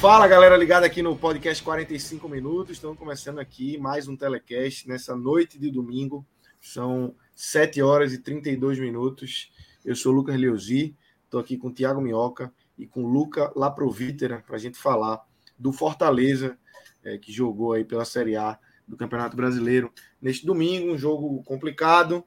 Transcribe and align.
Fala 0.00 0.26
galera 0.26 0.56
ligada 0.56 0.86
aqui 0.86 1.02
no 1.02 1.14
podcast 1.14 1.62
45 1.62 2.26
minutos. 2.26 2.72
Estamos 2.72 2.96
começando 2.96 3.38
aqui 3.38 3.76
mais 3.76 4.08
um 4.08 4.16
telecast 4.16 4.88
nessa 4.88 5.14
noite 5.14 5.58
de 5.58 5.70
domingo. 5.70 6.24
São 6.58 7.14
7 7.34 7.82
horas 7.82 8.14
e 8.14 8.18
32 8.18 8.78
minutos. 8.78 9.52
Eu 9.84 9.94
sou 9.94 10.14
o 10.14 10.16
Lucas 10.16 10.40
Leuzi, 10.40 10.96
estou 11.22 11.38
aqui 11.38 11.58
com 11.58 11.68
o 11.68 11.70
Thiago 11.70 12.00
Minhoca 12.00 12.50
e 12.78 12.86
com 12.86 13.04
o 13.04 13.08
Luca 13.08 13.52
Laprovítera 13.54 14.42
para 14.46 14.56
a 14.56 14.58
gente 14.58 14.78
falar 14.78 15.22
do 15.58 15.70
Fortaleza, 15.70 16.58
é, 17.04 17.18
que 17.18 17.30
jogou 17.30 17.74
aí 17.74 17.84
pela 17.84 18.06
Série 18.06 18.36
A 18.36 18.58
do 18.88 18.96
Campeonato 18.96 19.36
Brasileiro 19.36 19.92
neste 20.18 20.46
domingo. 20.46 20.94
Um 20.94 20.96
jogo 20.96 21.42
complicado, 21.42 22.24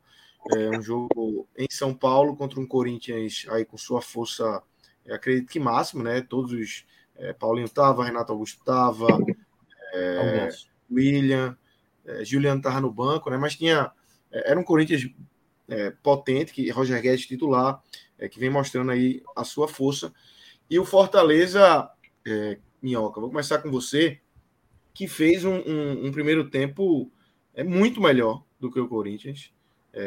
é, 0.56 0.70
um 0.78 0.82
jogo 0.82 1.48
em 1.58 1.68
São 1.72 1.92
Paulo 1.92 2.36
contra 2.36 2.60
um 2.60 2.68
Corinthians 2.68 3.48
aí 3.50 3.66
com 3.66 3.78
sua 3.80 4.00
força, 4.00 4.62
acredito 5.10 5.50
que 5.50 5.60
máximo, 5.60 6.04
né? 6.04 6.22
Todos 6.22 6.52
os 6.52 6.86
é, 7.16 7.34
Paulinho 7.34 7.66
estava, 7.66 8.06
Renato 8.06 8.32
Augusto 8.32 8.60
estava, 8.60 9.08
é, 9.94 10.50
William, 10.92 11.58
é, 12.06 12.26
Juliano 12.26 12.60
estava 12.60 12.82
no 12.82 12.92
banco, 12.92 13.30
né? 13.30 13.38
Mas 13.38 13.56
tinha. 13.56 13.92
É, 14.32 14.52
era 14.52 14.60
um 14.60 14.64
Corinthians 14.64 15.10
é, 15.68 15.92
potente, 15.92 16.54
que 16.54 16.70
Roger 16.70 17.02
Guedes 17.02 17.26
titular, 17.26 17.82
é, 18.18 18.28
que 18.28 18.40
vem 18.40 18.50
mostrando 18.50 18.92
aí 18.92 19.24
a 19.36 19.44
sua 19.44 19.68
força. 19.68 20.14
E 20.70 20.80
o 20.80 20.86
Fortaleza, 20.86 21.90
Minhoca, 22.82 23.20
vou 23.20 23.30
começar 23.30 23.60
com 23.60 23.70
você, 23.70 24.20
que 24.94 25.08
fez 25.08 25.46
um, 25.46 25.56
um, 25.56 26.08
um 26.08 26.12
primeiro 26.12 26.50
tempo 26.50 27.12
é 27.54 27.64
muito 27.64 28.02
melhor 28.02 28.44
do 28.60 28.72
que 28.72 28.80
o 28.80 28.88
Corinthians. 28.88 29.54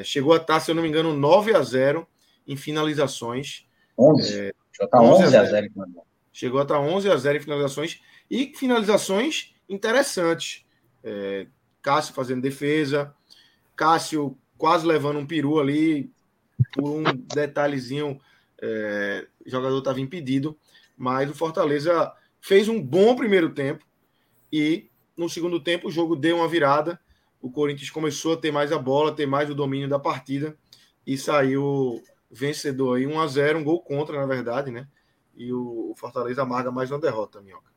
chegou 0.02 0.32
a 0.32 0.38
estar, 0.38 0.58
se 0.58 0.70
eu 0.70 0.74
não 0.74 0.82
me 0.82 0.88
engano, 0.88 1.12
9 1.12 1.54
a 1.54 1.62
0 1.62 2.06
em 2.48 2.56
finalizações. 2.56 3.66
11. 3.96 4.40
É, 4.40 4.52
Já 4.76 4.84
está 4.86 5.00
11 5.00 5.22
a 5.22 5.44
0. 5.44 5.46
0 5.46 6.05
Chegou 6.36 6.60
a 6.60 6.64
estar 6.64 6.78
11 6.78 7.10
a 7.10 7.16
0 7.16 7.38
em 7.38 7.40
finalizações 7.40 7.98
e 8.30 8.52
finalizações 8.54 9.54
interessantes. 9.66 10.66
É, 11.02 11.46
Cássio 11.80 12.12
fazendo 12.12 12.42
defesa, 12.42 13.14
Cássio 13.74 14.36
quase 14.58 14.86
levando 14.86 15.18
um 15.18 15.26
peru 15.26 15.58
ali, 15.58 16.12
por 16.74 16.90
um 16.90 17.02
detalhezinho, 17.34 18.20
é, 18.60 19.26
o 19.46 19.48
jogador 19.48 19.78
estava 19.78 19.98
impedido, 19.98 20.54
mas 20.94 21.30
o 21.30 21.34
Fortaleza 21.34 22.12
fez 22.38 22.68
um 22.68 22.82
bom 22.82 23.16
primeiro 23.16 23.54
tempo 23.54 23.86
e 24.52 24.90
no 25.16 25.30
segundo 25.30 25.58
tempo 25.58 25.88
o 25.88 25.90
jogo 25.90 26.14
deu 26.14 26.36
uma 26.36 26.48
virada. 26.48 27.00
O 27.40 27.50
Corinthians 27.50 27.88
começou 27.88 28.34
a 28.34 28.36
ter 28.36 28.52
mais 28.52 28.72
a 28.72 28.78
bola, 28.78 29.16
ter 29.16 29.24
mais 29.24 29.48
o 29.48 29.54
domínio 29.54 29.88
da 29.88 29.98
partida 29.98 30.54
e 31.06 31.16
saiu 31.16 32.04
vencedor 32.30 32.98
aí 32.98 33.06
1 33.06 33.20
a 33.20 33.26
0, 33.26 33.58
um 33.58 33.64
gol 33.64 33.80
contra, 33.80 34.20
na 34.20 34.26
verdade, 34.26 34.70
né? 34.70 34.86
E 35.36 35.52
o 35.52 35.94
Fortaleza 35.96 36.42
amarga 36.42 36.70
mais 36.70 36.90
uma 36.90 36.98
derrota, 36.98 37.40
Minhoca. 37.40 37.70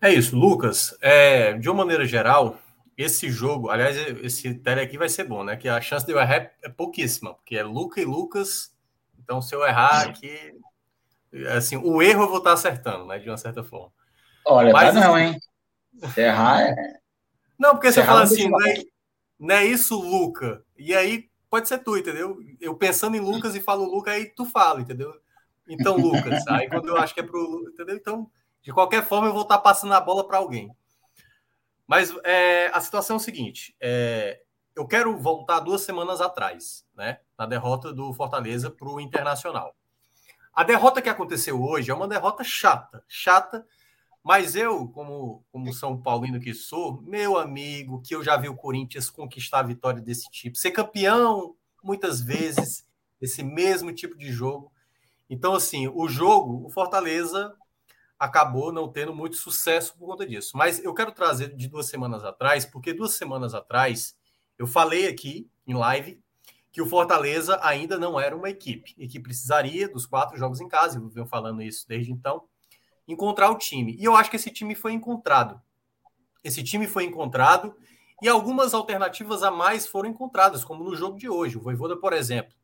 É 0.00 0.12
isso, 0.12 0.36
Lucas. 0.36 0.96
É, 1.00 1.54
de 1.54 1.68
uma 1.68 1.78
maneira 1.78 2.04
geral, 2.06 2.58
esse 2.96 3.30
jogo, 3.30 3.70
aliás, 3.70 3.96
esse 4.22 4.54
tele 4.54 4.80
aqui 4.80 4.98
vai 4.98 5.08
ser 5.08 5.24
bom, 5.24 5.42
né? 5.42 5.56
Que 5.56 5.68
a 5.68 5.80
chance 5.80 6.04
de 6.04 6.12
eu 6.12 6.18
errar 6.18 6.52
é 6.62 6.68
pouquíssima, 6.68 7.34
porque 7.34 7.56
é 7.56 7.62
Luca 7.62 8.00
e 8.00 8.04
Lucas. 8.04 8.74
Então, 9.18 9.40
se 9.40 9.54
eu 9.54 9.66
errar 9.66 10.08
aqui, 10.08 10.54
assim, 11.56 11.76
o 11.76 12.02
erro 12.02 12.24
eu 12.24 12.28
vou 12.28 12.38
estar 12.38 12.52
acertando, 12.52 13.06
né? 13.06 13.18
De 13.18 13.28
uma 13.28 13.36
certa 13.36 13.62
forma. 13.62 13.92
Olha, 14.46 14.72
Mas, 14.72 14.94
não, 14.94 15.14
assim, 15.14 15.24
hein? 15.24 15.40
Se 16.12 16.20
errar 16.20 16.62
é. 16.62 17.00
Não, 17.58 17.72
porque 17.72 17.88
se 17.88 18.00
você 18.00 18.06
fala 18.06 18.22
assim, 18.22 18.48
não 18.48 18.60
é, 18.66 18.82
não 19.38 19.54
é 19.54 19.64
isso, 19.66 20.00
Luca. 20.00 20.64
E 20.78 20.94
aí 20.94 21.28
pode 21.50 21.68
ser 21.68 21.78
tu, 21.78 21.96
entendeu? 21.96 22.38
Eu 22.58 22.74
pensando 22.74 23.16
em 23.16 23.20
Lucas 23.20 23.54
e 23.54 23.60
falo 23.60 23.84
Luca, 23.84 24.12
aí 24.12 24.26
tu 24.26 24.46
fala, 24.46 24.80
entendeu? 24.80 25.14
Então, 25.72 25.96
Lucas, 25.96 26.46
aí 26.48 26.68
quando 26.68 26.88
eu 26.88 26.96
acho 26.96 27.14
que 27.14 27.20
é 27.20 27.22
para 27.22 27.38
o. 27.38 27.68
Entendeu? 27.68 27.96
Então, 27.96 28.30
de 28.60 28.72
qualquer 28.72 29.06
forma, 29.06 29.28
eu 29.28 29.32
vou 29.32 29.42
estar 29.42 29.58
passando 29.58 29.94
a 29.94 30.00
bola 30.00 30.26
para 30.26 30.38
alguém. 30.38 30.74
Mas 31.86 32.12
é, 32.24 32.66
a 32.74 32.80
situação 32.80 33.16
é 33.16 33.18
o 33.18 33.22
seguinte: 33.22 33.76
é, 33.80 34.42
eu 34.74 34.86
quero 34.86 35.16
voltar 35.16 35.60
duas 35.60 35.82
semanas 35.82 36.20
atrás, 36.20 36.84
né? 36.94 37.20
Na 37.38 37.46
derrota 37.46 37.92
do 37.92 38.12
Fortaleza 38.12 38.70
para 38.70 38.88
o 38.88 39.00
Internacional. 39.00 39.76
A 40.52 40.64
derrota 40.64 41.00
que 41.00 41.08
aconteceu 41.08 41.62
hoje 41.62 41.90
é 41.90 41.94
uma 41.94 42.08
derrota 42.08 42.42
chata, 42.42 43.04
chata, 43.06 43.64
mas 44.22 44.54
eu, 44.56 44.88
como, 44.88 45.44
como 45.50 45.72
São 45.72 46.00
Paulino 46.00 46.40
que 46.40 46.52
sou, 46.52 47.00
meu 47.02 47.38
amigo, 47.38 48.02
que 48.02 48.14
eu 48.14 48.22
já 48.22 48.36
vi 48.36 48.48
o 48.48 48.56
Corinthians 48.56 49.08
conquistar 49.08 49.60
a 49.60 49.64
vitória 49.64 50.02
desse 50.02 50.28
tipo, 50.30 50.58
ser 50.58 50.72
campeão 50.72 51.54
muitas 51.82 52.20
vezes, 52.20 52.86
esse 53.20 53.42
mesmo 53.42 53.92
tipo 53.92 54.18
de 54.18 54.30
jogo. 54.30 54.70
Então, 55.30 55.54
assim, 55.54 55.86
o 55.86 56.08
jogo, 56.08 56.66
o 56.66 56.70
Fortaleza 56.70 57.56
acabou 58.18 58.72
não 58.72 58.90
tendo 58.90 59.14
muito 59.14 59.36
sucesso 59.36 59.96
por 59.96 60.08
conta 60.08 60.26
disso. 60.26 60.56
Mas 60.56 60.82
eu 60.84 60.92
quero 60.92 61.12
trazer 61.12 61.54
de 61.54 61.68
duas 61.68 61.86
semanas 61.86 62.24
atrás, 62.24 62.66
porque 62.66 62.92
duas 62.92 63.14
semanas 63.14 63.54
atrás 63.54 64.18
eu 64.58 64.66
falei 64.66 65.06
aqui 65.06 65.48
em 65.66 65.72
live 65.72 66.20
que 66.72 66.82
o 66.82 66.86
Fortaleza 66.86 67.58
ainda 67.62 67.96
não 67.96 68.20
era 68.20 68.36
uma 68.36 68.50
equipe 68.50 68.94
e 68.98 69.08
que 69.08 69.18
precisaria 69.18 69.88
dos 69.88 70.04
quatro 70.04 70.36
jogos 70.36 70.60
em 70.60 70.68
casa, 70.68 70.98
eu 70.98 71.08
venho 71.08 71.26
falando 71.26 71.62
isso 71.62 71.86
desde 71.88 72.12
então, 72.12 72.44
encontrar 73.08 73.50
o 73.50 73.58
time. 73.58 73.96
E 73.98 74.04
eu 74.04 74.14
acho 74.14 74.30
que 74.30 74.36
esse 74.36 74.50
time 74.50 74.74
foi 74.74 74.92
encontrado. 74.92 75.60
Esse 76.44 76.62
time 76.62 76.86
foi 76.86 77.04
encontrado 77.04 77.74
e 78.22 78.28
algumas 78.28 78.74
alternativas 78.74 79.42
a 79.42 79.50
mais 79.50 79.86
foram 79.86 80.10
encontradas, 80.10 80.64
como 80.64 80.84
no 80.84 80.94
jogo 80.94 81.16
de 81.16 81.28
hoje. 81.28 81.56
O 81.56 81.60
Voivoda, 81.60 81.96
por 81.96 82.12
exemplo, 82.12 82.54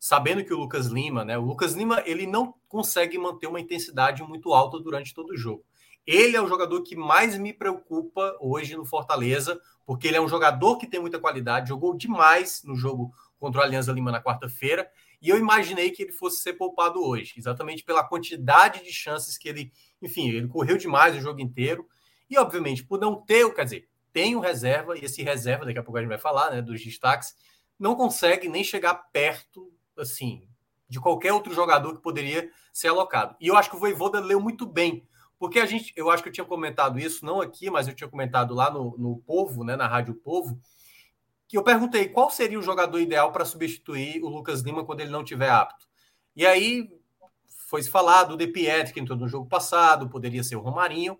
sabendo 0.00 0.42
que 0.42 0.54
o 0.54 0.58
Lucas 0.58 0.86
Lima, 0.86 1.26
né? 1.26 1.36
O 1.36 1.44
Lucas 1.44 1.74
Lima 1.74 2.02
ele 2.06 2.26
não 2.26 2.54
consegue 2.66 3.18
manter 3.18 3.46
uma 3.46 3.60
intensidade 3.60 4.22
muito 4.22 4.54
alta 4.54 4.80
durante 4.80 5.12
todo 5.12 5.32
o 5.32 5.36
jogo. 5.36 5.62
Ele 6.06 6.34
é 6.34 6.40
o 6.40 6.48
jogador 6.48 6.82
que 6.82 6.96
mais 6.96 7.36
me 7.36 7.52
preocupa 7.52 8.34
hoje 8.40 8.74
no 8.74 8.86
Fortaleza, 8.86 9.60
porque 9.84 10.08
ele 10.08 10.16
é 10.16 10.20
um 10.20 10.28
jogador 10.28 10.78
que 10.78 10.86
tem 10.86 10.98
muita 10.98 11.18
qualidade, 11.18 11.68
jogou 11.68 11.94
demais 11.94 12.62
no 12.64 12.74
jogo 12.74 13.12
contra 13.38 13.60
o 13.60 13.62
Alianza 13.62 13.92
Lima 13.92 14.10
na 14.10 14.22
quarta-feira, 14.22 14.90
e 15.20 15.28
eu 15.28 15.38
imaginei 15.38 15.90
que 15.90 16.02
ele 16.02 16.12
fosse 16.12 16.42
ser 16.42 16.54
poupado 16.54 17.04
hoje, 17.04 17.34
exatamente 17.36 17.84
pela 17.84 18.02
quantidade 18.02 18.82
de 18.82 18.92
chances 18.92 19.36
que 19.36 19.48
ele, 19.48 19.70
enfim, 20.00 20.30
ele 20.30 20.48
correu 20.48 20.78
demais 20.78 21.14
o 21.14 21.20
jogo 21.20 21.40
inteiro, 21.40 21.86
e 22.28 22.38
obviamente 22.38 22.82
por 22.82 22.98
não 22.98 23.20
ter, 23.20 23.52
quer 23.54 23.64
dizer, 23.64 23.88
tem 24.12 24.34
o 24.34 24.40
reserva, 24.40 24.96
e 24.96 25.04
esse 25.04 25.22
reserva, 25.22 25.66
daqui 25.66 25.78
a 25.78 25.82
pouco 25.82 25.98
a 25.98 26.00
gente 26.00 26.08
vai 26.08 26.18
falar, 26.18 26.50
né, 26.50 26.62
dos 26.62 26.82
destaques, 26.82 27.34
não 27.78 27.94
consegue 27.94 28.48
nem 28.48 28.64
chegar 28.64 28.94
perto 28.94 29.70
assim, 30.00 30.48
de 30.88 31.00
qualquer 31.00 31.32
outro 31.32 31.54
jogador 31.54 31.94
que 31.94 32.02
poderia 32.02 32.50
ser 32.72 32.88
alocado. 32.88 33.36
E 33.40 33.46
eu 33.46 33.56
acho 33.56 33.70
que 33.70 33.76
o 33.76 33.78
Voivoda 33.78 34.20
leu 34.20 34.40
muito 34.40 34.66
bem, 34.66 35.06
porque 35.38 35.58
a 35.60 35.66
gente, 35.66 35.92
eu 35.96 36.10
acho 36.10 36.22
que 36.22 36.28
eu 36.28 36.32
tinha 36.32 36.44
comentado 36.44 36.98
isso, 36.98 37.24
não 37.24 37.40
aqui, 37.40 37.70
mas 37.70 37.88
eu 37.88 37.94
tinha 37.94 38.08
comentado 38.10 38.54
lá 38.54 38.70
no, 38.70 38.96
no 38.98 39.18
Povo, 39.18 39.64
né, 39.64 39.76
na 39.76 39.86
Rádio 39.86 40.14
Povo, 40.14 40.60
que 41.48 41.56
eu 41.56 41.62
perguntei 41.62 42.08
qual 42.08 42.30
seria 42.30 42.58
o 42.58 42.62
jogador 42.62 43.00
ideal 43.00 43.32
para 43.32 43.44
substituir 43.44 44.22
o 44.22 44.28
Lucas 44.28 44.60
Lima 44.60 44.84
quando 44.84 45.00
ele 45.00 45.10
não 45.10 45.24
tiver 45.24 45.50
apto. 45.50 45.88
E 46.36 46.46
aí 46.46 46.88
foi 47.66 47.82
se 47.82 47.90
falar 47.90 48.24
do 48.24 48.36
De 48.36 48.46
Pietri, 48.46 48.92
que 48.92 49.00
entrou 49.00 49.18
no 49.18 49.28
jogo 49.28 49.48
passado, 49.48 50.08
poderia 50.08 50.42
ser 50.42 50.56
o 50.56 50.60
Romarinho, 50.60 51.18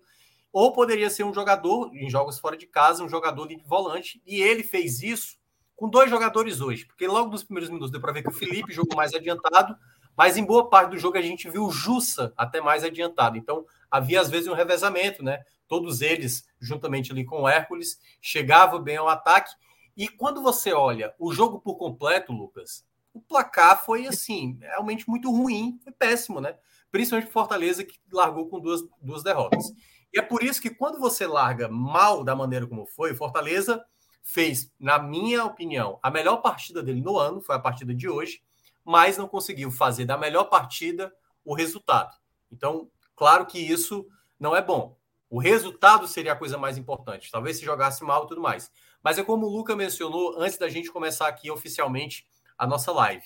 ou 0.51 0.73
poderia 0.73 1.09
ser 1.09 1.23
um 1.23 1.33
jogador, 1.33 1.89
em 1.95 2.09
jogos 2.09 2.39
fora 2.39 2.57
de 2.57 2.67
casa, 2.67 3.03
um 3.03 3.09
jogador 3.09 3.47
de 3.47 3.55
volante, 3.65 4.21
e 4.25 4.41
ele 4.41 4.63
fez 4.63 5.01
isso 5.01 5.37
com 5.81 5.89
dois 5.89 6.11
jogadores 6.11 6.61
hoje, 6.61 6.85
porque 6.85 7.07
logo 7.07 7.31
nos 7.31 7.43
primeiros 7.43 7.67
minutos 7.67 7.89
deu 7.89 7.99
para 7.99 8.11
ver 8.11 8.21
que 8.21 8.29
o 8.29 8.31
Felipe 8.31 8.71
jogou 8.71 8.95
mais 8.95 9.15
adiantado, 9.15 9.75
mas 10.15 10.37
em 10.37 10.45
boa 10.45 10.69
parte 10.69 10.91
do 10.91 10.99
jogo 10.99 11.17
a 11.17 11.21
gente 11.23 11.49
viu 11.49 11.65
o 11.65 11.71
Jussa 11.71 12.31
até 12.37 12.61
mais 12.61 12.83
adiantado. 12.83 13.35
Então 13.35 13.65
havia 13.89 14.21
às 14.21 14.29
vezes 14.29 14.47
um 14.47 14.53
revezamento, 14.53 15.23
né? 15.23 15.43
Todos 15.67 16.03
eles, 16.03 16.45
juntamente 16.59 17.11
ali 17.11 17.25
com 17.25 17.41
o 17.41 17.49
Hércules, 17.49 17.99
chegavam 18.21 18.79
bem 18.79 18.97
ao 18.97 19.09
ataque. 19.09 19.55
E 19.97 20.07
quando 20.07 20.43
você 20.43 20.71
olha 20.71 21.15
o 21.17 21.33
jogo 21.33 21.59
por 21.59 21.73
completo, 21.77 22.31
Lucas, 22.31 22.85
o 23.11 23.19
placar 23.19 23.83
foi 23.83 24.05
assim, 24.05 24.59
realmente 24.61 25.09
muito 25.09 25.31
ruim, 25.31 25.79
foi 25.83 25.91
péssimo, 25.93 26.39
né? 26.39 26.57
Principalmente 26.91 27.31
Fortaleza, 27.31 27.83
que 27.83 27.99
largou 28.13 28.47
com 28.47 28.59
duas, 28.59 28.81
duas 29.01 29.23
derrotas. 29.23 29.65
E 30.13 30.19
é 30.19 30.21
por 30.21 30.43
isso 30.43 30.61
que 30.61 30.69
quando 30.69 30.99
você 30.99 31.25
larga 31.25 31.67
mal 31.67 32.23
da 32.23 32.35
maneira 32.35 32.67
como 32.67 32.85
foi, 32.85 33.15
Fortaleza 33.15 33.83
fez, 34.21 34.71
na 34.79 34.99
minha 34.99 35.43
opinião, 35.45 35.99
a 36.01 36.09
melhor 36.09 36.37
partida 36.37 36.81
dele 36.81 37.01
no 37.01 37.17
ano, 37.17 37.41
foi 37.41 37.55
a 37.55 37.59
partida 37.59 37.93
de 37.93 38.07
hoje, 38.07 38.41
mas 38.83 39.17
não 39.17 39.27
conseguiu 39.27 39.71
fazer 39.71 40.05
da 40.05 40.17
melhor 40.17 40.45
partida 40.45 41.13
o 41.43 41.53
resultado. 41.53 42.15
Então, 42.51 42.89
claro 43.15 43.45
que 43.45 43.59
isso 43.59 44.07
não 44.39 44.55
é 44.55 44.61
bom. 44.61 44.97
O 45.29 45.39
resultado 45.39 46.07
seria 46.07 46.33
a 46.33 46.35
coisa 46.35 46.57
mais 46.57 46.77
importante. 46.77 47.31
Talvez 47.31 47.57
se 47.57 47.65
jogasse 47.65 48.03
mal 48.03 48.25
e 48.25 48.27
tudo 48.27 48.41
mais. 48.41 48.69
Mas 49.01 49.17
é 49.17 49.23
como 49.23 49.45
o 49.45 49.49
Luca 49.49 49.75
mencionou 49.75 50.35
antes 50.37 50.57
da 50.57 50.67
gente 50.67 50.91
começar 50.91 51.27
aqui 51.27 51.49
oficialmente 51.49 52.27
a 52.57 52.67
nossa 52.67 52.91
live. 52.91 53.23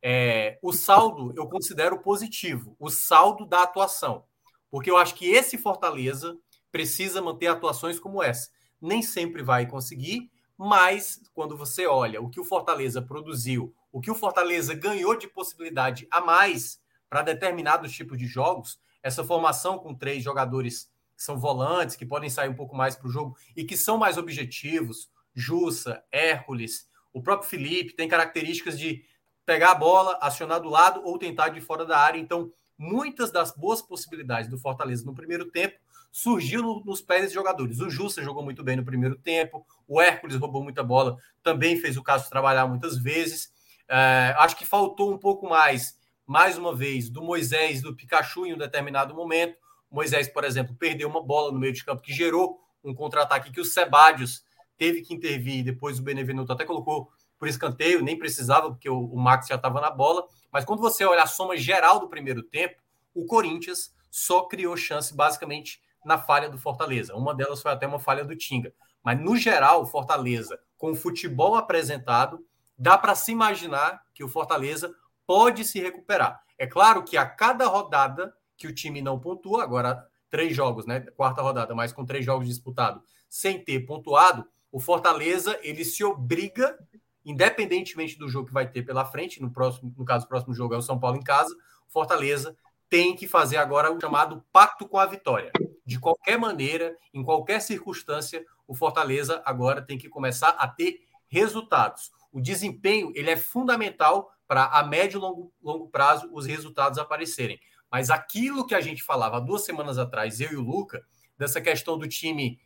É, 0.00 0.58
o 0.62 0.72
saldo 0.72 1.32
eu 1.36 1.46
considero 1.46 2.00
positivo, 2.00 2.74
o 2.80 2.90
saldo 2.90 3.46
da 3.46 3.62
atuação. 3.62 4.24
Porque 4.70 4.90
eu 4.90 4.96
acho 4.96 5.14
que 5.14 5.30
esse 5.30 5.58
Fortaleza 5.58 6.36
precisa 6.72 7.20
manter 7.20 7.48
atuações 7.48 8.00
como 8.00 8.22
essa. 8.22 8.50
Nem 8.82 9.00
sempre 9.00 9.42
vai 9.42 9.66
conseguir, 9.66 10.30
mas 10.58 11.22
quando 11.32 11.56
você 11.56 11.86
olha 11.86 12.20
o 12.20 12.28
que 12.28 12.40
o 12.40 12.44
Fortaleza 12.44 13.00
produziu, 13.00 13.74
o 13.90 14.00
que 14.00 14.10
o 14.10 14.14
Fortaleza 14.14 14.74
ganhou 14.74 15.16
de 15.16 15.26
possibilidade 15.26 16.06
a 16.10 16.20
mais 16.20 16.80
para 17.08 17.22
determinados 17.22 17.92
tipos 17.92 18.18
de 18.18 18.26
jogos, 18.26 18.80
essa 19.02 19.24
formação 19.24 19.78
com 19.78 19.94
três 19.94 20.22
jogadores 20.22 20.90
que 21.16 21.22
são 21.22 21.38
volantes, 21.38 21.96
que 21.96 22.06
podem 22.06 22.30
sair 22.30 22.48
um 22.48 22.54
pouco 22.54 22.76
mais 22.76 22.96
para 22.96 23.08
o 23.08 23.10
jogo 23.10 23.36
e 23.56 23.64
que 23.64 23.76
são 23.76 23.96
mais 23.96 24.18
objetivos, 24.18 25.10
Jussa, 25.34 26.02
Hércules, 26.10 26.88
o 27.12 27.22
próprio 27.22 27.48
Felipe, 27.48 27.94
tem 27.94 28.08
características 28.08 28.78
de 28.78 29.04
pegar 29.44 29.72
a 29.72 29.74
bola, 29.74 30.18
acionar 30.20 30.60
do 30.60 30.68
lado 30.68 31.02
ou 31.04 31.18
tentar 31.18 31.50
de 31.50 31.60
fora 31.60 31.84
da 31.84 31.98
área. 31.98 32.18
Então, 32.18 32.52
muitas 32.78 33.30
das 33.30 33.54
boas 33.54 33.82
possibilidades 33.82 34.48
do 34.48 34.58
Fortaleza 34.58 35.04
no 35.04 35.14
primeiro 35.14 35.50
tempo 35.50 35.78
surgiu 36.12 36.62
no, 36.62 36.84
nos 36.84 37.00
pés 37.00 37.24
dos 37.24 37.32
jogadores. 37.32 37.80
O 37.80 37.88
Justa 37.88 38.22
jogou 38.22 38.44
muito 38.44 38.62
bem 38.62 38.76
no 38.76 38.84
primeiro 38.84 39.16
tempo, 39.16 39.66
o 39.88 40.00
Hércules 40.00 40.36
roubou 40.36 40.62
muita 40.62 40.84
bola, 40.84 41.16
também 41.42 41.78
fez 41.78 41.96
o 41.96 42.02
de 42.02 42.28
trabalhar 42.28 42.66
muitas 42.66 42.98
vezes. 42.98 43.50
É, 43.88 44.34
acho 44.38 44.56
que 44.56 44.66
faltou 44.66 45.10
um 45.10 45.18
pouco 45.18 45.48
mais, 45.48 45.98
mais 46.26 46.58
uma 46.58 46.74
vez, 46.74 47.08
do 47.08 47.22
Moisés, 47.22 47.80
do 47.80 47.96
Pikachu 47.96 48.46
em 48.46 48.54
um 48.54 48.58
determinado 48.58 49.14
momento. 49.14 49.56
O 49.90 49.94
Moisés, 49.94 50.28
por 50.28 50.44
exemplo, 50.44 50.76
perdeu 50.76 51.08
uma 51.08 51.22
bola 51.22 51.50
no 51.50 51.58
meio 51.58 51.72
de 51.72 51.82
campo 51.82 52.02
que 52.02 52.12
gerou 52.12 52.60
um 52.84 52.94
contra-ataque 52.94 53.50
que 53.50 53.60
o 53.60 53.64
Sebadios 53.64 54.44
teve 54.76 55.00
que 55.00 55.14
intervir. 55.14 55.64
Depois 55.64 55.98
o 55.98 56.02
Benevenuto 56.02 56.52
até 56.52 56.64
colocou 56.64 57.10
por 57.38 57.48
escanteio, 57.48 58.02
nem 58.02 58.18
precisava, 58.18 58.68
porque 58.68 58.88
o, 58.88 58.98
o 58.98 59.18
Max 59.18 59.46
já 59.46 59.56
estava 59.56 59.80
na 59.80 59.90
bola. 59.90 60.24
Mas 60.52 60.64
quando 60.64 60.80
você 60.80 61.04
olha 61.04 61.22
a 61.22 61.26
soma 61.26 61.56
geral 61.56 61.98
do 61.98 62.08
primeiro 62.08 62.42
tempo, 62.42 62.76
o 63.14 63.24
Corinthians 63.26 63.94
só 64.10 64.42
criou 64.42 64.76
chance 64.76 65.14
basicamente 65.14 65.80
na 66.04 66.18
falha 66.18 66.48
do 66.48 66.58
Fortaleza. 66.58 67.14
Uma 67.14 67.34
delas 67.34 67.62
foi 67.62 67.72
até 67.72 67.86
uma 67.86 67.98
falha 67.98 68.24
do 68.24 68.36
Tinga. 68.36 68.72
Mas 69.02 69.20
no 69.20 69.36
geral, 69.36 69.82
o 69.82 69.86
Fortaleza, 69.86 70.58
com 70.76 70.92
o 70.92 70.94
futebol 70.94 71.54
apresentado, 71.54 72.44
dá 72.78 72.96
para 72.96 73.14
se 73.14 73.32
imaginar 73.32 74.02
que 74.14 74.24
o 74.24 74.28
Fortaleza 74.28 74.94
pode 75.26 75.64
se 75.64 75.80
recuperar. 75.80 76.40
É 76.58 76.66
claro 76.66 77.02
que 77.02 77.16
a 77.16 77.26
cada 77.26 77.66
rodada 77.66 78.34
que 78.56 78.66
o 78.66 78.74
time 78.74 79.02
não 79.02 79.18
pontua, 79.18 79.62
agora 79.62 80.06
três 80.30 80.54
jogos, 80.54 80.86
né? 80.86 81.00
Quarta 81.16 81.42
rodada, 81.42 81.74
mas 81.74 81.92
com 81.92 82.04
três 82.04 82.24
jogos 82.24 82.46
disputados, 82.46 83.02
sem 83.28 83.62
ter 83.62 83.80
pontuado, 83.80 84.46
o 84.70 84.80
Fortaleza 84.80 85.58
ele 85.62 85.84
se 85.84 86.04
obriga 86.04 86.78
independentemente 87.24 88.18
do 88.18 88.28
jogo 88.28 88.48
que 88.48 88.52
vai 88.52 88.68
ter 88.68 88.82
pela 88.82 89.04
frente, 89.04 89.40
no 89.40 89.50
próximo, 89.50 89.94
no 89.96 90.04
caso, 90.04 90.26
o 90.26 90.28
próximo 90.28 90.54
jogo 90.54 90.74
é 90.74 90.78
o 90.78 90.82
São 90.82 90.98
Paulo 90.98 91.16
em 91.16 91.22
casa, 91.22 91.54
Fortaleza 91.88 92.56
tem 92.92 93.16
que 93.16 93.26
fazer 93.26 93.56
agora 93.56 93.90
o 93.90 93.98
chamado 93.98 94.44
pacto 94.52 94.86
com 94.86 94.98
a 94.98 95.06
vitória. 95.06 95.50
De 95.82 95.98
qualquer 95.98 96.36
maneira, 96.36 96.94
em 97.14 97.24
qualquer 97.24 97.62
circunstância, 97.62 98.44
o 98.68 98.74
Fortaleza 98.74 99.40
agora 99.46 99.80
tem 99.80 99.96
que 99.96 100.10
começar 100.10 100.50
a 100.50 100.68
ter 100.68 101.00
resultados. 101.26 102.12
O 102.30 102.38
desempenho 102.38 103.10
ele 103.14 103.30
é 103.30 103.36
fundamental 103.36 104.30
para 104.46 104.66
a 104.66 104.82
médio 104.82 105.16
e 105.16 105.20
longo, 105.22 105.50
longo 105.62 105.88
prazo 105.88 106.28
os 106.34 106.44
resultados 106.44 106.98
aparecerem. 106.98 107.58
Mas 107.90 108.10
aquilo 108.10 108.66
que 108.66 108.74
a 108.74 108.80
gente 108.82 109.02
falava 109.02 109.40
duas 109.40 109.64
semanas 109.64 109.96
atrás, 109.96 110.38
eu 110.38 110.52
e 110.52 110.56
o 110.56 110.60
Luca, 110.60 111.02
dessa 111.38 111.62
questão 111.62 111.96
do 111.96 112.06
time 112.06 112.60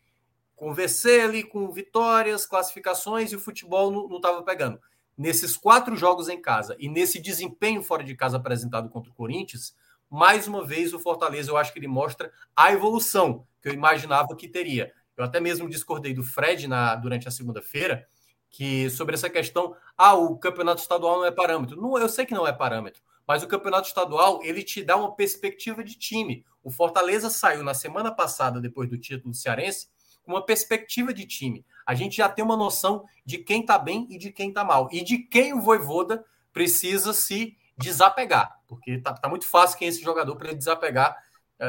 convencer 0.57 1.21
ali 1.21 1.41
com 1.41 1.71
vitórias, 1.71 2.45
classificações 2.45 3.31
e 3.31 3.37
o 3.37 3.39
futebol 3.39 4.09
não 4.09 4.17
estava 4.17 4.43
pegando. 4.43 4.77
Nesses 5.17 5.55
quatro 5.55 5.95
jogos 5.95 6.27
em 6.27 6.41
casa 6.41 6.75
e 6.77 6.89
nesse 6.89 7.17
desempenho 7.17 7.81
fora 7.81 8.03
de 8.03 8.13
casa 8.13 8.35
apresentado 8.35 8.89
contra 8.89 9.09
o 9.09 9.15
Corinthians, 9.15 9.73
mais 10.09 10.47
uma 10.47 10.65
vez 10.65 10.93
o 10.93 10.99
Fortaleza 10.99 11.51
eu 11.51 11.57
acho 11.57 11.73
que 11.73 11.79
ele 11.79 11.87
mostra 11.87 12.31
a 12.55 12.71
evolução 12.71 13.45
que 13.61 13.69
eu 13.69 13.73
imaginava 13.73 14.35
que 14.35 14.47
teria. 14.47 14.91
Eu 15.15 15.23
até 15.23 15.39
mesmo 15.39 15.69
discordei 15.69 16.13
do 16.13 16.23
Fred 16.23 16.67
na, 16.67 16.95
durante 16.95 17.27
a 17.27 17.31
segunda-feira, 17.31 18.07
que 18.49 18.89
sobre 18.89 19.15
essa 19.15 19.29
questão, 19.29 19.75
ah, 19.97 20.15
o 20.15 20.37
campeonato 20.37 20.81
estadual 20.81 21.17
não 21.17 21.25
é 21.25 21.31
parâmetro. 21.31 21.81
Não, 21.81 21.97
eu 21.97 22.07
sei 22.07 22.25
que 22.25 22.33
não 22.33 22.47
é 22.47 22.53
parâmetro, 22.53 23.01
mas 23.27 23.43
o 23.43 23.47
campeonato 23.47 23.87
estadual 23.87 24.39
ele 24.43 24.63
te 24.63 24.83
dá 24.83 24.95
uma 24.95 25.15
perspectiva 25.15 25.83
de 25.83 25.95
time. 25.95 26.45
O 26.63 26.69
Fortaleza 26.69 27.29
saiu 27.29 27.63
na 27.63 27.73
semana 27.73 28.11
passada, 28.11 28.61
depois 28.61 28.89
do 28.89 28.97
título 28.97 29.33
Cearense, 29.33 29.89
uma 30.25 30.45
perspectiva 30.45 31.13
de 31.13 31.25
time. 31.25 31.65
A 31.85 31.95
gente 31.95 32.17
já 32.17 32.29
tem 32.29 32.43
uma 32.43 32.57
noção 32.57 33.05
de 33.25 33.37
quem 33.37 33.61
está 33.61 33.79
bem 33.79 34.05
e 34.09 34.17
de 34.17 34.31
quem 34.31 34.49
está 34.49 34.63
mal. 34.63 34.89
E 34.91 35.03
de 35.03 35.19
quem 35.19 35.53
o 35.53 35.61
Voivoda 35.61 36.23
precisa 36.51 37.13
se 37.13 37.57
desapegar. 37.77 38.56
Porque 38.67 38.99
tá, 38.99 39.13
tá 39.13 39.29
muito 39.29 39.47
fácil 39.47 39.77
quem 39.77 39.87
é 39.87 39.89
esse 39.89 40.01
jogador 40.01 40.35
para 40.35 40.49
ele 40.49 40.57
desapegar. 40.57 41.15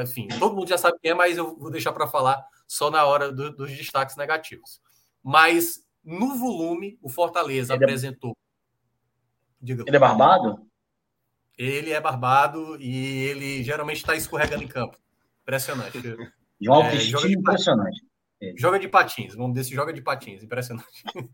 Enfim, 0.03 0.29
todo 0.39 0.55
mundo 0.55 0.69
já 0.69 0.77
sabe 0.77 0.99
quem 1.01 1.13
é, 1.13 1.15
mas 1.15 1.39
eu 1.39 1.57
vou 1.57 1.71
deixar 1.71 1.93
para 1.93 2.07
falar 2.07 2.45
só 2.67 2.91
na 2.91 3.05
hora 3.05 3.33
do, 3.33 3.55
dos 3.55 3.71
destaques 3.71 4.17
negativos. 4.17 4.81
Mas 5.23 5.87
no 6.05 6.37
volume, 6.37 6.99
o 7.03 7.09
Fortaleza 7.09 7.75
ele 7.75 7.83
é 7.83 7.87
apresentou. 7.87 8.33
É... 8.33 8.35
Diga. 9.61 9.85
Ele 9.87 9.97
é 9.97 10.01
barbado? 10.01 10.67
Ele 11.57 11.91
é 11.91 12.01
barbado 12.01 12.77
e 12.81 13.25
ele 13.25 13.65
geralmente 13.65 13.97
está 13.97 14.15
escorregando 14.15 14.63
em 14.63 14.69
campo. 14.69 14.97
Impressionante. 15.43 15.99
De 16.61 16.69
uma 16.69 16.77
autoestima 16.77 17.21
é, 17.23 17.33
impressionante. 17.33 18.05
É. 18.41 18.53
Joga 18.57 18.79
de 18.81 18.89
patins, 18.89 19.35
vamos 19.35 19.55
dizer 19.55 19.75
joga 19.75 19.93
de 19.93 20.03
patins, 20.03 20.43
impressionante. 20.43 21.05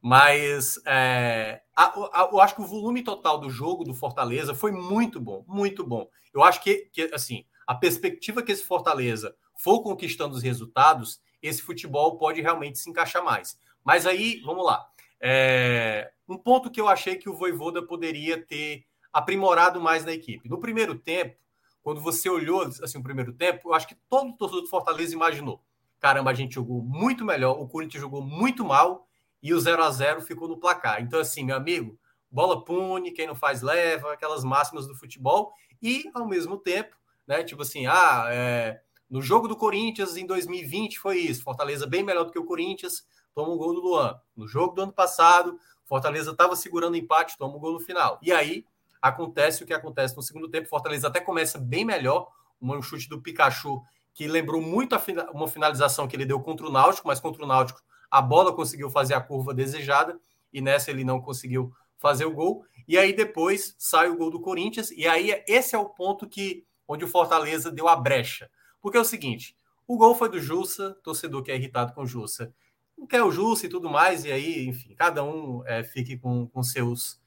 Mas 0.00 0.80
é, 0.86 1.60
a, 1.76 1.84
a, 1.88 2.28
eu 2.32 2.40
acho 2.40 2.54
que 2.54 2.62
o 2.62 2.66
volume 2.66 3.02
total 3.02 3.38
do 3.38 3.50
jogo 3.50 3.84
do 3.84 3.94
Fortaleza 3.94 4.54
foi 4.54 4.72
muito 4.72 5.20
bom, 5.20 5.44
muito 5.46 5.84
bom. 5.86 6.08
Eu 6.32 6.42
acho 6.42 6.62
que, 6.62 6.88
que 6.92 7.02
assim, 7.12 7.44
a 7.66 7.74
perspectiva 7.74 8.42
que 8.42 8.50
esse 8.52 8.64
Fortaleza 8.64 9.34
for 9.54 9.82
conquistando 9.82 10.34
os 10.34 10.42
resultados, 10.42 11.20
esse 11.42 11.60
futebol 11.60 12.16
pode 12.16 12.40
realmente 12.40 12.78
se 12.78 12.88
encaixar 12.88 13.22
mais. 13.22 13.58
Mas 13.84 14.06
aí, 14.06 14.40
vamos 14.44 14.64
lá. 14.64 14.86
É, 15.20 16.10
um 16.26 16.38
ponto 16.38 16.70
que 16.70 16.80
eu 16.80 16.88
achei 16.88 17.16
que 17.16 17.28
o 17.28 17.36
Voivoda 17.36 17.82
poderia 17.82 18.40
ter 18.40 18.84
aprimorado 19.12 19.80
mais 19.80 20.04
na 20.04 20.12
equipe. 20.12 20.48
No 20.48 20.58
primeiro 20.58 20.94
tempo, 20.94 21.36
quando 21.82 22.00
você 22.00 22.28
olhou 22.30 22.62
assim, 22.62 22.98
o 22.98 23.02
primeiro 23.02 23.32
tempo, 23.32 23.68
eu 23.68 23.74
acho 23.74 23.88
que 23.88 23.96
todo 24.08 24.30
o 24.30 24.36
torcedor 24.36 24.62
do 24.62 24.68
Fortaleza 24.68 25.14
imaginou 25.14 25.62
caramba, 26.00 26.30
a 26.30 26.34
gente 26.34 26.54
jogou 26.54 26.82
muito 26.82 27.24
melhor, 27.24 27.60
o 27.60 27.68
Corinthians 27.68 28.00
jogou 28.00 28.22
muito 28.22 28.64
mal 28.64 29.06
e 29.42 29.54
o 29.54 29.60
0 29.60 29.82
a 29.82 29.90
0 29.90 30.20
ficou 30.22 30.48
no 30.48 30.58
placar. 30.58 31.02
Então, 31.02 31.20
assim, 31.20 31.44
meu 31.44 31.56
amigo, 31.56 31.98
bola 32.30 32.64
pune, 32.64 33.10
quem 33.10 33.26
não 33.26 33.34
faz 33.34 33.62
leva, 33.62 34.12
aquelas 34.12 34.44
máximas 34.44 34.86
do 34.86 34.94
futebol, 34.94 35.52
e 35.82 36.10
ao 36.14 36.26
mesmo 36.26 36.56
tempo, 36.56 36.96
né, 37.26 37.42
tipo 37.42 37.62
assim, 37.62 37.86
ah, 37.86 38.26
é, 38.28 38.80
no 39.08 39.20
jogo 39.20 39.48
do 39.48 39.56
Corinthians 39.56 40.16
em 40.16 40.26
2020 40.26 40.98
foi 40.98 41.18
isso, 41.18 41.42
Fortaleza 41.42 41.86
bem 41.86 42.02
melhor 42.02 42.24
do 42.24 42.32
que 42.32 42.38
o 42.38 42.44
Corinthians, 42.44 43.04
toma 43.34 43.52
um 43.52 43.56
gol 43.56 43.74
do 43.74 43.80
Luan. 43.80 44.20
No 44.36 44.46
jogo 44.46 44.74
do 44.74 44.82
ano 44.82 44.92
passado, 44.92 45.58
Fortaleza 45.84 46.30
estava 46.32 46.54
segurando 46.54 46.94
o 46.94 46.96
empate, 46.96 47.38
toma 47.38 47.56
um 47.56 47.60
gol 47.60 47.72
no 47.72 47.80
final. 47.80 48.18
E 48.22 48.32
aí 48.32 48.64
acontece 49.00 49.62
o 49.62 49.66
que 49.66 49.72
acontece 49.72 50.16
no 50.16 50.22
segundo 50.22 50.48
tempo, 50.48 50.68
Fortaleza 50.68 51.08
até 51.08 51.20
começa 51.20 51.58
bem 51.58 51.84
melhor, 51.84 52.28
um 52.60 52.82
chute 52.82 53.08
do 53.08 53.20
Pikachu 53.20 53.82
que 54.12 54.28
lembrou 54.28 54.60
muito 54.60 54.94
uma 55.32 55.48
finalização 55.48 56.06
que 56.06 56.14
ele 56.14 56.26
deu 56.26 56.40
contra 56.40 56.66
o 56.66 56.70
Náutico, 56.70 57.08
mas 57.08 57.20
contra 57.20 57.42
o 57.42 57.46
Náutico 57.46 57.80
a 58.10 58.20
bola 58.20 58.54
conseguiu 58.54 58.90
fazer 58.90 59.14
a 59.14 59.20
curva 59.20 59.54
desejada 59.54 60.18
e 60.52 60.60
nessa 60.60 60.90
ele 60.90 61.04
não 61.04 61.20
conseguiu 61.20 61.72
fazer 61.98 62.24
o 62.24 62.34
gol. 62.34 62.64
E 62.88 62.98
aí 62.98 63.12
depois 63.12 63.74
sai 63.78 64.08
o 64.08 64.16
gol 64.16 64.30
do 64.30 64.40
Corinthians 64.40 64.90
e 64.90 65.06
aí 65.06 65.42
esse 65.46 65.74
é 65.74 65.78
o 65.78 65.88
ponto 65.88 66.28
que 66.28 66.64
onde 66.88 67.04
o 67.04 67.08
Fortaleza 67.08 67.70
deu 67.70 67.86
a 67.86 67.94
brecha. 67.94 68.50
Porque 68.80 68.98
é 68.98 69.00
o 69.00 69.04
seguinte, 69.04 69.54
o 69.86 69.96
gol 69.96 70.14
foi 70.14 70.28
do 70.28 70.40
Jussa, 70.40 70.96
torcedor 71.02 71.42
que 71.42 71.52
é 71.52 71.56
irritado 71.56 71.92
com 71.92 72.02
o 72.02 72.06
Jussa. 72.06 72.52
Não 72.96 73.06
quer 73.06 73.22
o 73.22 73.30
Jussa 73.30 73.66
e 73.66 73.68
tudo 73.68 73.88
mais, 73.88 74.24
e 74.24 74.32
aí, 74.32 74.66
enfim, 74.66 74.94
cada 74.94 75.22
um 75.22 75.66
é, 75.66 75.84
fique 75.84 76.18
com, 76.18 76.46
com 76.48 76.62
seus 76.62 77.20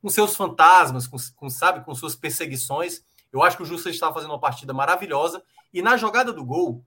com 0.00 0.08
seus 0.08 0.36
fantasmas, 0.36 1.06
com, 1.06 1.16
com, 1.36 1.50
sabe, 1.50 1.84
com 1.84 1.94
suas 1.94 2.14
perseguições. 2.14 3.02
Eu 3.32 3.42
acho 3.42 3.56
que 3.56 3.62
o 3.62 3.66
Jussa 3.66 3.90
estava 3.90 4.14
fazendo 4.14 4.30
uma 4.30 4.40
partida 4.40 4.72
maravilhosa 4.72 5.42
e 5.72 5.82
na 5.82 5.96
jogada 5.96 6.32
do 6.32 6.44
gol, 6.44 6.84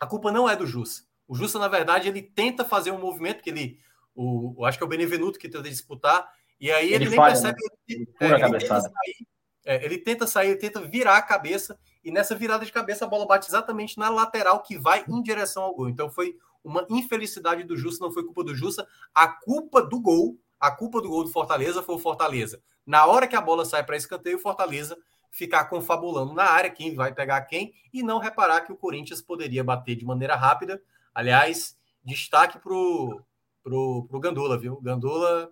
a 0.00 0.06
culpa 0.06 0.32
não 0.32 0.48
é 0.48 0.56
do 0.56 0.66
Jussa. 0.66 1.07
O 1.28 1.34
Jussa, 1.34 1.58
na 1.58 1.68
verdade, 1.68 2.08
ele 2.08 2.22
tenta 2.22 2.64
fazer 2.64 2.90
um 2.90 2.98
movimento 2.98 3.42
que 3.42 3.50
ele. 3.50 3.78
O, 4.14 4.64
acho 4.64 4.78
que 4.78 4.82
é 4.82 4.86
o 4.86 4.88
Benevenuto 4.88 5.38
que 5.38 5.48
tenta 5.48 5.68
disputar. 5.68 6.28
E 6.58 6.72
aí 6.72 6.86
ele, 6.92 7.04
Ele 7.04 7.10
nem 7.10 7.16
falha, 7.16 7.32
percebe. 7.32 7.62
né? 7.62 7.68
Ele, 7.88 8.08
Ele 8.20 8.34
é, 8.34 8.34
ele 8.34 8.58
tenta 8.58 8.80
sair, 8.80 9.26
é, 9.64 9.84
ele 9.84 9.98
tenta 9.98 10.26
sair, 10.26 10.48
ele 10.48 10.56
tenta 10.56 10.80
virar 10.80 11.16
a 11.18 11.22
cabeça, 11.22 11.78
e 12.02 12.10
nessa 12.10 12.34
virada 12.34 12.64
de 12.64 12.72
cabeça 12.72 13.04
a 13.04 13.08
bola 13.08 13.26
bate 13.26 13.48
exatamente 13.48 13.98
na 13.98 14.08
lateral 14.08 14.62
que 14.62 14.76
vai 14.76 15.04
em 15.06 15.22
direção 15.22 15.62
ao 15.62 15.74
gol. 15.74 15.88
Então 15.88 16.10
foi 16.10 16.36
uma 16.64 16.84
infelicidade 16.90 17.62
do 17.62 17.76
Jussa, 17.76 18.02
não 18.02 18.10
foi 18.10 18.24
culpa 18.24 18.42
do 18.42 18.54
Jussa. 18.54 18.86
A 19.14 19.28
culpa 19.28 19.82
do 19.82 20.00
gol, 20.00 20.36
a 20.58 20.70
culpa 20.70 21.00
do 21.00 21.08
gol 21.08 21.22
do 21.24 21.30
Fortaleza 21.30 21.82
foi 21.82 21.94
o 21.94 21.98
Fortaleza. 21.98 22.60
Na 22.84 23.06
hora 23.06 23.28
que 23.28 23.36
a 23.36 23.40
bola 23.40 23.64
sai 23.64 23.84
para 23.84 23.96
escanteio, 23.96 24.38
o 24.38 24.40
Fortaleza 24.40 24.96
ficar 25.30 25.66
confabulando 25.66 26.32
na 26.32 26.44
área 26.44 26.70
quem 26.70 26.94
vai 26.94 27.12
pegar 27.12 27.42
quem 27.42 27.74
e 27.92 28.02
não 28.02 28.18
reparar 28.18 28.62
que 28.62 28.72
o 28.72 28.76
Corinthians 28.76 29.20
poderia 29.20 29.62
bater 29.62 29.94
de 29.94 30.04
maneira 30.04 30.34
rápida. 30.34 30.82
Aliás, 31.18 31.76
destaque 32.04 32.60
pro 32.60 33.20
pro, 33.60 34.06
pro 34.08 34.20
Gandula, 34.20 34.56
viu? 34.56 34.74
O 34.74 34.80
Gandula 34.80 35.50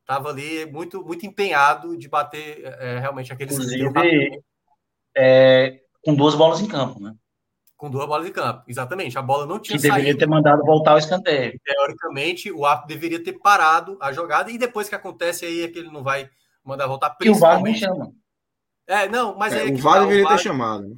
estava 0.00 0.28
ali 0.28 0.64
muito 0.70 1.04
muito 1.04 1.26
empenhado 1.26 1.96
de 1.96 2.08
bater 2.08 2.62
é, 2.64 3.00
realmente 3.00 3.32
aquele 3.32 3.52
Inclusive, 3.52 4.42
é, 5.16 5.80
com 6.04 6.14
duas 6.14 6.36
bolas 6.36 6.60
em 6.60 6.68
campo, 6.68 7.00
né? 7.00 7.16
com 7.76 7.90
duas 7.90 8.06
bolas 8.06 8.24
de 8.24 8.30
campo. 8.32 8.62
Exatamente. 8.68 9.18
A 9.18 9.22
bola 9.22 9.44
não 9.44 9.58
tinha 9.58 9.76
Que 9.76 9.82
deveria 9.82 10.04
saído. 10.04 10.18
ter 10.20 10.28
mandado 10.28 10.64
voltar 10.64 10.92
ao 10.92 10.98
escanteio. 10.98 11.58
Teoricamente, 11.64 12.52
o 12.52 12.64
árbitro 12.64 12.94
deveria 12.94 13.24
ter 13.24 13.32
parado 13.32 13.98
a 14.00 14.12
jogada 14.12 14.52
e 14.52 14.56
depois 14.56 14.88
que 14.88 14.94
acontece 14.94 15.44
aí 15.44 15.62
é 15.62 15.68
que 15.68 15.80
ele 15.80 15.90
não 15.90 16.04
vai 16.04 16.30
mandar 16.64 16.86
voltar 16.86 17.16
E 17.20 17.28
o 17.28 17.34
VAR 17.34 17.60
não 17.60 17.74
chama. 17.74 18.12
É, 18.86 19.08
não, 19.08 19.36
mas 19.36 19.52
É, 19.52 19.66
é, 19.68 19.72
o 19.72 19.76
VAR 19.78 19.94
tá, 19.94 20.00
deveria 20.02 20.22
VAR 20.22 20.36
ter 20.36 20.42
chamado. 20.44 20.88
né? 20.90 20.96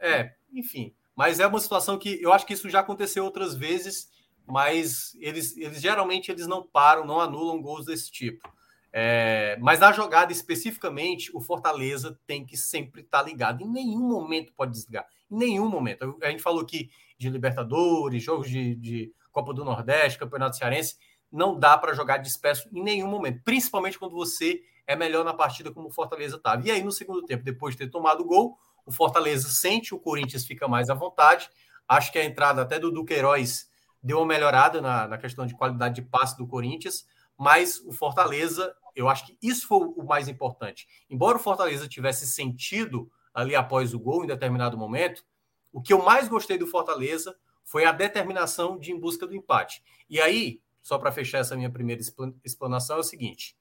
É, 0.00 0.32
enfim. 0.52 0.95
Mas 1.16 1.40
é 1.40 1.46
uma 1.46 1.58
situação 1.58 1.98
que 1.98 2.22
eu 2.22 2.32
acho 2.32 2.46
que 2.46 2.52
isso 2.52 2.68
já 2.68 2.80
aconteceu 2.80 3.24
outras 3.24 3.54
vezes, 3.54 4.10
mas 4.46 5.16
eles, 5.18 5.56
eles 5.56 5.80
geralmente 5.80 6.30
eles 6.30 6.46
não 6.46 6.62
param, 6.62 7.06
não 7.06 7.18
anulam 7.18 7.60
gols 7.60 7.86
desse 7.86 8.12
tipo. 8.12 8.46
É, 8.92 9.58
mas 9.60 9.80
na 9.80 9.92
jogada 9.92 10.32
especificamente, 10.32 11.34
o 11.34 11.40
Fortaleza 11.40 12.18
tem 12.26 12.44
que 12.44 12.56
sempre 12.56 13.00
estar 13.00 13.22
ligado. 13.22 13.62
Em 13.62 13.68
nenhum 13.68 14.06
momento 14.06 14.52
pode 14.54 14.72
desligar. 14.72 15.06
Em 15.30 15.36
nenhum 15.36 15.68
momento. 15.68 16.16
A 16.22 16.30
gente 16.30 16.42
falou 16.42 16.60
aqui 16.60 16.90
de 17.18 17.28
Libertadores, 17.30 18.22
jogos 18.22 18.48
de, 18.48 18.74
de 18.74 19.12
Copa 19.32 19.52
do 19.52 19.64
Nordeste, 19.64 20.18
Campeonato 20.18 20.56
Cearense. 20.56 20.96
Não 21.32 21.58
dá 21.58 21.76
para 21.76 21.94
jogar 21.94 22.18
disperso 22.18 22.68
em 22.72 22.82
nenhum 22.82 23.08
momento, 23.08 23.42
principalmente 23.42 23.98
quando 23.98 24.14
você 24.14 24.62
é 24.86 24.94
melhor 24.94 25.24
na 25.24 25.34
partida 25.34 25.72
como 25.72 25.88
o 25.88 25.92
Fortaleza 25.92 26.36
estava. 26.36 26.66
E 26.66 26.70
aí, 26.70 26.82
no 26.82 26.92
segundo 26.92 27.22
tempo, 27.22 27.42
depois 27.42 27.74
de 27.74 27.84
ter 27.84 27.90
tomado 27.90 28.20
o 28.20 28.24
gol, 28.24 28.56
o 28.86 28.92
Fortaleza 28.92 29.48
sente, 29.48 29.94
o 29.94 29.98
Corinthians 29.98 30.46
fica 30.46 30.68
mais 30.68 30.88
à 30.88 30.94
vontade. 30.94 31.50
Acho 31.88 32.12
que 32.12 32.18
a 32.18 32.24
entrada 32.24 32.62
até 32.62 32.78
do 32.78 32.92
Duqueiroz 32.92 33.68
deu 34.02 34.18
uma 34.18 34.26
melhorada 34.26 34.80
na, 34.80 35.08
na 35.08 35.18
questão 35.18 35.44
de 35.44 35.54
qualidade 35.54 35.96
de 35.96 36.02
passe 36.02 36.36
do 36.38 36.46
Corinthians, 36.46 37.04
mas 37.36 37.80
o 37.84 37.92
Fortaleza, 37.92 38.74
eu 38.94 39.08
acho 39.08 39.26
que 39.26 39.36
isso 39.42 39.66
foi 39.66 39.80
o 39.80 40.04
mais 40.04 40.28
importante. 40.28 40.86
Embora 41.10 41.36
o 41.36 41.40
Fortaleza 41.40 41.88
tivesse 41.88 42.26
sentido 42.26 43.10
ali 43.34 43.56
após 43.56 43.92
o 43.92 43.98
gol 43.98 44.24
em 44.24 44.28
determinado 44.28 44.78
momento, 44.78 45.24
o 45.72 45.82
que 45.82 45.92
eu 45.92 46.02
mais 46.02 46.28
gostei 46.28 46.56
do 46.56 46.66
Fortaleza 46.66 47.36
foi 47.64 47.84
a 47.84 47.92
determinação 47.92 48.78
de 48.78 48.92
em 48.92 48.98
busca 48.98 49.26
do 49.26 49.34
empate. 49.34 49.82
E 50.08 50.20
aí, 50.20 50.62
só 50.80 50.96
para 50.98 51.10
fechar 51.10 51.38
essa 51.38 51.56
minha 51.56 51.70
primeira 51.70 52.00
explanação, 52.44 52.96
é 52.96 53.00
o 53.00 53.02
seguinte: 53.02 53.58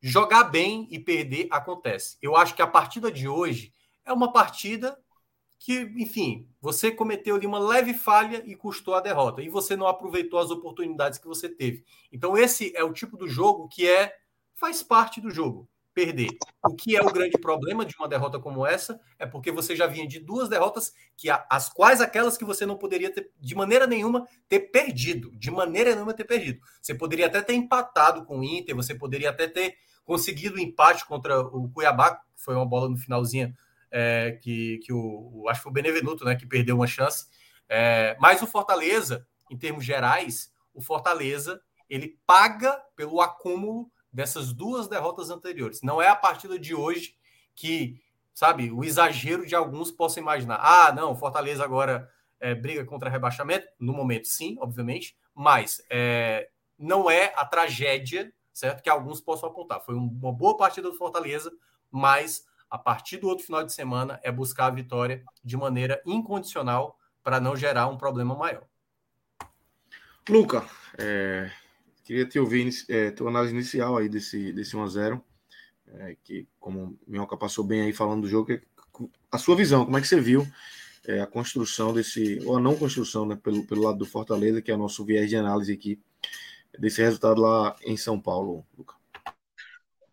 jogar 0.00 0.44
bem 0.44 0.88
e 0.90 0.98
perder 0.98 1.46
acontece. 1.50 2.18
Eu 2.20 2.36
acho 2.36 2.54
que 2.54 2.60
a 2.62 2.66
partida 2.66 3.10
de 3.10 3.28
hoje 3.28 3.72
é 4.04 4.12
uma 4.12 4.32
partida 4.32 4.98
que, 5.58 5.80
enfim, 5.96 6.48
você 6.60 6.90
cometeu 6.90 7.36
ali 7.36 7.46
uma 7.46 7.58
leve 7.58 7.94
falha 7.94 8.42
e 8.44 8.56
custou 8.56 8.94
a 8.94 9.00
derrota, 9.00 9.40
e 9.42 9.48
você 9.48 9.76
não 9.76 9.86
aproveitou 9.86 10.40
as 10.40 10.50
oportunidades 10.50 11.20
que 11.20 11.28
você 11.28 11.48
teve. 11.48 11.84
Então, 12.10 12.36
esse 12.36 12.76
é 12.76 12.82
o 12.82 12.92
tipo 12.92 13.16
do 13.16 13.28
jogo 13.28 13.68
que 13.68 13.88
é 13.88 14.12
faz 14.54 14.82
parte 14.82 15.20
do 15.20 15.30
jogo, 15.30 15.68
perder. 15.94 16.30
O 16.64 16.74
que 16.74 16.96
é 16.96 17.02
o 17.02 17.12
grande 17.12 17.38
problema 17.38 17.84
de 17.84 17.94
uma 17.96 18.08
derrota 18.08 18.40
como 18.40 18.66
essa 18.66 19.00
é 19.18 19.26
porque 19.26 19.52
você 19.52 19.76
já 19.76 19.86
vinha 19.86 20.06
de 20.06 20.18
duas 20.18 20.48
derrotas 20.48 20.92
que 21.16 21.28
as 21.30 21.68
quais 21.68 22.00
aquelas 22.00 22.36
que 22.36 22.44
você 22.44 22.66
não 22.66 22.76
poderia 22.76 23.12
ter 23.12 23.30
de 23.38 23.54
maneira 23.54 23.86
nenhuma 23.86 24.26
ter 24.48 24.60
perdido, 24.60 25.30
de 25.36 25.50
maneira 25.50 25.94
nenhuma 25.94 26.14
ter 26.14 26.24
perdido. 26.24 26.60
Você 26.80 26.94
poderia 26.94 27.26
até 27.26 27.40
ter 27.40 27.54
empatado 27.54 28.24
com 28.24 28.40
o 28.40 28.44
Inter, 28.44 28.74
você 28.74 28.94
poderia 28.96 29.30
até 29.30 29.46
ter 29.46 29.76
conseguido 30.04 30.56
o 30.56 30.60
empate 30.60 31.06
contra 31.06 31.40
o 31.40 31.68
Cuiabá, 31.70 32.16
que 32.16 32.22
foi 32.34 32.56
uma 32.56 32.66
bola 32.66 32.88
no 32.88 32.96
finalzinho 32.96 33.54
é, 33.92 34.38
que, 34.42 34.78
que 34.78 34.92
o, 34.92 35.44
acho 35.48 35.60
que 35.60 35.64
foi 35.64 35.70
o 35.70 35.74
Benevenuto, 35.74 36.24
né, 36.24 36.34
que 36.34 36.46
perdeu 36.46 36.76
uma 36.76 36.86
chance. 36.86 37.26
É, 37.68 38.16
mas 38.18 38.40
o 38.40 38.46
Fortaleza, 38.46 39.26
em 39.50 39.56
termos 39.56 39.84
gerais, 39.84 40.50
o 40.72 40.80
Fortaleza 40.80 41.60
ele 41.88 42.18
paga 42.26 42.82
pelo 42.96 43.20
acúmulo 43.20 43.92
dessas 44.10 44.52
duas 44.52 44.88
derrotas 44.88 45.30
anteriores. 45.30 45.82
Não 45.82 46.00
é 46.00 46.08
a 46.08 46.16
partida 46.16 46.58
de 46.58 46.74
hoje 46.74 47.14
que, 47.54 48.00
sabe, 48.32 48.72
o 48.72 48.82
exagero 48.82 49.46
de 49.46 49.54
alguns 49.54 49.90
possam 49.90 50.22
imaginar. 50.22 50.58
Ah, 50.60 50.90
não, 50.92 51.14
Fortaleza 51.14 51.62
agora 51.62 52.10
é, 52.40 52.54
briga 52.54 52.84
contra 52.86 53.10
rebaixamento. 53.10 53.66
No 53.78 53.92
momento, 53.92 54.26
sim, 54.26 54.56
obviamente, 54.58 55.16
mas 55.34 55.82
é, 55.90 56.48
não 56.78 57.10
é 57.10 57.32
a 57.36 57.44
tragédia, 57.44 58.32
certo, 58.54 58.82
que 58.82 58.88
alguns 58.88 59.20
possam 59.20 59.50
apontar. 59.50 59.82
Foi 59.82 59.94
uma 59.94 60.32
boa 60.32 60.56
partida 60.56 60.90
do 60.90 60.96
Fortaleza, 60.96 61.52
mas 61.90 62.46
a 62.72 62.78
partir 62.78 63.18
do 63.18 63.28
outro 63.28 63.44
final 63.44 63.62
de 63.62 63.70
semana 63.70 64.18
é 64.22 64.32
buscar 64.32 64.68
a 64.68 64.70
vitória 64.70 65.22
de 65.44 65.58
maneira 65.58 66.00
incondicional 66.06 66.98
para 67.22 67.38
não 67.38 67.54
gerar 67.54 67.86
um 67.88 67.98
problema 67.98 68.34
maior. 68.34 68.64
Luca, 70.26 70.64
é, 70.96 71.50
queria 72.02 72.24
te 72.24 72.38
ouvir 72.38 72.72
é, 72.88 73.10
tua 73.10 73.28
análise 73.28 73.52
inicial 73.52 73.98
aí 73.98 74.08
desse, 74.08 74.54
desse 74.54 74.74
1x0, 74.74 75.20
é, 75.86 76.16
que 76.24 76.48
como 76.58 76.98
o 77.06 77.10
Minhoca 77.10 77.36
passou 77.36 77.62
bem 77.62 77.82
aí 77.82 77.92
falando 77.92 78.22
do 78.22 78.28
jogo, 78.28 78.58
a 79.30 79.36
sua 79.36 79.54
visão, 79.54 79.84
como 79.84 79.98
é 79.98 80.00
que 80.00 80.08
você 80.08 80.18
viu 80.18 80.48
é, 81.06 81.20
a 81.20 81.26
construção 81.26 81.92
desse, 81.92 82.40
ou 82.46 82.56
a 82.56 82.60
não 82.60 82.74
construção, 82.74 83.26
né, 83.26 83.36
pelo, 83.36 83.66
pelo 83.66 83.82
lado 83.82 83.98
do 83.98 84.06
Fortaleza, 84.06 84.62
que 84.62 84.70
é 84.70 84.74
o 84.74 84.78
nosso 84.78 85.04
viés 85.04 85.28
de 85.28 85.36
análise 85.36 85.74
aqui, 85.74 86.00
desse 86.78 87.02
resultado 87.02 87.42
lá 87.42 87.76
em 87.84 87.98
São 87.98 88.18
Paulo, 88.18 88.64
Luca? 88.78 89.01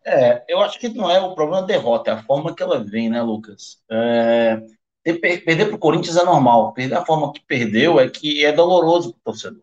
É, 0.04 0.42
eu 0.48 0.60
acho 0.60 0.78
que 0.78 0.88
não 0.88 1.10
é 1.10 1.20
o 1.20 1.34
problema 1.34 1.60
da 1.60 1.66
derrota, 1.66 2.10
é 2.10 2.14
a 2.14 2.22
forma 2.22 2.54
que 2.54 2.62
ela 2.62 2.82
vem, 2.82 3.10
né, 3.10 3.20
Lucas? 3.22 3.78
É, 3.90 4.62
perder 5.04 5.66
para 5.66 5.76
o 5.76 5.78
Corinthians 5.78 6.16
é 6.16 6.24
normal, 6.24 6.72
perder 6.72 6.94
a 6.94 7.04
forma 7.04 7.32
que 7.32 7.40
perdeu 7.40 8.00
é 8.00 8.08
que 8.08 8.44
é 8.44 8.52
doloroso 8.52 9.12
para 9.12 9.18
o 9.18 9.24
torcedor. 9.24 9.62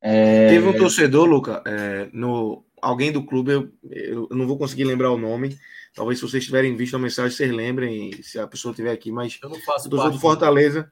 É... 0.00 0.48
Teve 0.48 0.68
um 0.68 0.76
torcedor, 0.76 1.26
Luca, 1.26 1.62
é, 1.66 2.08
no, 2.12 2.64
alguém 2.80 3.12
do 3.12 3.24
clube, 3.24 3.52
eu, 3.52 3.72
eu, 3.90 4.28
não 4.30 4.46
vou 4.46 4.58
conseguir 4.58 4.84
lembrar 4.84 5.10
o 5.10 5.18
nome, 5.18 5.58
talvez 5.94 6.18
se 6.18 6.28
vocês 6.28 6.44
tiverem 6.44 6.76
visto 6.76 6.96
a 6.96 6.98
mensagem, 6.98 7.36
vocês 7.36 7.52
lembrem, 7.52 8.12
se 8.22 8.38
a 8.38 8.46
pessoa 8.46 8.72
estiver 8.72 8.92
aqui, 8.92 9.10
mas 9.10 9.38
eu 9.42 9.50
não 9.50 9.60
faço 9.60 9.88
o 9.88 9.90
torcedor 9.90 10.12
do 10.12 10.20
Fortaleza, 10.20 10.90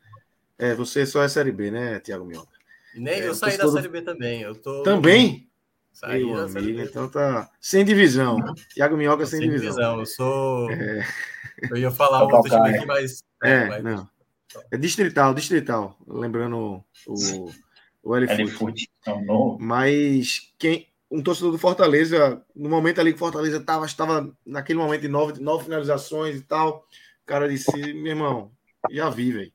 é, 0.59 0.75
você 0.75 1.07
só 1.07 1.23
é 1.23 1.29
Série 1.29 1.53
B, 1.53 1.71
né, 1.71 1.99
Tiago 2.01 2.25
Minhoca? 2.25 2.55
Nem, 2.95 3.21
eu 3.21 3.35
saí 3.35 3.57
da 3.57 3.69
Série 3.69 3.89
B 3.89 4.03
também. 4.03 4.43
Eu 4.43 4.55
tô... 4.55 4.83
Também? 4.85 5.49
Saí 5.95 6.25
Meu 6.25 6.43
amigo, 6.43 6.81
então 6.81 7.09
tá 7.09 7.49
sem 7.61 7.85
divisão. 7.85 8.37
Tiago 8.71 8.97
Minhoca 8.97 9.25
sem, 9.25 9.39
sem 9.39 9.49
divisão. 9.49 9.71
divisão. 9.71 10.01
Eu 10.01 10.07
sou. 10.07 10.71
É... 10.73 11.07
Eu 11.71 11.77
ia 11.77 11.91
falar 11.91 12.27
um 12.27 12.35
outro 12.35 12.51
time 12.51 12.77
aqui, 12.77 12.85
mas. 12.85 13.23
É, 13.43 13.67
mas... 13.67 13.85
não. 13.85 14.09
É 14.73 14.77
distrital, 14.77 15.33
distrital. 15.33 15.97
Lembrando 16.07 16.85
o, 17.07 17.51
o 18.03 18.17
L-Foot. 18.17 18.91
Mas 19.61 20.53
quem. 20.59 20.89
Um 21.09 21.23
torcedor 21.23 21.53
do 21.53 21.59
Fortaleza, 21.59 22.43
no 22.57 22.69
momento 22.69 23.01
ali 23.01 23.13
que 23.13 23.17
o 23.17 23.21
Fortaleza 23.21 23.59
estava, 23.59 23.87
estava 23.87 24.35
naquele 24.45 24.81
momento 24.81 25.03
de 25.03 25.09
nove, 25.09 25.41
nove 25.41 25.65
finalizações 25.65 26.37
e 26.37 26.41
tal. 26.41 26.85
O 27.23 27.27
cara 27.27 27.49
disse: 27.49 27.71
meu 27.95 28.13
irmão, 28.13 28.51
já 28.91 29.09
vi, 29.11 29.31
velho. 29.31 29.53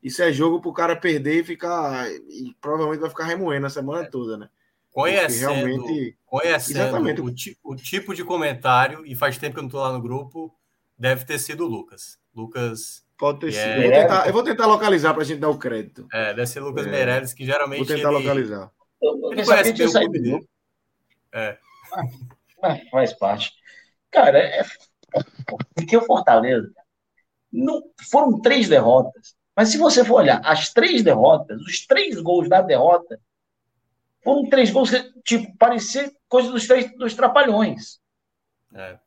Isso 0.00 0.22
é 0.22 0.32
jogo 0.32 0.60
pro 0.60 0.72
cara 0.72 0.94
perder 0.94 1.40
e 1.40 1.44
ficar. 1.44 2.08
E 2.08 2.54
provavelmente 2.60 3.00
vai 3.00 3.10
ficar 3.10 3.24
remoendo 3.24 3.66
a 3.66 3.70
semana 3.70 4.08
toda, 4.08 4.36
né? 4.36 4.48
Conhecendo, 4.92 5.52
realmente... 5.52 6.18
conhecendo 6.26 7.24
o, 7.24 7.72
o, 7.72 7.76
tipo 7.76 8.14
de 8.14 8.22
comentário, 8.22 9.06
e 9.06 9.14
faz 9.14 9.38
tempo 9.38 9.54
que 9.54 9.58
eu 9.58 9.62
não 9.62 9.68
estou 9.68 9.80
lá 9.80 9.90
no 9.90 10.02
grupo, 10.02 10.54
deve 10.98 11.24
ter 11.24 11.38
sido 11.38 11.64
o 11.64 11.68
Lucas. 11.68 12.18
Lucas. 12.34 13.02
Pode 13.16 13.40
ter 13.40 13.52
sido. 13.52 13.62
É... 13.62 13.78
Eu, 13.78 13.82
vou 13.82 13.92
tentar, 13.92 14.26
eu 14.26 14.32
vou 14.32 14.42
tentar 14.44 14.66
localizar 14.66 15.14
para 15.14 15.22
a 15.22 15.26
gente 15.26 15.40
dar 15.40 15.48
o 15.48 15.58
crédito. 15.58 16.06
É, 16.12 16.34
deve 16.34 16.46
ser 16.46 16.60
Lucas 16.60 16.86
é... 16.86 16.90
Meirelles, 16.90 17.32
que 17.32 17.44
geralmente. 17.46 17.78
Vou 17.78 17.86
tentar 17.86 18.10
ele... 18.10 18.18
localizar. 18.18 18.70
Ele 19.00 19.44
conhece 19.44 19.72
bem 19.72 19.86
o 19.86 19.92
clube 19.92 20.20
dele. 20.20 20.48
É. 21.32 21.58
Faz 22.90 23.12
parte. 23.14 23.52
Cara, 24.10 24.38
é. 24.38 24.62
Porque 25.74 25.96
o 25.96 26.02
Fortaleza. 26.02 26.70
Não, 27.50 27.82
foram 28.10 28.40
três 28.40 28.68
derrotas. 28.68 29.34
Mas 29.56 29.70
se 29.70 29.78
você 29.78 30.04
for 30.04 30.16
olhar 30.16 30.40
as 30.44 30.70
três 30.70 31.02
derrotas, 31.02 31.60
os 31.62 31.86
três 31.86 32.20
gols 32.20 32.48
da 32.48 32.60
derrota 32.60 33.18
foram 34.22 34.48
três 34.48 34.70
gols 34.70 34.90
que, 34.90 35.12
tipo, 35.22 35.56
parecia 35.56 36.10
coisa 36.28 36.50
dos 36.50 36.66
três 36.66 36.96
dos 36.96 37.14
trapalhões. 37.14 37.98
É. 38.74 38.98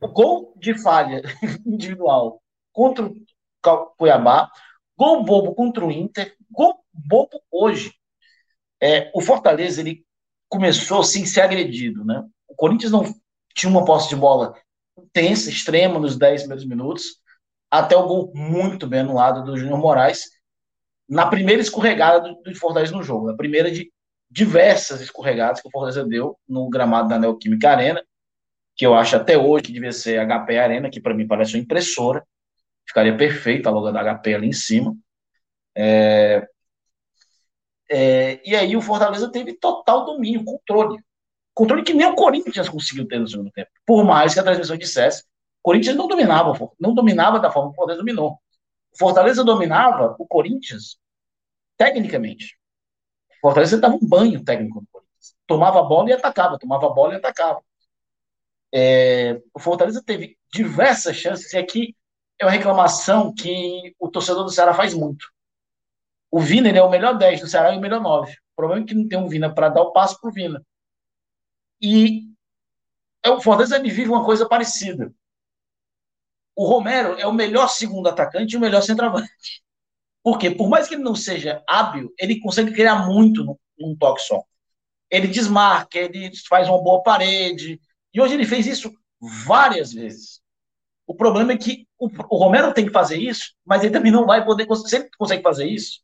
O 0.00 0.08
gol 0.08 0.54
de 0.56 0.78
falha 0.78 1.22
individual 1.66 2.42
contra 2.72 3.06
o 3.06 3.14
Cuiabá, 3.96 4.50
gol 4.96 5.24
bobo 5.24 5.54
contra 5.54 5.84
o 5.84 5.90
Inter, 5.90 6.36
gol 6.50 6.84
bobo 6.92 7.40
hoje. 7.50 7.92
É, 8.80 9.10
o 9.14 9.20
Fortaleza 9.20 9.80
ele 9.80 10.04
começou 10.48 11.02
sem 11.02 11.26
ser 11.26 11.40
agredido, 11.40 12.04
né? 12.04 12.24
O 12.46 12.54
Corinthians 12.54 12.92
não 12.92 13.04
tinha 13.54 13.70
uma 13.70 13.84
posse 13.84 14.08
de 14.08 14.16
bola 14.16 14.54
intensa, 14.96 15.50
extrema 15.50 15.98
nos 15.98 16.16
10 16.16 16.42
primeiros 16.42 16.66
minutos, 16.66 17.20
até 17.70 17.96
o 17.96 18.06
gol 18.06 18.32
muito 18.34 18.86
bem 18.86 19.00
anulado 19.00 19.44
do 19.44 19.56
Júnior 19.56 19.78
Moraes, 19.78 20.24
na 21.08 21.26
primeira 21.26 21.60
escorregada 21.60 22.20
do, 22.20 22.42
do 22.42 22.54
Fortaleza 22.54 22.94
no 22.94 23.02
jogo, 23.02 23.26
na 23.26 23.36
primeira 23.36 23.70
de 23.70 23.90
diversas 24.30 25.00
escorregadas 25.00 25.60
que 25.60 25.68
o 25.68 25.70
Fortaleza 25.70 26.04
deu 26.04 26.38
no 26.48 26.68
gramado 26.68 27.08
da 27.08 27.18
Neoquímica 27.18 27.70
Arena, 27.70 28.02
que 28.74 28.84
eu 28.84 28.94
acho 28.94 29.16
até 29.16 29.38
hoje 29.38 29.64
que 29.64 29.72
devia 29.72 29.92
ser 29.92 30.18
HP 30.18 30.58
Arena, 30.58 30.90
que 30.90 31.00
para 31.00 31.14
mim 31.14 31.26
parece 31.26 31.54
uma 31.54 31.62
impressora, 31.62 32.26
ficaria 32.86 33.16
perfeita 33.16 33.68
a 33.68 33.72
logo 33.72 33.90
da 33.90 34.02
HP 34.02 34.34
ali 34.34 34.48
em 34.48 34.52
cima. 34.52 34.94
É, 35.74 36.46
é, 37.90 38.40
e 38.48 38.54
aí 38.54 38.76
o 38.76 38.80
Fortaleza 38.80 39.30
teve 39.30 39.54
total 39.54 40.04
domínio, 40.04 40.44
controle. 40.44 40.98
Controle 41.54 41.82
que 41.82 41.94
nem 41.94 42.06
o 42.06 42.14
Corinthians 42.14 42.68
conseguiu 42.68 43.06
ter 43.08 43.18
no 43.18 43.28
segundo 43.28 43.50
tempo. 43.50 43.70
Por 43.86 44.04
mais 44.04 44.34
que 44.34 44.40
a 44.40 44.42
transmissão 44.42 44.76
dissesse, 44.76 45.22
o 45.22 45.62
Corinthians 45.62 45.96
não 45.96 46.06
dominava, 46.06 46.52
não 46.78 46.94
dominava 46.94 47.38
da 47.40 47.50
forma 47.50 47.70
que 47.70 47.74
o 47.74 47.76
Fortaleza 47.76 48.02
dominou. 48.02 48.32
O 48.92 48.98
Fortaleza 48.98 49.44
dominava 49.44 50.16
o 50.18 50.26
Corinthians 50.26 50.98
tecnicamente. 51.76 52.55
Fortaleza 53.46 53.78
dava 53.78 53.94
um 53.94 54.04
banho 54.04 54.42
técnico 54.42 54.80
no 54.80 54.86
Corinthians. 54.90 55.36
Tomava 55.46 55.78
a 55.78 55.84
bola 55.84 56.10
e 56.10 56.12
atacava, 56.12 56.58
tomava 56.58 56.86
a 56.86 56.90
bola 56.90 57.14
e 57.14 57.16
atacava. 57.16 57.62
É, 58.74 59.40
o 59.54 59.60
Fortaleza 59.60 60.02
teve 60.04 60.36
diversas 60.52 61.14
chances, 61.14 61.52
e 61.52 61.56
aqui 61.56 61.96
é 62.40 62.44
uma 62.44 62.50
reclamação 62.50 63.32
que 63.32 63.94
o 64.00 64.08
torcedor 64.08 64.42
do 64.42 64.50
Ceará 64.50 64.74
faz 64.74 64.94
muito. 64.94 65.30
O 66.28 66.40
Vina 66.40 66.68
ele 66.68 66.78
é 66.78 66.82
o 66.82 66.90
melhor 66.90 67.16
10 67.16 67.40
do 67.40 67.46
Ceará 67.46 67.72
e 67.72 67.78
o 67.78 67.80
melhor 67.80 68.00
9. 68.00 68.32
O 68.32 68.36
problema 68.56 68.82
é 68.82 68.88
que 68.88 68.94
não 68.94 69.06
tem 69.06 69.16
um 69.16 69.28
Vina 69.28 69.54
para 69.54 69.68
dar 69.68 69.82
o 69.82 69.92
passo 69.92 70.20
para 70.20 70.28
o 70.28 70.32
Vina. 70.32 70.60
E 71.80 72.24
é, 73.22 73.30
o 73.30 73.40
Fortaleza 73.40 73.78
vive 73.80 74.08
uma 74.08 74.24
coisa 74.24 74.48
parecida. 74.48 75.14
O 76.56 76.66
Romero 76.66 77.14
é 77.16 77.28
o 77.28 77.32
melhor 77.32 77.68
segundo 77.68 78.08
atacante 78.08 78.54
e 78.54 78.56
o 78.56 78.60
melhor 78.60 78.82
centroavante. 78.82 79.62
Porque, 80.26 80.50
por 80.50 80.68
mais 80.68 80.88
que 80.88 80.96
ele 80.96 81.04
não 81.04 81.14
seja 81.14 81.62
hábil, 81.68 82.12
ele 82.18 82.40
consegue 82.40 82.72
criar 82.72 83.06
muito 83.06 83.56
num, 83.78 83.94
toque 83.94 84.20
só. 84.22 84.42
Ele 85.08 85.28
desmarca, 85.28 86.00
ele 86.00 86.32
faz 86.48 86.68
uma 86.68 86.82
boa 86.82 87.00
parede. 87.00 87.80
E 88.12 88.20
hoje 88.20 88.34
ele 88.34 88.44
fez 88.44 88.66
isso 88.66 88.92
várias 89.46 89.92
vezes. 89.92 90.40
O 91.06 91.14
problema 91.14 91.52
é 91.52 91.56
que 91.56 91.86
o, 91.96 92.08
o 92.28 92.38
Romero 92.38 92.74
tem 92.74 92.84
que 92.84 92.90
fazer 92.92 93.16
isso, 93.18 93.54
mas 93.64 93.84
ele 93.84 93.92
também 93.92 94.10
não 94.10 94.26
vai 94.26 94.44
poder. 94.44 94.66
Se 94.74 94.96
ele 94.96 95.08
consegue 95.16 95.44
fazer 95.44 95.66
isso, 95.66 96.00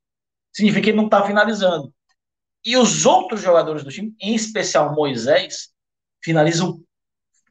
significa 0.53 0.85
que 0.85 0.91
ele 0.91 0.99
não 0.99 1.07
está 1.07 1.27
finalizando. 1.27 1.93
E 2.65 2.77
os 2.77 3.05
outros 3.05 3.41
jogadores 3.41 3.83
do 3.83 3.91
time, 3.91 4.15
em 4.21 4.37
especial 4.37 4.95
Moisés, 4.95 5.73
finalizam 6.23 6.81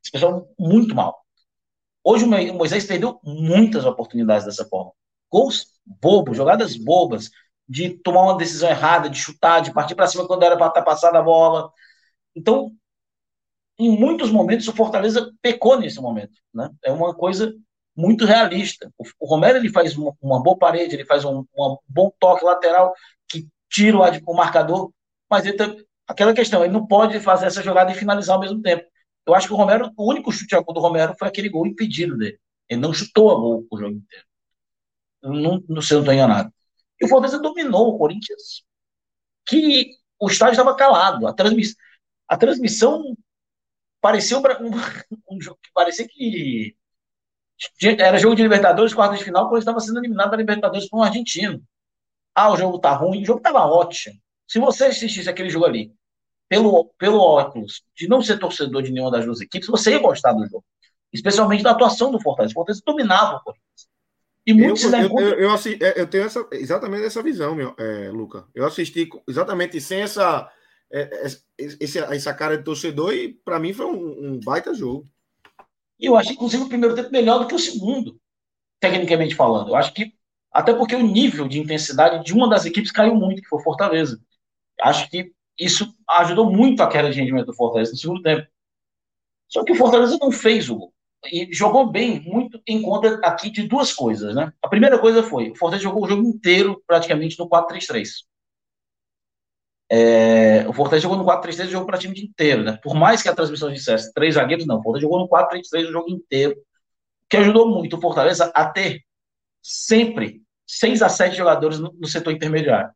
especial, 0.02 0.48
muito 0.58 0.96
mal. 0.96 1.20
Hoje 2.02 2.24
o 2.24 2.54
Moisés 2.54 2.86
perdeu 2.86 3.20
muitas 3.26 3.84
oportunidades 3.84 4.46
dessa 4.46 4.64
forma. 4.64 4.94
Gols 5.32 5.68
bobos, 5.86 6.38
jogadas 6.38 6.76
bobas, 6.76 7.30
de 7.68 7.90
tomar 7.90 8.24
uma 8.24 8.38
decisão 8.38 8.70
errada, 8.70 9.10
de 9.10 9.18
chutar, 9.18 9.62
de 9.62 9.74
partir 9.74 9.96
para 9.96 10.08
cima 10.08 10.28
quando 10.28 10.44
era 10.44 10.58
para 10.58 10.68
estar 10.68 10.82
tá 10.82 10.86
passada 10.86 11.20
a 11.20 11.24
bola. 11.24 11.72
Então, 12.36 12.72
em 13.80 13.98
muitos 13.98 14.32
momentos, 14.32 14.68
o 14.68 14.74
Fortaleza 14.74 15.32
pecou 15.42 15.80
nesse 15.80 16.00
momento. 16.00 16.34
Né? 16.54 16.70
É 16.84 16.92
uma 16.92 17.14
coisa 17.16 17.54
muito 17.96 18.26
realista. 18.26 18.92
O, 18.98 19.26
Romero 19.26 19.58
ele 19.58 19.70
faz 19.70 19.98
uma, 19.98 20.14
uma 20.22 20.42
boa 20.42 20.58
parede, 20.58 20.96
ele 20.96 21.06
faz 21.06 21.26
um, 21.26 21.46
um, 21.58 21.78
bom 21.88 22.12
toque 22.20 22.44
lateral 22.46 22.94
que 23.28 23.48
tira 23.70 23.98
o, 23.98 24.32
o 24.32 24.36
marcador, 24.36 24.92
mas 25.30 25.46
ele 25.46 25.58
aquela 26.08 26.34
questão, 26.34 26.64
ele 26.64 26.74
não 26.74 26.86
pode 26.86 27.20
fazer 27.20 27.46
essa 27.48 27.64
jogada 27.64 27.92
e 27.92 27.96
finalizar 27.96 28.36
ao 28.36 28.42
mesmo 28.42 28.62
tempo. 28.62 28.84
Eu 29.26 29.34
acho 29.34 29.48
que 29.48 29.54
o 29.54 29.58
Romero, 29.58 29.92
o 29.96 30.10
único 30.10 30.32
chute 30.32 30.56
a 30.56 30.60
gol 30.60 30.74
do 30.74 30.82
Romero 30.82 31.16
foi 31.18 31.28
aquele 31.28 31.50
gol 31.50 31.66
impedido 31.66 32.18
dele. 32.18 32.38
Ele 32.68 32.82
não 32.82 32.94
chutou 32.94 33.32
a 33.32 33.36
gol 33.36 33.66
o 33.72 33.78
jogo 33.78 33.96
inteiro. 33.96 34.26
Não, 35.22 35.64
não 35.68 35.82
sei, 35.82 35.98
enganado. 35.98 36.52
E 37.00 37.06
o 37.06 37.08
Fortaleza 37.08 37.40
dominou 37.40 37.90
o 37.90 37.98
Corinthians, 37.98 38.64
que 39.46 39.92
o 40.20 40.28
estádio 40.28 40.54
estava 40.54 40.76
calado. 40.76 41.28
A, 41.28 41.36
a 42.28 42.38
transmissão 42.38 43.16
parecia 44.00 44.38
um, 44.38 44.42
um, 44.42 45.36
um 45.38 45.42
jogo 45.42 45.60
que 45.62 45.72
parecia 45.74 46.08
que 46.08 46.76
era 48.00 48.18
jogo 48.18 48.36
de 48.36 48.42
Libertadores, 48.42 48.94
quarta 48.94 49.16
de 49.16 49.24
final, 49.24 49.48
quando 49.48 49.60
estava 49.60 49.80
sendo 49.80 50.00
eliminado 50.00 50.32
da 50.32 50.38
Libertadores 50.38 50.90
por 50.90 51.00
um 51.00 51.04
argentino. 51.04 51.62
Ah, 52.34 52.52
o 52.52 52.58
jogo 52.58 52.80
tá 52.80 52.94
ruim. 52.94 53.22
O 53.22 53.26
jogo 53.26 53.40
estava 53.40 53.66
ótimo. 53.66 54.20
Se 54.48 54.60
você 54.60 54.86
assistisse 54.86 55.30
aquele 55.30 55.50
jogo 55.50 55.66
ali, 55.66 55.94
pelo, 56.50 56.86
pelo 56.98 57.20
óculos 57.20 57.84
de 57.96 58.08
não 58.08 58.22
ser 58.22 58.40
torcedor 58.40 58.82
de 58.84 58.92
nenhuma 58.92 59.12
das 59.12 59.26
duas 59.26 59.42
equipes, 59.42 59.68
você 59.68 59.92
ia 59.92 60.00
gostar 60.00 60.34
do 60.34 60.46
jogo. 60.46 60.66
Especialmente 61.14 61.64
da 61.64 61.72
atuação 61.72 62.12
do 62.12 62.22
Fortaleza. 62.22 62.52
O 62.52 62.56
Fortaleza 62.56 62.82
dominava 62.86 63.38
o 63.38 63.42
Corinthians. 63.42 63.61
E 64.46 64.54
muitos 64.54 64.84
eu, 64.84 64.92
eu, 64.92 65.20
eu, 65.20 65.40
eu, 65.40 65.52
é, 65.52 66.02
eu, 66.02 66.08
tenho 66.08 66.24
essa, 66.24 66.48
exatamente 66.54 67.06
essa 67.06 67.22
visão, 67.22 67.54
meu, 67.54 67.76
é, 67.78 68.10
Luca. 68.10 68.48
Eu 68.56 68.66
assisti 68.66 69.08
exatamente 69.28 69.80
sem 69.80 70.02
essa, 70.02 70.52
é, 70.92 71.26
essa, 71.80 72.14
essa 72.14 72.34
cara 72.34 72.58
de 72.58 72.64
torcedor 72.64 73.14
e 73.14 73.34
para 73.34 73.60
mim 73.60 73.72
foi 73.74 73.86
um, 73.86 74.34
um 74.34 74.40
baita 74.40 74.74
jogo. 74.74 75.06
E 76.00 76.08
eu 76.08 76.18
acho, 76.18 76.34
inclusive, 76.34 76.64
o 76.64 76.70
primeiro 76.70 76.96
tempo 76.96 77.12
melhor 77.12 77.40
do 77.40 77.48
que 77.48 77.54
o 77.54 77.60
segundo, 77.60 78.20
tecnicamente 78.80 79.36
falando. 79.36 79.70
Eu 79.70 79.76
acho 79.76 79.94
que, 79.94 80.12
até 80.52 80.74
porque 80.74 80.96
o 80.96 81.06
nível 81.06 81.48
de 81.48 81.60
intensidade 81.60 82.26
de 82.26 82.34
uma 82.34 82.50
das 82.50 82.66
equipes 82.66 82.92
caiu 82.92 83.14
muito, 83.14 83.44
que 83.44 83.48
foi 83.48 83.60
o 83.60 83.64
Fortaleza. 83.64 84.20
Acho 84.82 85.08
que 85.10 85.32
isso 85.60 85.96
ajudou 86.10 86.52
muito 86.52 86.82
a 86.82 86.88
queda 86.88 87.12
de 87.12 87.20
rendimento 87.20 87.46
do 87.46 87.54
Fortaleza 87.54 87.92
no 87.92 87.98
segundo 87.98 88.24
tempo. 88.24 88.48
Só 89.48 89.64
que 89.64 89.74
o 89.74 89.76
Fortaleza 89.76 90.18
não 90.20 90.32
fez 90.32 90.68
o 90.70 90.76
gol. 90.76 90.94
E 91.32 91.54
jogou 91.54 91.92
bem, 91.92 92.20
muito 92.22 92.41
em 92.68 92.82
conta 92.82 93.20
aqui 93.24 93.50
de 93.50 93.68
duas 93.68 93.94
coisas, 93.94 94.36
né? 94.36 94.52
A 94.62 94.68
primeira 94.68 95.00
coisa 95.00 95.24
foi, 95.24 95.52
o 95.52 95.56
Fortaleza 95.56 95.84
jogou 95.84 96.06
o 96.06 96.08
jogo 96.08 96.24
inteiro 96.24 96.82
praticamente 96.86 97.38
no 97.40 97.48
4-3-3. 97.50 98.26
É, 99.90 100.68
o 100.68 100.74
Fortaleza 100.74 101.04
jogou 101.04 101.18
no 101.18 101.26
4-3-3 101.26 101.68
o 101.68 101.72
jogo 101.72 101.86
praticamente 101.86 102.26
inteiro, 102.26 102.64
né? 102.64 102.80
Por 102.82 102.96
mais 102.96 103.22
que 103.22 103.30
a 103.30 103.36
transmissão 103.36 103.72
dissesse 103.72 104.14
três 104.14 104.36
zagueiros, 104.36 104.66
não. 104.66 104.80
O 104.80 104.84
Fortaleza 104.84 105.02
jogou 105.02 105.20
no 105.20 105.28
4-3-3 105.28 105.90
o 105.90 105.92
jogo 105.92 106.10
inteiro, 106.10 106.56
que 107.30 107.38
ajudou 107.38 107.70
muito 107.70 107.98
o 107.98 108.02
Fortaleza 108.02 108.52
a 108.54 108.70
ter 108.70 109.02
sempre 109.62 110.42
seis 110.66 111.02
a 111.02 111.10
sete 111.10 111.36
jogadores 111.36 111.80
no, 111.80 111.94
no 111.94 112.08
setor 112.08 112.32
intermediário. 112.34 112.92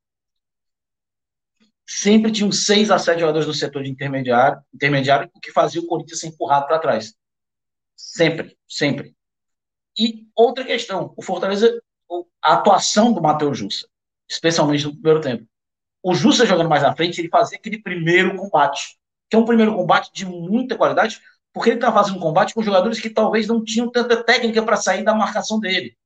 Sempre 1.87 2.31
tinham 2.31 2.51
seis 2.51 2.89
a 2.89 2.97
sete 2.97 3.19
jogadores 3.19 3.47
no 3.47 3.53
setor 3.53 3.83
de 3.83 3.91
intermediário, 3.91 4.59
intermediário, 4.73 5.29
o 5.33 5.39
que 5.39 5.51
fazia 5.51 5.81
o 5.81 5.85
Corinthians 5.85 6.19
ser 6.19 6.27
empurrado 6.27 6.65
para 6.65 6.79
trás. 6.79 7.13
Sempre, 7.95 8.57
sempre. 8.67 9.14
E 9.97 10.27
outra 10.35 10.63
questão, 10.63 11.13
o 11.15 11.21
Fortaleza, 11.21 11.81
a 12.41 12.53
atuação 12.53 13.13
do 13.13 13.21
Matheus 13.21 13.57
Jussa, 13.57 13.87
especialmente 14.29 14.85
no 14.85 14.93
primeiro 14.93 15.21
tempo 15.21 15.47
o 16.07 16.13
Justa 16.13 16.45
jogando 16.45 16.69
mais 16.69 16.83
à 16.83 16.95
frente, 16.95 17.19
ele 17.19 17.29
fazia 17.29 17.57
aquele 17.57 17.81
primeiro 17.81 18.35
combate, 18.35 18.95
que 19.27 19.35
é 19.35 19.39
um 19.39 19.43
primeiro 19.43 19.73
combate 19.73 20.11
de 20.13 20.23
muita 20.23 20.77
qualidade, 20.77 21.19
porque 21.51 21.71
ele 21.71 21.77
está 21.77 21.91
fazendo 21.91 22.17
um 22.17 22.19
combate 22.19 22.53
com 22.53 22.61
jogadores 22.61 22.99
que 22.99 23.09
talvez 23.09 23.47
não 23.47 23.63
tinham 23.63 23.89
tanta 23.89 24.23
técnica 24.23 24.61
para 24.61 24.77
sair 24.77 25.03
da 25.03 25.15
marcação 25.15 25.59
dele. 25.59 25.97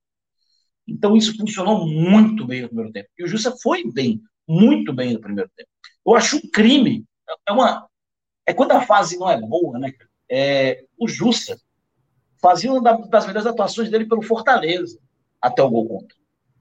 Então 0.88 1.18
isso 1.18 1.36
funcionou 1.36 1.86
muito 1.86 2.46
bem 2.46 2.62
no 2.62 2.68
primeiro 2.68 2.92
tempo. 2.92 3.10
E 3.18 3.24
o 3.24 3.26
Justa 3.28 3.54
foi 3.62 3.92
bem, 3.92 4.22
muito 4.48 4.90
bem 4.90 5.12
no 5.12 5.20
primeiro 5.20 5.50
tempo. 5.54 5.68
Eu 6.06 6.14
acho 6.14 6.38
um 6.38 6.50
crime, 6.50 7.04
é 7.46 7.52
uma 7.52 7.86
é 8.46 8.54
quando 8.54 8.72
a 8.72 8.80
fase 8.80 9.18
não 9.18 9.30
é 9.30 9.38
boa, 9.38 9.78
né? 9.78 9.92
É, 10.30 10.82
o 10.98 11.06
Justa 11.06 11.60
fazia 12.40 12.72
uma 12.72 13.06
das 13.08 13.26
melhores 13.26 13.46
atuações 13.46 13.90
dele 13.90 14.06
pelo 14.06 14.22
Fortaleza 14.22 14.98
até 15.40 15.62
o 15.62 15.70
gol 15.70 15.88
contra. 15.88 16.16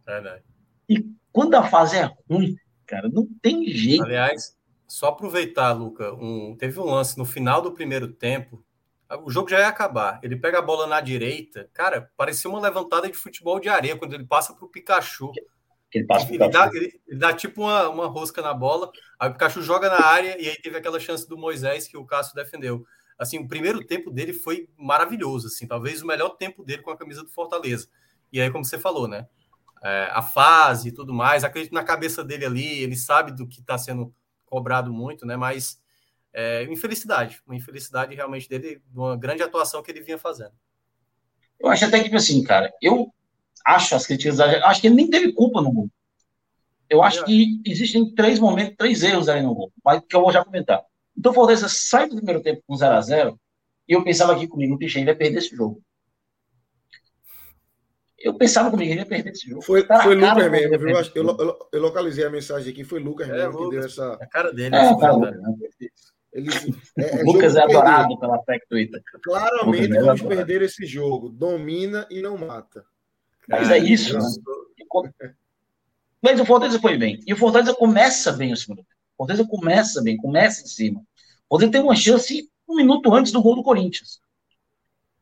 É, 0.07 0.21
né? 0.21 0.39
E 0.87 1.05
quando 1.31 1.55
a 1.55 1.63
fase 1.63 1.97
é 1.97 2.11
ruim, 2.29 2.55
cara. 2.85 3.09
Não 3.09 3.27
tem 3.41 3.65
jeito. 3.67 4.03
Aliás, 4.03 4.57
só 4.87 5.07
aproveitar, 5.07 5.71
Luca, 5.71 6.13
um, 6.13 6.55
teve 6.57 6.79
um 6.79 6.85
lance 6.85 7.17
no 7.17 7.25
final 7.25 7.61
do 7.61 7.71
primeiro 7.71 8.07
tempo. 8.07 8.63
O 9.23 9.29
jogo 9.29 9.49
já 9.49 9.59
ia 9.59 9.67
acabar. 9.67 10.19
Ele 10.23 10.35
pega 10.35 10.59
a 10.59 10.63
bola 10.63 10.87
na 10.87 11.01
direita. 11.01 11.69
Cara, 11.73 12.11
parecia 12.17 12.49
uma 12.49 12.59
levantada 12.59 13.07
de 13.07 13.17
futebol 13.17 13.59
de 13.59 13.69
areia 13.69 13.95
quando 13.95 14.13
ele 14.13 14.25
passa 14.25 14.53
para 14.53 14.65
o 14.65 14.69
Pikachu. 14.69 15.31
Ele, 15.91 16.05
passa 16.05 16.27
ele, 16.29 16.49
dá, 16.49 16.69
ele, 16.71 17.01
ele, 17.07 17.19
dá, 17.19 17.33
tipo 17.33 17.61
uma, 17.61 17.89
uma 17.89 18.05
rosca 18.05 18.43
na 18.43 18.53
bola, 18.53 18.91
aí 19.19 19.27
o 19.27 19.31
Pikachu 19.33 19.63
joga 19.63 19.89
na 19.89 20.05
área 20.05 20.39
e 20.39 20.47
aí 20.47 20.55
teve 20.61 20.77
aquela 20.77 20.99
chance 20.99 21.27
do 21.27 21.35
Moisés 21.35 21.87
que 21.87 21.97
o 21.97 22.05
Cássio 22.05 22.35
defendeu. 22.35 22.85
Assim, 23.19 23.37
o 23.37 23.47
primeiro 23.47 23.83
tempo 23.83 24.09
dele 24.09 24.33
foi 24.33 24.69
maravilhoso, 24.77 25.47
assim, 25.47 25.67
talvez 25.67 26.01
o 26.01 26.07
melhor 26.07 26.29
tempo 26.37 26.63
dele 26.63 26.81
com 26.81 26.89
a 26.89 26.97
camisa 26.97 27.21
do 27.21 27.29
Fortaleza. 27.29 27.89
E 28.31 28.39
aí, 28.39 28.49
como 28.49 28.63
você 28.63 28.79
falou, 28.79 29.07
né? 29.07 29.27
é, 29.83 30.09
a 30.11 30.21
fase 30.21 30.89
e 30.89 30.91
tudo 30.91 31.13
mais. 31.13 31.43
Acredito 31.43 31.73
na 31.73 31.83
cabeça 31.83 32.23
dele 32.23 32.45
ali, 32.45 32.79
ele 32.79 32.95
sabe 32.95 33.31
do 33.31 33.47
que 33.47 33.59
está 33.59 33.77
sendo 33.77 34.13
cobrado 34.45 34.91
muito, 34.91 35.25
né? 35.25 35.35
Mas 35.35 35.79
é, 36.33 36.63
infelicidade, 36.63 37.41
uma 37.45 37.55
infelicidade 37.55 38.15
realmente 38.15 38.47
dele, 38.47 38.81
uma 38.93 39.17
grande 39.17 39.43
atuação 39.43 39.81
que 39.81 39.91
ele 39.91 40.01
vinha 40.01 40.17
fazendo. 40.17 40.53
Eu 41.59 41.69
acho 41.69 41.85
até 41.85 42.01
que, 42.03 42.15
assim, 42.15 42.43
cara, 42.43 42.71
eu 42.81 43.13
acho 43.65 43.95
as 43.95 44.05
críticas, 44.05 44.39
acho 44.39 44.81
que 44.81 44.87
ele 44.87 44.95
nem 44.95 45.09
teve 45.09 45.33
culpa 45.33 45.61
no 45.61 45.71
gol. 45.71 45.89
Eu 46.89 47.03
acho 47.03 47.21
é. 47.21 47.25
que 47.25 47.61
existem 47.65 48.13
três 48.15 48.39
momentos, 48.39 48.75
três 48.77 49.03
erros 49.03 49.29
ali 49.29 49.43
no 49.43 49.53
gol, 49.53 49.71
mas 49.83 50.01
que 50.07 50.15
eu 50.15 50.21
vou 50.21 50.31
já 50.31 50.43
comentar. 50.43 50.83
Então 51.17 51.31
o 51.31 51.35
Fortaleza 51.35 51.67
sai 51.67 52.07
do 52.07 52.15
primeiro 52.15 52.41
tempo 52.41 52.63
com 52.65 52.75
0 52.75 52.95
a 52.95 53.01
0 53.01 53.39
e 53.87 53.93
eu 53.93 54.03
pensava 54.03 54.33
aqui 54.33 54.47
comigo, 54.47 54.75
o 54.75 54.77
Pichê 54.77 55.03
vai 55.03 55.15
perder 55.15 55.39
esse 55.39 55.55
jogo. 55.55 55.81
Eu 58.19 58.35
pensava 58.35 58.69
comigo, 58.69 58.91
ele 58.91 58.99
ia 58.99 59.05
perder 59.05 59.31
esse 59.31 59.49
jogo. 59.49 59.63
Foi, 59.63 59.83
tá 59.83 60.03
foi 60.03 60.13
Lucas 60.13 60.51
mesmo, 60.51 60.77
viu? 60.77 60.89
Eu, 61.15 61.37
eu, 61.37 61.69
eu, 61.71 61.81
localizei 61.81 62.25
a 62.25 62.29
mensagem 62.29 62.71
aqui, 62.71 62.83
foi 62.83 62.99
Lucas 62.99 63.29
é, 63.29 63.33
mesmo 63.33 63.59
Lucas, 63.59 63.69
que 63.69 63.75
deu 63.75 63.85
essa. 63.85 64.13
A 64.21 64.27
cara 64.27 64.53
dele. 64.53 64.75
É, 64.75 64.97
cara, 64.97 65.17
né? 65.17 65.41
Ele, 66.31 66.49
é, 66.97 67.19
é 67.19 67.23
Lucas 67.23 67.55
é 67.55 67.63
adorado 67.63 68.19
pela 68.19 68.37
PEC 68.43 68.67
Twitter. 68.67 69.01
Claramente 69.23 69.97
é 69.97 70.01
vamos 70.01 70.21
perder 70.21 70.61
esse 70.61 70.85
jogo. 70.85 71.29
Domina 71.29 72.05
e 72.11 72.21
não 72.21 72.37
mata. 72.37 72.85
Mas 73.47 73.71
é 73.71 73.77
isso. 73.79 74.17
Né? 74.17 75.33
Mas 76.21 76.39
o 76.39 76.45
Fortaleza 76.45 76.79
foi 76.79 76.97
bem. 76.97 77.19
E 77.25 77.33
o 77.33 77.37
Fortaleza 77.37 77.73
começa 77.73 78.31
bem 78.33 78.53
o 78.53 78.57
segundo 78.57 78.83
tempo. 78.83 78.98
O 79.19 79.25
Fortaleza 79.25 79.45
começa 79.45 80.01
bem, 80.01 80.15
começa 80.15 80.63
em 80.63 80.67
cima. 80.67 81.01
O 81.01 81.55
Fortaleza 81.55 81.73
tem 81.73 81.81
uma 81.81 81.95
chance 81.95 82.49
um 82.69 82.75
minuto 82.77 83.13
antes 83.13 83.33
do 83.33 83.41
gol 83.41 83.55
do 83.55 83.63
Corinthians. 83.63 84.21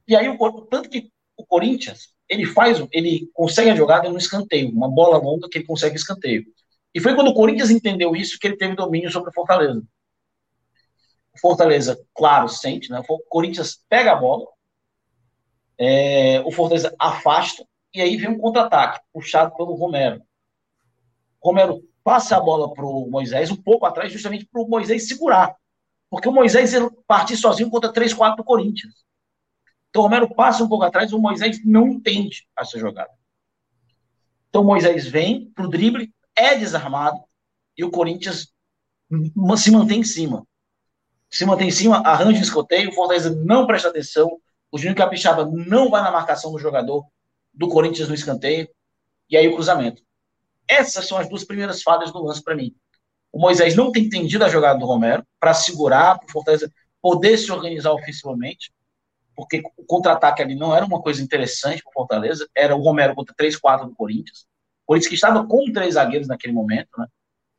E 0.07 0.15
aí, 0.15 0.29
o, 0.29 0.62
tanto 0.65 0.88
que 0.88 1.12
o 1.36 1.43
Corinthians, 1.43 2.13
ele 2.29 2.45
faz, 2.45 2.86
ele 2.91 3.27
consegue 3.33 3.71
a 3.71 3.75
jogada 3.75 4.07
no 4.07 4.17
escanteio, 4.19 4.69
uma 4.69 4.88
bola 4.88 5.17
longa 5.17 5.49
que 5.49 5.57
ele 5.57 5.65
consegue 5.65 5.95
escanteio. 5.95 6.45
E 6.93 6.99
foi 6.99 7.15
quando 7.15 7.29
o 7.29 7.33
Corinthians 7.33 7.71
entendeu 7.71 8.15
isso 8.15 8.38
que 8.38 8.45
ele 8.45 8.57
teve 8.57 8.75
domínio 8.75 9.10
sobre 9.10 9.31
o 9.31 9.33
Fortaleza. 9.33 9.81
O 11.33 11.39
Fortaleza, 11.39 11.99
claro, 12.13 12.47
sente, 12.47 12.91
né? 12.91 13.01
O 13.07 13.19
Corinthians 13.29 13.83
pega 13.89 14.12
a 14.12 14.15
bola, 14.15 14.45
é, 15.75 16.39
o 16.41 16.51
Fortaleza 16.51 16.95
afasta, 16.99 17.65
e 17.93 18.01
aí 18.01 18.15
vem 18.15 18.29
um 18.29 18.38
contra-ataque, 18.38 18.99
puxado 19.12 19.55
pelo 19.55 19.73
Romero. 19.73 20.21
Romero 21.41 21.87
passa 22.08 22.38
a 22.38 22.39
bola 22.39 22.74
para 22.74 22.86
o 22.86 23.10
Moisés, 23.10 23.52
um 23.52 23.56
pouco 23.58 23.86
atrás, 23.86 24.13
justamente 24.13 24.46
para 24.46 24.62
o 24.62 24.70
Moisés 24.70 25.10
segurar. 25.10 25.54
Porque 26.10 26.30
o 26.30 26.32
Moisés 26.32 26.72
ia 26.72 26.89
partir 27.06 27.36
sozinho 27.36 27.70
contra 27.70 27.91
3, 27.91 28.13
4 28.13 28.38
do 28.38 28.46
Corinthians. 28.46 28.93
Então 29.89 30.04
o 30.04 30.06
Romero 30.06 30.34
passa 30.34 30.63
um 30.63 30.70
pouco 30.70 30.86
atrás, 30.86 31.12
o 31.12 31.20
Moisés 31.20 31.60
não 31.65 31.86
entende 31.89 32.48
essa 32.58 32.80
jogada. 32.80 33.12
Então 34.48 34.62
o 34.62 34.65
Moisés 34.65 35.06
vem 35.06 35.52
para 35.54 35.65
o 35.65 35.70
drible, 35.70 36.10
é 36.34 36.56
desarmado, 36.56 37.20
e 37.76 37.84
o 37.84 37.91
Corinthians 37.91 38.54
se 39.58 39.70
mantém 39.70 40.00
em 40.00 40.06
cima. 40.06 40.48
Se 41.30 41.46
mantém 41.46 41.67
em 41.67 41.72
cima, 41.72 41.98
arranja 41.98 42.39
o 42.39 42.43
escoteio, 42.43 42.89
o 42.89 42.93
Fortaleza 42.93 43.36
não 43.36 43.67
presta 43.67 43.89
atenção, 43.89 44.39
o 44.72 44.78
Júnior 44.78 44.96
Capixaba 44.96 45.46
não 45.46 45.89
vai 45.89 46.02
na 46.02 46.12
marcação 46.12 46.54
do 46.54 46.58
jogador 46.58 47.06
do 47.54 47.67
Corinthians 47.67 48.08
no 48.08 48.15
escanteio, 48.15 48.70
e 49.30 49.36
aí 49.36 49.46
o 49.50 49.56
cruzamento. 49.56 50.07
Essas 50.67 51.08
são 51.08 51.17
as 51.17 51.30
duas 51.30 51.43
primeiras 51.43 51.82
falhas 51.82 52.12
do 52.12 52.23
lance 52.23 52.43
para 52.43 52.56
mim. 52.56 52.75
O 53.32 53.39
Moisés 53.39 53.75
não 53.75 53.91
tem 53.91 54.06
entendido 54.06 54.43
a 54.43 54.49
jogada 54.49 54.80
do 54.80 54.86
Romero 54.86 55.23
para 55.39 55.53
segurar, 55.53 56.17
para 56.17 56.27
o 56.27 56.32
Fortaleza 56.32 56.71
poder 57.01 57.38
se 57.38 57.51
organizar 57.51 57.91
ofensivamente, 57.91 58.71
porque 59.36 59.62
o 59.77 59.86
contra-ataque 59.86 60.41
ali 60.41 60.56
não 60.56 60.75
era 60.75 60.86
uma 60.86 61.01
coisa 61.01 61.21
interessante 61.21 61.84
para 61.84 61.91
o 61.91 61.93
Fortaleza, 61.93 62.49
era 62.56 62.75
o 62.75 62.82
Romero 62.82 63.13
contra 63.13 63.36
3-4 63.36 63.86
do 63.86 63.95
Corinthians. 63.95 64.47
O 64.84 64.88
Corinthians 64.88 65.10
que 65.10 65.15
estava 65.15 65.45
com 65.45 65.71
três 65.71 65.93
zagueiros 65.93 66.27
naquele 66.27 66.53
momento, 66.53 66.89
né? 66.97 67.08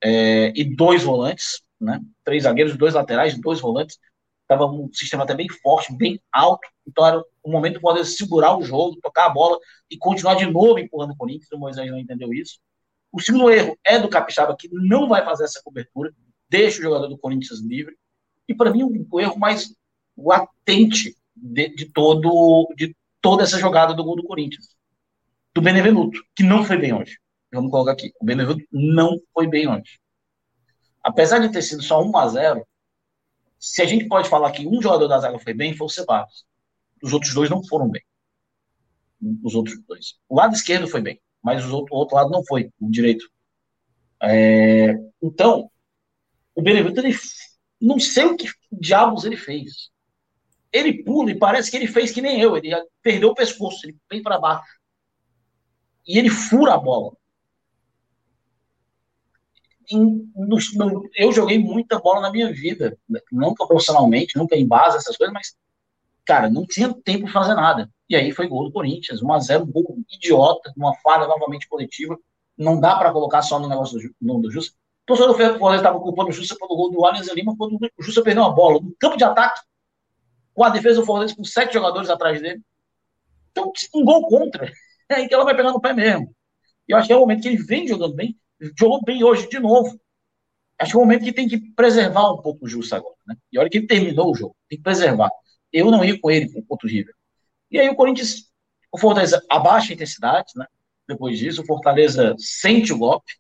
É, 0.03 0.53
e 0.57 0.65
dois 0.65 1.03
volantes, 1.03 1.63
né? 1.81 2.01
Três 2.25 2.43
zagueiros, 2.43 2.77
dois 2.77 2.95
laterais, 2.95 3.39
dois 3.41 3.61
volantes. 3.61 3.99
Estava 4.43 4.67
um 4.67 4.91
sistema 4.93 5.25
até 5.25 5.35
bem 5.35 5.49
forte, 5.49 5.93
bem 5.95 6.21
alto. 6.33 6.67
Então 6.87 7.07
era 7.07 7.23
o 7.43 7.51
momento 7.51 7.75
do 7.75 7.81
Fortaleza 7.81 8.11
segurar 8.11 8.57
o 8.57 8.63
jogo, 8.63 8.99
tocar 9.01 9.27
a 9.27 9.31
bola 9.31 9.59
e 9.91 9.97
continuar 9.97 10.35
de 10.35 10.47
novo 10.47 10.79
empurrando 10.79 11.13
o 11.13 11.17
Corinthians. 11.17 11.53
O 11.53 11.59
Moisés 11.59 11.89
não 11.91 11.99
entendeu 11.99 12.33
isso. 12.33 12.59
O 13.13 13.21
segundo 13.21 13.51
erro 13.51 13.79
é 13.85 13.99
do 13.99 14.09
Capixaba, 14.09 14.57
que 14.57 14.69
não 14.71 15.09
vai 15.09 15.25
fazer 15.25 15.45
essa 15.45 15.63
cobertura, 15.63 16.13
deixa 16.49 16.79
o 16.79 16.83
jogador 16.83 17.09
do 17.09 17.19
Corinthians 17.19 17.61
livre. 17.61 17.97
E 18.47 18.55
para 18.55 18.71
mim, 18.71 19.07
o 19.11 19.21
erro 19.21 19.39
mais 19.39 19.75
latente 20.17 21.17
de, 21.35 21.69
de, 21.75 21.87
todo, 21.87 22.69
de 22.77 22.95
toda 23.21 23.45
essa 23.45 23.59
jogada 23.59 23.95
do 23.95 24.05
gol 24.05 24.17
do 24.17 24.25
Corinthians. 24.25 24.77
Do 25.55 25.63
Benevenuto, 25.63 26.23
que 26.35 26.43
não 26.43 26.65
foi 26.65 26.77
bem 26.77 26.93
hoje. 26.93 27.19
Vamos 27.53 27.71
colocar 27.71 27.93
aqui. 27.93 28.13
O 28.21 28.25
Benevenuto 28.25 28.67
não 28.71 29.17
foi 29.33 29.47
bem 29.47 29.69
hoje. 29.69 29.99
Apesar 31.03 31.39
de 31.39 31.51
ter 31.51 31.63
sido 31.63 31.83
só 31.83 32.03
1 32.03 32.17
a 32.17 32.29
0 32.29 32.67
se 33.59 33.83
a 33.83 33.87
gente 33.87 34.07
pode 34.07 34.29
falar 34.29 34.53
que 34.53 34.67
um 34.67 34.81
jogador 34.81 35.09
da 35.09 35.19
zaga 35.19 35.39
foi 35.39 35.53
bem, 35.53 35.77
foi 35.77 35.87
o 35.87 35.91
Ceballos. 35.91 36.47
Os 37.03 37.13
outros 37.13 37.35
dois 37.35 37.51
não 37.51 37.65
foram 37.65 37.89
bem. 37.89 38.03
Os 39.43 39.55
outros 39.55 39.79
dois. 39.87 40.19
O 40.29 40.37
lado 40.37 40.55
esquerdo 40.55 40.87
foi 40.87 41.01
bem, 41.01 41.21
mas 41.49 41.65
o 41.65 41.77
outro, 41.77 41.95
o 41.95 41.99
outro 41.99 42.17
lado 42.17 42.31
não 42.31 42.45
foi, 42.45 42.71
direito. 42.81 43.29
É, 44.23 44.95
então, 45.23 45.71
o 46.55 46.63
Benevenuto, 46.63 47.01
ele, 47.01 47.17
não 47.81 47.99
sei 47.99 48.25
o 48.25 48.37
que 48.37 48.49
diabos 48.73 49.25
ele 49.25 49.37
fez 49.37 49.91
ele 50.73 51.03
pula 51.03 51.31
e 51.31 51.39
parece 51.39 51.71
que 51.71 51.77
ele 51.77 51.87
fez 51.87 52.11
que 52.11 52.21
nem 52.21 52.41
eu, 52.41 52.57
ele 52.57 52.71
perdeu 53.03 53.31
o 53.31 53.35
pescoço, 53.35 53.87
ele 53.87 53.97
vem 54.11 54.23
para 54.23 54.39
baixo. 54.39 54.79
E 56.07 56.19
ele 56.19 56.31
fura 56.31 56.75
a 56.75 56.79
bola. 56.79 57.17
No, 59.91 60.59
eu 61.17 61.33
joguei 61.33 61.59
muita 61.59 61.99
bola 61.99 62.21
na 62.21 62.31
minha 62.31 62.53
vida, 62.53 62.99
nunca 63.33 63.67
profissionalmente, 63.67 64.37
nunca 64.37 64.55
em 64.55 64.67
base, 64.67 64.99
essas 64.99 65.17
coisas, 65.17 65.33
mas, 65.33 65.57
cara, 66.27 66.51
não 66.51 66.67
tinha 66.67 66.93
tempo 66.93 67.25
de 67.25 67.33
fazer 67.33 67.55
nada. 67.55 67.91
E 68.09 68.17
aí 68.17 68.33
foi 68.33 68.49
gol 68.49 68.65
do 68.65 68.73
Corinthians, 68.73 69.23
1x0, 69.23 69.63
um 69.63 69.71
gol 69.71 69.99
idiota, 70.11 70.73
uma 70.77 70.95
falha 70.97 71.27
novamente 71.27 71.69
coletiva. 71.69 72.19
Não 72.57 72.81
dá 72.81 72.97
para 72.97 73.13
colocar 73.13 73.43
só 73.43 73.59
no 73.59 73.69
negócio 73.69 73.99
do, 73.99 74.15
no, 74.21 74.41
do 74.41 74.51
Justa. 74.51 74.75
O 75.03 75.07
torcedor 75.07 75.33
do 75.33 75.39
Fortaleza 75.39 75.83
estava 75.83 76.01
culpando 76.01 76.31
o 76.31 76.33
Justa 76.33 76.57
pelo 76.57 76.75
gol 76.75 76.91
do 76.91 77.05
Allianz 77.05 77.29
Lima 77.33 77.55
quando 77.57 77.77
o 77.77 78.03
Justa 78.03 78.23
perdeu 78.23 78.45
a 78.45 78.51
bola. 78.51 78.81
No 78.81 78.95
campo 78.99 79.17
de 79.17 79.25
ataque, 79.25 79.61
com 80.55 80.65
a 80.65 80.71
defesa 80.71 81.01
do 81.01 81.07
Fortaleza 81.07 81.37
com 81.37 81.45
sete 81.45 81.75
jogadores 81.75 82.11
atrás 82.11 82.41
dele. 82.41 82.63
Então, 83.51 83.73
um 83.95 84.05
gol 84.05 84.27
contra. 84.27 84.73
É 85.09 85.15
aí 85.17 85.29
que 85.29 85.35
ela 85.35 85.45
vai 85.45 85.55
pegar 85.55 85.73
no 85.73 85.81
pé 85.81 85.93
mesmo. 85.93 86.35
E 86.89 86.93
eu 86.93 86.99
acho 86.99 87.07
que 87.07 87.13
é 87.13 87.17
o 87.17 87.21
momento 87.21 87.43
que 87.43 87.49
ele 87.49 87.63
vem 87.63 87.87
jogando 87.87 88.15
bem, 88.15 88.37
jogou 88.79 89.03
bem 89.03 89.23
hoje 89.23 89.49
de 89.49 89.59
novo. 89.59 90.01
Acho 90.79 90.93
que 90.93 90.97
é 90.97 90.99
o 90.99 91.03
momento 91.03 91.25
que 91.25 91.33
tem 91.33 91.49
que 91.49 91.59
preservar 91.73 92.33
um 92.33 92.41
pouco 92.41 92.65
o 92.65 92.69
Justo 92.69 92.95
agora. 92.95 93.15
Né? 93.27 93.37
E 93.53 93.59
olha 93.59 93.69
que 93.69 93.79
ele 93.79 93.87
terminou 93.87 94.31
o 94.31 94.35
jogo, 94.35 94.57
tem 94.69 94.79
que 94.79 94.85
preservar. 94.85 95.31
Eu 95.73 95.91
não 95.91 96.05
ia 96.05 96.19
com 96.19 96.31
ele 96.31 96.49
contra 96.63 96.87
o 96.87 96.91
River. 96.91 97.15
E 97.71 97.79
aí 97.79 97.89
o 97.89 97.97
Corinthians, 97.97 98.51
o 98.93 98.99
Fortaleza 98.99 99.45
abaixa 99.49 99.93
a 99.93 99.95
intensidade, 99.95 100.53
né? 100.57 100.67
Depois 101.07 101.39
disso, 101.39 101.63
o 101.63 101.67
Fortaleza 101.67 102.35
sente 102.39 102.93
o 102.93 102.99
golpe, 102.99 103.33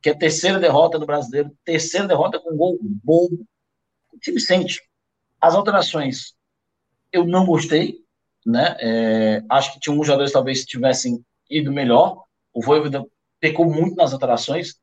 que 0.00 0.08
é 0.08 0.12
a 0.12 0.18
terceira 0.18 0.58
derrota 0.58 0.98
do 0.98 1.06
brasileiro, 1.06 1.50
terceira 1.64 2.06
derrota 2.06 2.38
com 2.40 2.52
um 2.52 2.56
gol 2.56 2.78
bobo. 2.80 3.46
O 4.12 4.18
time 4.18 4.40
sente. 4.40 4.80
As 5.40 5.54
alterações 5.54 6.34
eu 7.14 7.24
não 7.24 7.46
gostei, 7.46 8.00
né? 8.44 8.76
É, 8.80 9.42
acho 9.48 9.72
que 9.72 9.80
tinha 9.80 9.92
alguns 9.92 10.06
jogadores 10.06 10.32
talvez 10.32 10.64
tivessem 10.64 11.24
ido 11.48 11.72
melhor. 11.72 12.24
O 12.52 12.60
Voivoda 12.60 13.04
pecou 13.38 13.70
muito 13.70 13.94
nas 13.94 14.12
alterações. 14.12 14.74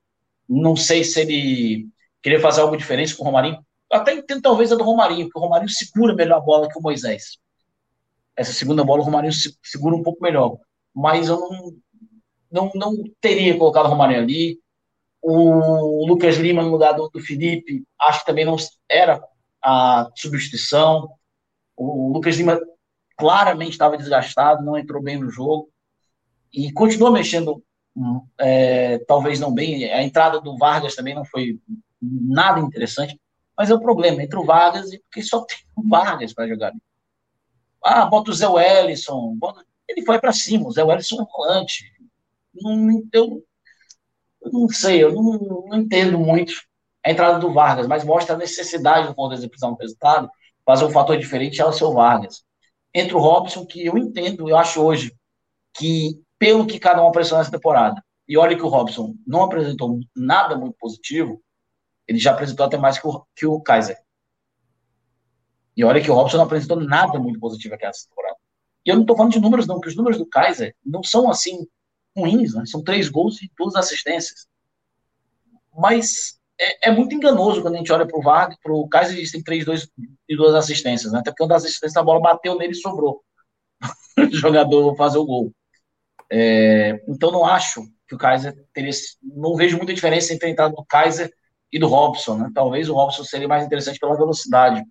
Não 0.47 0.75
sei 0.75 1.03
se 1.03 1.19
ele 1.19 1.89
queria 2.21 2.39
fazer 2.39 2.61
algo 2.61 2.77
diferente 2.77 3.15
com 3.15 3.23
o 3.23 3.25
Romarinho. 3.25 3.65
Até 3.91 4.13
entendo 4.13 4.41
talvez 4.41 4.71
a 4.71 4.75
do 4.75 4.83
Romarinho, 4.83 5.25
porque 5.25 5.39
o 5.39 5.41
Romarinho 5.41 5.69
segura 5.69 6.15
melhor 6.15 6.37
a 6.37 6.41
bola 6.41 6.69
que 6.69 6.79
o 6.79 6.81
Moisés. 6.81 7.37
Essa 8.35 8.53
segunda 8.53 8.83
bola 8.83 9.01
o 9.01 9.05
Romarinho 9.05 9.33
segura 9.63 9.95
um 9.95 10.03
pouco 10.03 10.23
melhor. 10.23 10.57
Mas 10.93 11.27
eu 11.27 11.39
não, 11.39 11.73
não, 12.51 12.71
não 12.73 13.03
teria 13.19 13.57
colocado 13.57 13.85
o 13.85 13.89
Romarinho 13.89 14.21
ali. 14.21 14.59
O 15.21 16.05
Lucas 16.07 16.37
Lima 16.37 16.63
no 16.63 16.71
lugar 16.71 16.93
do, 16.93 17.07
do 17.09 17.19
Felipe, 17.19 17.83
acho 17.99 18.21
que 18.21 18.25
também 18.25 18.45
não 18.45 18.55
era 18.89 19.21
a 19.63 20.09
substituição. 20.15 21.11
O 21.77 22.11
Lucas 22.11 22.37
Lima 22.37 22.59
claramente 23.17 23.71
estava 23.71 23.97
desgastado, 23.97 24.65
não 24.65 24.77
entrou 24.77 25.01
bem 25.01 25.19
no 25.19 25.29
jogo 25.29 25.69
e 26.51 26.71
continuou 26.71 27.11
mexendo, 27.11 27.63
hum, 27.95 28.21
é, 28.39 28.97
talvez 28.99 29.39
não 29.39 29.53
bem. 29.53 29.85
A 29.91 30.01
entrada 30.03 30.41
do 30.41 30.57
Vargas 30.57 30.95
também 30.95 31.13
não 31.13 31.23
foi 31.23 31.59
nada 32.01 32.59
interessante, 32.59 33.19
mas 33.55 33.69
é 33.69 33.75
o 33.75 33.79
problema 33.79 34.23
entre 34.23 34.39
o 34.39 34.45
Vargas 34.45 34.91
e 34.91 34.99
porque 34.99 35.21
só 35.21 35.45
tem 35.45 35.57
o 35.75 35.87
Vargas 35.87 36.33
para 36.33 36.47
jogar. 36.47 36.73
Ah, 37.83 38.05
bota 38.05 38.31
o 38.31 38.33
Zé 38.33 38.47
Wellison, 38.47 39.35
bota... 39.37 39.65
ele 39.87 40.05
foi 40.05 40.19
para 40.19 40.33
cima. 40.33 40.67
O 40.67 40.71
Zé 40.71 40.83
Wellison 40.83 41.21
é 41.21 41.25
volante. 41.25 41.85
Não, 42.53 43.01
eu, 43.13 43.43
eu 44.41 44.51
não 44.51 44.67
sei, 44.69 45.03
eu 45.03 45.13
não, 45.13 45.67
não 45.69 45.77
entendo 45.77 46.19
muito 46.19 46.53
a 47.03 47.11
entrada 47.11 47.39
do 47.39 47.53
Vargas, 47.53 47.87
mas 47.87 48.03
mostra 48.03 48.35
a 48.35 48.37
necessidade 48.37 49.07
do 49.07 49.15
Fortaleza 49.15 49.47
precisar 49.47 49.69
um 49.69 49.75
resultado 49.75 50.29
fazer 50.65 50.85
um 50.85 50.91
fator 50.91 51.17
diferente 51.17 51.61
é 51.61 51.65
o 51.65 51.73
seu 51.73 51.93
Vargas. 51.93 52.43
Entre 52.93 53.15
o 53.15 53.19
Robson, 53.19 53.65
que 53.65 53.85
eu 53.85 53.97
entendo, 53.97 54.49
eu 54.49 54.57
acho 54.57 54.81
hoje, 54.81 55.15
que 55.73 56.21
pelo 56.37 56.65
que 56.65 56.79
cada 56.79 57.03
um 57.03 57.07
apresentou 57.07 57.39
nessa 57.39 57.51
temporada, 57.51 58.03
e 58.27 58.37
olha 58.37 58.55
que 58.55 58.63
o 58.63 58.67
Robson 58.67 59.15
não 59.25 59.43
apresentou 59.43 59.99
nada 60.15 60.57
muito 60.57 60.75
positivo, 60.79 61.41
ele 62.07 62.19
já 62.19 62.31
apresentou 62.31 62.65
até 62.65 62.77
mais 62.77 62.99
que 62.99 63.07
o, 63.07 63.25
que 63.35 63.45
o 63.45 63.61
Kaiser. 63.61 63.97
E 65.81 65.83
olha 65.83 65.99
que 65.99 66.11
o 66.11 66.13
Robson 66.13 66.37
não 66.37 66.43
apresentou 66.43 66.79
nada 66.79 67.17
muito 67.17 67.39
positivo 67.39 67.73
aqui 67.73 67.87
nessa 67.87 68.07
temporada. 68.07 68.35
E 68.85 68.89
eu 68.91 68.93
não 68.93 69.01
estou 69.01 69.17
falando 69.17 69.31
de 69.31 69.39
números, 69.39 69.65
não, 69.65 69.77
porque 69.77 69.89
os 69.89 69.95
números 69.95 70.19
do 70.19 70.27
Kaiser 70.27 70.75
não 70.85 71.01
são 71.01 71.27
assim 71.27 71.67
ruins, 72.15 72.53
né? 72.53 72.67
São 72.67 72.83
três 72.83 73.09
gols 73.09 73.41
e 73.41 73.49
duas 73.57 73.75
assistências. 73.75 74.45
Mas 75.75 76.39
é, 76.59 76.89
é, 76.89 76.91
muito 76.91 77.15
enganoso 77.15 77.63
quando 77.63 77.73
a 77.73 77.77
gente 77.79 77.91
olha 77.91 78.05
para 78.05 78.15
o 78.15 78.21
Vargas, 78.21 78.59
para 78.61 78.71
o 78.71 78.87
Kaiser, 78.87 79.17
eles 79.17 79.31
têm 79.31 79.41
três, 79.41 79.65
dois 79.65 79.89
e 80.29 80.35
duas 80.35 80.53
assistências, 80.53 81.11
né? 81.11 81.17
Até 81.17 81.31
porque 81.31 81.41
uma 81.41 81.49
das 81.49 81.63
assistências 81.63 81.97
a 81.97 82.03
bola 82.03 82.21
bateu 82.21 82.55
nele 82.59 82.73
e 82.73 82.75
sobrou. 82.75 83.23
o 84.19 84.35
jogador 84.35 84.95
fazer 84.95 85.17
o 85.17 85.25
gol. 85.25 85.51
É, 86.31 87.03
então 87.07 87.31
não 87.31 87.43
acho 87.43 87.81
que 88.07 88.13
o 88.13 88.19
Kaiser 88.19 88.53
teria. 88.71 88.91
Não 89.23 89.55
vejo 89.55 89.77
muita 89.77 89.95
diferença 89.95 90.31
entre 90.31 90.47
a 90.47 90.51
entrada 90.51 90.75
do 90.75 90.85
Kaiser 90.85 91.33
e 91.71 91.79
do 91.79 91.87
Robson, 91.87 92.37
né? 92.37 92.51
Talvez 92.53 92.87
o 92.87 92.93
Robson 92.93 93.23
seria 93.23 93.47
mais 93.47 93.65
interessante 93.65 93.97
pela 93.97 94.15
velocidade 94.15 94.83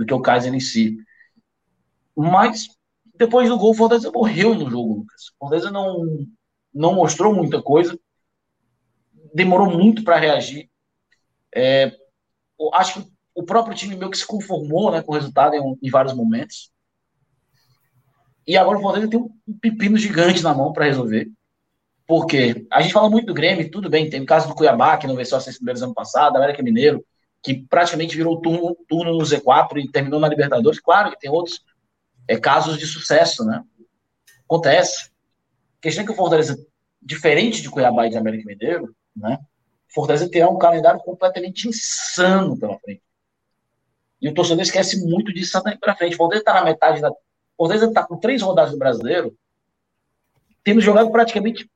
do 0.00 0.06
que 0.06 0.14
o 0.14 0.20
Kaiser 0.20 0.54
em 0.54 0.60
si. 0.60 0.96
Mas 2.16 2.68
depois 3.14 3.48
do 3.50 3.58
gol, 3.58 3.72
o 3.72 3.74
Fortaleza 3.74 4.10
morreu 4.10 4.54
no 4.54 4.70
jogo, 4.70 4.94
Lucas. 4.94 5.28
O 5.28 5.38
Fortaleza 5.38 5.70
não, 5.70 6.26
não 6.72 6.94
mostrou 6.94 7.34
muita 7.34 7.60
coisa, 7.62 7.98
demorou 9.34 9.70
muito 9.70 10.02
para 10.02 10.18
reagir. 10.18 10.70
É, 11.54 11.92
acho 12.72 13.02
que 13.02 13.12
o 13.34 13.44
próprio 13.44 13.76
time 13.76 13.94
meio 13.94 14.10
que 14.10 14.16
se 14.16 14.26
conformou 14.26 14.90
né, 14.90 15.02
com 15.02 15.12
o 15.12 15.14
resultado 15.14 15.54
em, 15.54 15.78
em 15.82 15.90
vários 15.90 16.14
momentos. 16.14 16.72
E 18.46 18.56
agora 18.56 18.78
o 18.78 18.80
Fortaleza 18.80 19.10
tem 19.10 19.20
um 19.20 19.58
pepino 19.60 19.98
gigante 19.98 20.42
na 20.42 20.54
mão 20.54 20.72
para 20.72 20.86
resolver. 20.86 21.30
Porque 22.06 22.66
a 22.72 22.80
gente 22.80 22.94
fala 22.94 23.10
muito 23.10 23.26
do 23.26 23.34
Grêmio, 23.34 23.70
tudo 23.70 23.90
bem, 23.90 24.08
tem 24.08 24.22
o 24.22 24.26
caso 24.26 24.48
do 24.48 24.54
Cuiabá, 24.54 24.96
que 24.96 25.06
não 25.06 25.14
venceu 25.14 25.36
as 25.36 25.44
seis 25.44 25.56
primeiros 25.56 25.82
ano 25.82 25.94
passado, 25.94 26.36
América 26.36 26.62
Mineiro, 26.62 27.04
que 27.42 27.66
praticamente 27.66 28.16
virou 28.16 28.40
turno, 28.40 28.76
turno 28.88 29.12
no 29.12 29.24
Z4 29.24 29.78
e 29.78 29.90
terminou 29.90 30.20
na 30.20 30.28
Libertadores. 30.28 30.80
Claro 30.80 31.10
que 31.10 31.18
tem 31.18 31.30
outros 31.30 31.64
é, 32.28 32.38
casos 32.38 32.78
de 32.78 32.86
sucesso, 32.86 33.44
né? 33.44 33.64
Acontece. 34.44 35.10
A 35.78 35.82
questão 35.82 36.04
é 36.04 36.06
que 36.06 36.12
o 36.12 36.16
Fortaleza, 36.16 36.58
diferente 37.00 37.62
de 37.62 37.70
Cuiabá 37.70 38.06
e 38.06 38.10
de 38.10 38.18
América 38.18 38.44
Mineiro, 38.46 38.94
né? 39.16 39.38
Fortaleza 39.88 40.30
terá 40.30 40.48
um 40.48 40.58
calendário 40.58 41.00
completamente 41.00 41.68
insano 41.68 42.58
pela 42.58 42.78
frente. 42.78 43.02
E 44.20 44.28
o 44.28 44.34
torcedor 44.34 44.62
esquece 44.62 45.04
muito 45.04 45.32
disso 45.32 45.52
também 45.52 45.78
para 45.78 45.96
frente. 45.96 46.14
O 46.14 46.18
Fortaleza 46.18 46.42
está 46.42 46.54
na 46.54 46.64
metade 46.64 47.00
da. 47.00 47.10
O 47.10 47.16
Fortaleza 47.56 47.86
está 47.86 48.06
com 48.06 48.18
três 48.18 48.42
rodadas 48.42 48.72
do 48.72 48.78
brasileiro, 48.78 49.36
tendo 50.62 50.80
jogado 50.80 51.10
praticamente 51.10 51.68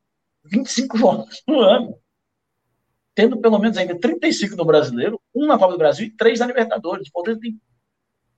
25 0.44 0.96
jogos 0.98 1.42
no 1.48 1.60
ano. 1.60 1.98
Tendo 3.14 3.40
pelo 3.40 3.58
menos 3.58 3.76
ainda 3.76 3.98
35 3.98 4.56
no 4.56 4.64
brasileiro, 4.64 5.20
um 5.34 5.46
na 5.46 5.58
Copa 5.58 5.72
do 5.72 5.78
Brasil 5.78 6.06
e 6.06 6.10
três 6.10 6.40
na 6.40 6.46
Libertadores. 6.46 7.10
Tem. 7.40 7.60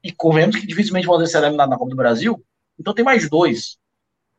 E 0.02 0.12
corremos 0.12 0.56
que 0.56 0.66
dificilmente 0.66 1.06
o 1.06 1.09
Fortaleza 1.09 1.32
será 1.32 1.46
eliminado 1.46 1.70
na 1.70 1.78
Copa 1.78 1.90
do 1.90 1.96
Brasil, 1.96 2.44
então 2.78 2.94
tem 2.94 3.04
mais 3.04 3.28
dois. 3.28 3.78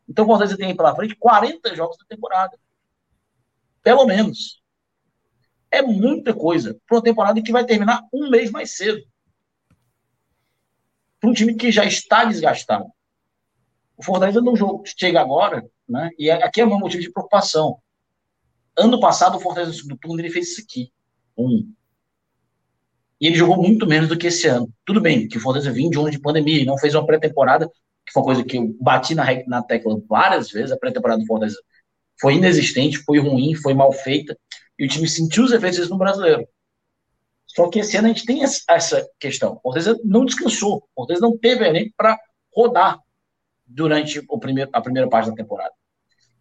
Então 0.07 0.25
o 0.25 0.27
Fortaleza 0.27 0.57
tem 0.57 0.75
pela 0.75 0.95
frente 0.95 1.15
40 1.15 1.75
jogos 1.75 1.97
da 1.97 2.05
temporada. 2.05 2.57
Pelo 3.83 4.05
menos. 4.05 4.61
É 5.69 5.81
muita 5.81 6.33
coisa 6.33 6.79
para 6.87 6.97
uma 6.97 7.03
temporada 7.03 7.41
que 7.41 7.51
vai 7.51 7.65
terminar 7.65 8.01
um 8.13 8.29
mês 8.29 8.49
mais 8.49 8.75
cedo. 8.75 9.01
Para 11.19 11.29
um 11.29 11.33
time 11.33 11.55
que 11.55 11.71
já 11.71 11.83
está 11.83 12.23
desgastado. 12.23 12.85
O 13.97 14.03
Fortaleza 14.03 14.41
não 14.41 14.55
jogo, 14.55 14.83
chega 14.85 15.19
agora, 15.19 15.67
né? 15.89 16.11
E 16.17 16.29
aqui 16.29 16.61
é 16.61 16.65
meu 16.65 16.79
motivo 16.79 17.01
de 17.01 17.11
preocupação. 17.11 17.81
Ano 18.77 18.99
passado, 18.99 19.37
o 19.37 19.39
Fortaleza 19.39 19.71
no 19.71 19.77
segundo 19.77 19.97
turno 19.97 20.21
ele 20.21 20.29
fez 20.29 20.51
isso 20.51 20.61
aqui. 20.61 20.93
Um. 21.35 21.73
E 23.19 23.27
ele 23.27 23.35
jogou 23.35 23.57
muito 23.57 23.87
menos 23.87 24.09
do 24.09 24.17
que 24.17 24.27
esse 24.27 24.47
ano. 24.47 24.69
Tudo 24.85 25.01
bem, 25.01 25.27
que 25.27 25.37
o 25.37 25.41
Fortaleza 25.41 25.71
vinha 25.71 25.89
de 25.89 25.97
um 25.97 26.01
ano 26.01 26.11
de 26.11 26.19
pandemia 26.19 26.61
e 26.61 26.65
não 26.65 26.77
fez 26.77 26.93
uma 26.93 27.05
pré-temporada, 27.05 27.67
que 28.05 28.13
foi 28.13 28.21
uma 28.21 28.25
coisa 28.25 28.43
que 28.43 28.57
eu 28.57 28.75
bati 28.79 29.15
na, 29.15 29.25
na 29.47 29.63
tecla 29.63 29.99
várias 30.07 30.51
vezes. 30.51 30.71
A 30.71 30.77
pré-temporada 30.77 31.21
do 31.21 31.25
Fortaleza 31.25 31.59
foi 32.19 32.35
inexistente, 32.35 32.99
foi 32.99 33.19
ruim, 33.19 33.55
foi 33.55 33.73
mal 33.73 33.91
feita. 33.91 34.37
E 34.77 34.85
o 34.85 34.87
time 34.87 35.07
sentiu 35.07 35.43
os 35.43 35.51
efeitos 35.51 35.89
no 35.89 35.97
brasileiro. 35.97 36.47
Só 37.47 37.67
que 37.69 37.79
esse 37.79 37.97
ano 37.97 38.07
a 38.07 38.09
gente 38.09 38.25
tem 38.25 38.43
essa 38.43 39.07
questão. 39.19 39.53
O 39.53 39.59
Fortaleza 39.61 39.99
não 40.03 40.25
descansou. 40.25 40.77
O 40.77 41.01
Fortaleza 41.01 41.25
não 41.25 41.37
teve 41.37 41.65
elenco 41.65 41.91
para 41.97 42.19
rodar 42.55 42.99
durante 43.65 44.23
o 44.29 44.39
primeiro, 44.39 44.69
a 44.71 44.81
primeira 44.81 45.09
parte 45.09 45.29
da 45.29 45.35
temporada. 45.35 45.73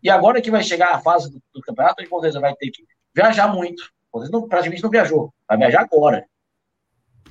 E 0.03 0.11
agora 0.11 0.43
que 0.43 0.51
vai 0.51 0.63
chegar 0.63 0.95
a 0.95 1.01
fase 1.01 1.31
do, 1.31 1.43
do 1.55 1.61
campeonato, 1.63 2.03
o 2.03 2.07
Fortaleza 2.07 2.39
vai 2.39 2.55
ter 2.55 2.71
que 2.71 2.85
viajar 3.15 3.49
muito. 3.49 3.83
O 3.83 4.13
Fortaleza 4.13 4.33
não, 4.33 4.47
praticamente 4.47 4.83
não 4.83 4.91
viajou. 4.91 5.33
Vai 5.49 5.57
viajar 5.57 5.81
agora. 5.81 6.27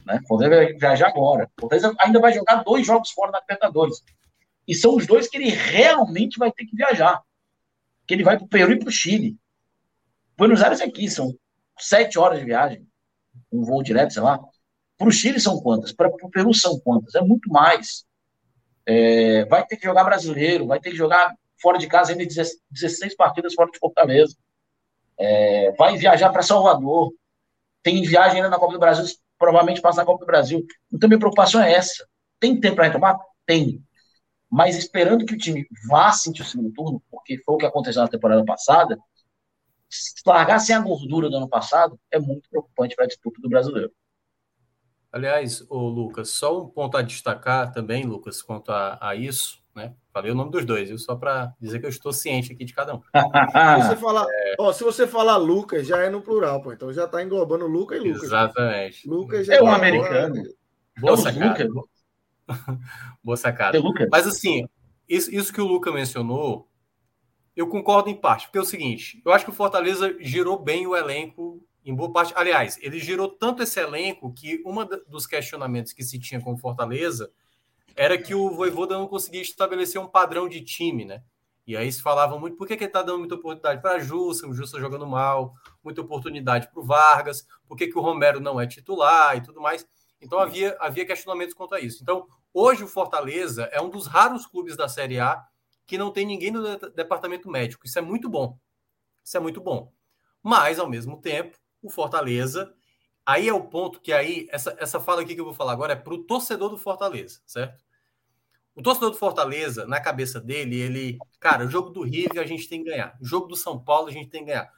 Né? 0.05 0.19
O 0.23 0.27
Fortaleza 0.27 0.55
vai 0.55 0.73
viajar 0.73 1.07
agora. 1.07 1.49
O 1.57 1.61
Fortaleza 1.61 1.95
ainda 1.99 2.19
vai 2.19 2.33
jogar 2.33 2.63
dois 2.63 2.85
jogos 2.85 3.11
fora 3.11 3.31
da 3.31 3.39
Libertadores. 3.39 4.01
E 4.67 4.75
são 4.75 4.95
os 4.95 5.05
dois 5.05 5.27
que 5.27 5.37
ele 5.37 5.49
realmente 5.49 6.37
vai 6.37 6.51
ter 6.51 6.65
que 6.65 6.75
viajar. 6.75 7.21
Que 8.07 8.13
ele 8.13 8.23
vai 8.23 8.37
para 8.37 8.45
o 8.45 8.49
Peru 8.49 8.71
e 8.71 8.79
para 8.79 8.89
o 8.89 8.91
Chile. 8.91 9.37
Buenos 10.37 10.61
Aires 10.61 10.81
é 10.81 10.85
aqui, 10.85 11.09
são 11.09 11.33
sete 11.79 12.19
horas 12.19 12.39
de 12.39 12.45
viagem. 12.45 12.87
Um 13.51 13.63
voo 13.63 13.81
direto, 13.81 14.13
sei 14.13 14.21
lá. 14.21 14.39
Para 14.97 15.07
o 15.07 15.11
Chile 15.11 15.39
são 15.39 15.59
quantas? 15.59 15.91
Para 15.91 16.07
o 16.07 16.29
Peru 16.29 16.53
são 16.53 16.79
quantas? 16.79 17.15
É 17.15 17.21
muito 17.21 17.49
mais. 17.49 18.05
É, 18.85 19.45
vai 19.45 19.65
ter 19.65 19.77
que 19.77 19.85
jogar 19.85 20.03
brasileiro, 20.03 20.67
vai 20.67 20.79
ter 20.79 20.91
que 20.91 20.95
jogar 20.95 21.33
fora 21.59 21.77
de 21.77 21.87
casa 21.87 22.11
ainda 22.11 22.23
16 22.25 23.15
partidas 23.15 23.53
fora 23.53 23.71
de 23.71 23.79
Fortaleza. 23.79 24.35
É, 25.17 25.71
vai 25.71 25.97
viajar 25.97 26.29
para 26.29 26.43
Salvador. 26.43 27.11
Tem 27.81 28.01
viagem 28.03 28.37
ainda 28.37 28.49
na 28.49 28.59
Copa 28.59 28.73
do 28.73 28.79
Brasil, 28.79 29.05
provavelmente 29.37 29.81
passa 29.81 29.99
na 29.99 30.05
Copa 30.05 30.25
do 30.25 30.27
Brasil. 30.27 30.65
Então, 30.91 31.07
minha 31.07 31.19
preocupação 31.19 31.61
é 31.61 31.73
essa. 31.73 32.07
Tem 32.39 32.59
tempo 32.59 32.75
para 32.75 32.85
retomar? 32.85 33.17
Tem. 33.45 33.81
Mas 34.49 34.77
esperando 34.77 35.25
que 35.25 35.33
o 35.33 35.37
time 35.37 35.67
vá 35.89 36.11
sentir 36.11 36.41
o 36.41 36.45
segundo 36.45 36.71
turno, 36.71 37.01
porque 37.09 37.37
foi 37.43 37.55
o 37.55 37.57
que 37.57 37.65
aconteceu 37.65 38.01
na 38.01 38.07
temporada 38.07 38.43
passada, 38.45 38.97
largar 40.25 40.59
sem 40.59 40.75
a 40.75 40.79
gordura 40.79 41.29
do 41.29 41.37
ano 41.37 41.49
passado 41.49 41.99
é 42.11 42.19
muito 42.19 42.49
preocupante 42.49 42.95
para 42.95 43.05
a 43.05 43.07
disputa 43.07 43.41
do 43.41 43.49
brasileiro. 43.49 43.91
Aliás, 45.11 45.65
o 45.69 45.87
Lucas, 45.87 46.29
só 46.29 46.61
um 46.61 46.67
ponto 46.67 46.97
a 46.97 47.01
destacar 47.01 47.71
também, 47.71 48.05
Lucas, 48.05 48.41
quanto 48.41 48.71
a, 48.71 48.97
a 49.01 49.15
isso? 49.15 49.63
Falei 50.15 50.31
o 50.31 50.35
nome 50.35 50.49
dos 50.49 50.63
dois, 50.63 50.87
viu? 50.87 50.97
Só 50.97 51.13
para 51.13 51.53
dizer 51.59 51.77
que 51.77 51.85
eu 51.85 51.89
estou 51.89 52.13
ciente 52.13 52.53
aqui 52.53 52.63
de 52.63 52.73
cada 52.73 52.95
um. 52.95 53.01
se, 53.81 53.89
você 53.89 53.95
falar, 53.99 54.25
é... 54.29 54.55
ó, 54.57 54.71
se 54.71 54.81
você 54.81 55.05
falar 55.05 55.35
Lucas, 55.35 55.85
já 55.85 56.03
é 56.03 56.09
no 56.09 56.21
plural, 56.21 56.61
pô. 56.61 56.71
Então 56.71 56.93
já 56.93 57.03
está 57.03 57.21
englobando 57.21 57.67
Lucas 57.67 57.99
e 57.99 58.07
Lucas. 58.07 58.23
Exatamente. 58.23 59.09
Lucas 59.09 59.45
já 59.45 59.55
é 59.55 59.61
um 59.61 59.65
tá 59.65 59.75
americano. 59.75 60.41
Boa 61.01 61.15
é 61.15 61.17
sacada. 61.17 61.69
Boa 63.21 63.35
sacada. 63.35 63.77
Mas 64.09 64.25
assim, 64.25 64.65
isso, 65.05 65.35
isso 65.35 65.51
que 65.51 65.59
o 65.59 65.67
Lucas 65.67 65.93
mencionou, 65.93 66.69
eu 67.53 67.67
concordo 67.67 68.09
em 68.09 68.15
parte, 68.15 68.45
porque 68.45 68.59
é 68.59 68.61
o 68.61 68.65
seguinte, 68.65 69.21
eu 69.25 69.33
acho 69.33 69.43
que 69.43 69.51
o 69.51 69.53
Fortaleza 69.53 70.15
girou 70.21 70.57
bem 70.57 70.87
o 70.87 70.95
elenco 70.95 71.61
em 71.83 71.93
boa 71.93 72.13
parte. 72.13 72.31
Aliás, 72.37 72.79
ele 72.81 72.99
girou 72.99 73.27
tanto 73.27 73.61
esse 73.61 73.81
elenco 73.81 74.33
que 74.33 74.63
um 74.65 74.75
dos 75.09 75.27
questionamentos 75.27 75.91
que 75.91 76.05
se 76.05 76.17
tinha 76.17 76.39
com 76.39 76.53
o 76.53 76.57
Fortaleza 76.57 77.29
era 77.95 78.17
que 78.17 78.35
o 78.35 78.49
Voivoda 78.51 78.97
não 78.97 79.07
conseguia 79.07 79.41
estabelecer 79.41 79.99
um 79.99 80.07
padrão 80.07 80.49
de 80.49 80.61
time, 80.61 81.05
né? 81.05 81.23
E 81.65 81.75
aí 81.75 81.91
se 81.91 82.01
falava 82.01 82.37
muito, 82.37 82.57
por 82.57 82.67
que, 82.67 82.77
que 82.77 82.83
ele 82.83 82.89
está 82.89 83.01
dando 83.01 83.19
muita 83.19 83.35
oportunidade 83.35 83.81
para 83.81 83.95
a 83.95 83.99
Jussa, 83.99 84.47
o 84.47 84.53
Jussa 84.53 84.79
jogando 84.79 85.07
mal, 85.07 85.53
muita 85.83 86.01
oportunidade 86.01 86.69
para 86.69 86.79
o 86.79 86.83
Vargas, 86.83 87.47
por 87.67 87.75
que, 87.75 87.87
que 87.87 87.97
o 87.97 88.01
Romero 88.01 88.39
não 88.39 88.59
é 88.59 88.67
titular 88.67 89.35
e 89.35 89.41
tudo 89.41 89.59
mais. 89.59 89.87
Então 90.21 90.39
havia, 90.39 90.77
havia 90.79 91.05
questionamentos 91.05 91.55
quanto 91.55 91.73
a 91.73 91.79
isso. 91.79 92.03
Então, 92.03 92.27
hoje 92.53 92.83
o 92.83 92.87
Fortaleza 92.87 93.63
é 93.71 93.81
um 93.81 93.89
dos 93.89 94.05
raros 94.05 94.45
clubes 94.45 94.77
da 94.77 94.87
Série 94.87 95.19
A 95.19 95.43
que 95.87 95.97
não 95.97 96.11
tem 96.11 96.25
ninguém 96.25 96.51
no 96.51 96.77
departamento 96.91 97.49
médico. 97.49 97.85
Isso 97.85 97.97
é 97.97 98.01
muito 98.01 98.29
bom. 98.29 98.57
Isso 99.23 99.37
é 99.37 99.39
muito 99.39 99.61
bom. 99.61 99.91
Mas, 100.41 100.79
ao 100.79 100.89
mesmo 100.89 101.19
tempo, 101.19 101.57
o 101.81 101.89
Fortaleza. 101.89 102.73
Aí 103.25 103.47
é 103.47 103.53
o 103.53 103.63
ponto 103.63 103.99
que 103.99 104.13
aí, 104.13 104.47
essa, 104.51 104.75
essa 104.79 104.99
fala 104.99 105.21
aqui 105.21 105.33
que 105.33 105.41
eu 105.41 105.45
vou 105.45 105.53
falar 105.53 105.71
agora 105.71 105.93
é 105.93 105.95
para 105.95 106.13
o 106.13 106.23
torcedor 106.23 106.69
do 106.69 106.77
Fortaleza, 106.77 107.41
certo? 107.45 107.83
O 108.75 108.83
torcedor 108.83 109.11
do 109.11 109.17
Fortaleza, 109.17 109.85
na 109.87 110.01
cabeça 110.01 110.39
dele, 110.39 110.79
ele, 110.79 111.17
cara, 111.39 111.65
o 111.65 111.69
jogo 111.69 111.89
do 111.89 112.03
River 112.03 112.39
a 112.39 112.45
gente 112.45 112.67
tem 112.67 112.83
que 112.83 112.89
ganhar. 112.89 113.17
O 113.21 113.25
jogo 113.25 113.47
do 113.47 113.55
São 113.55 113.79
Paulo 113.79 114.09
a 114.09 114.11
gente 114.11 114.29
tem 114.29 114.41
que 114.41 114.47
ganhar. 114.47 114.69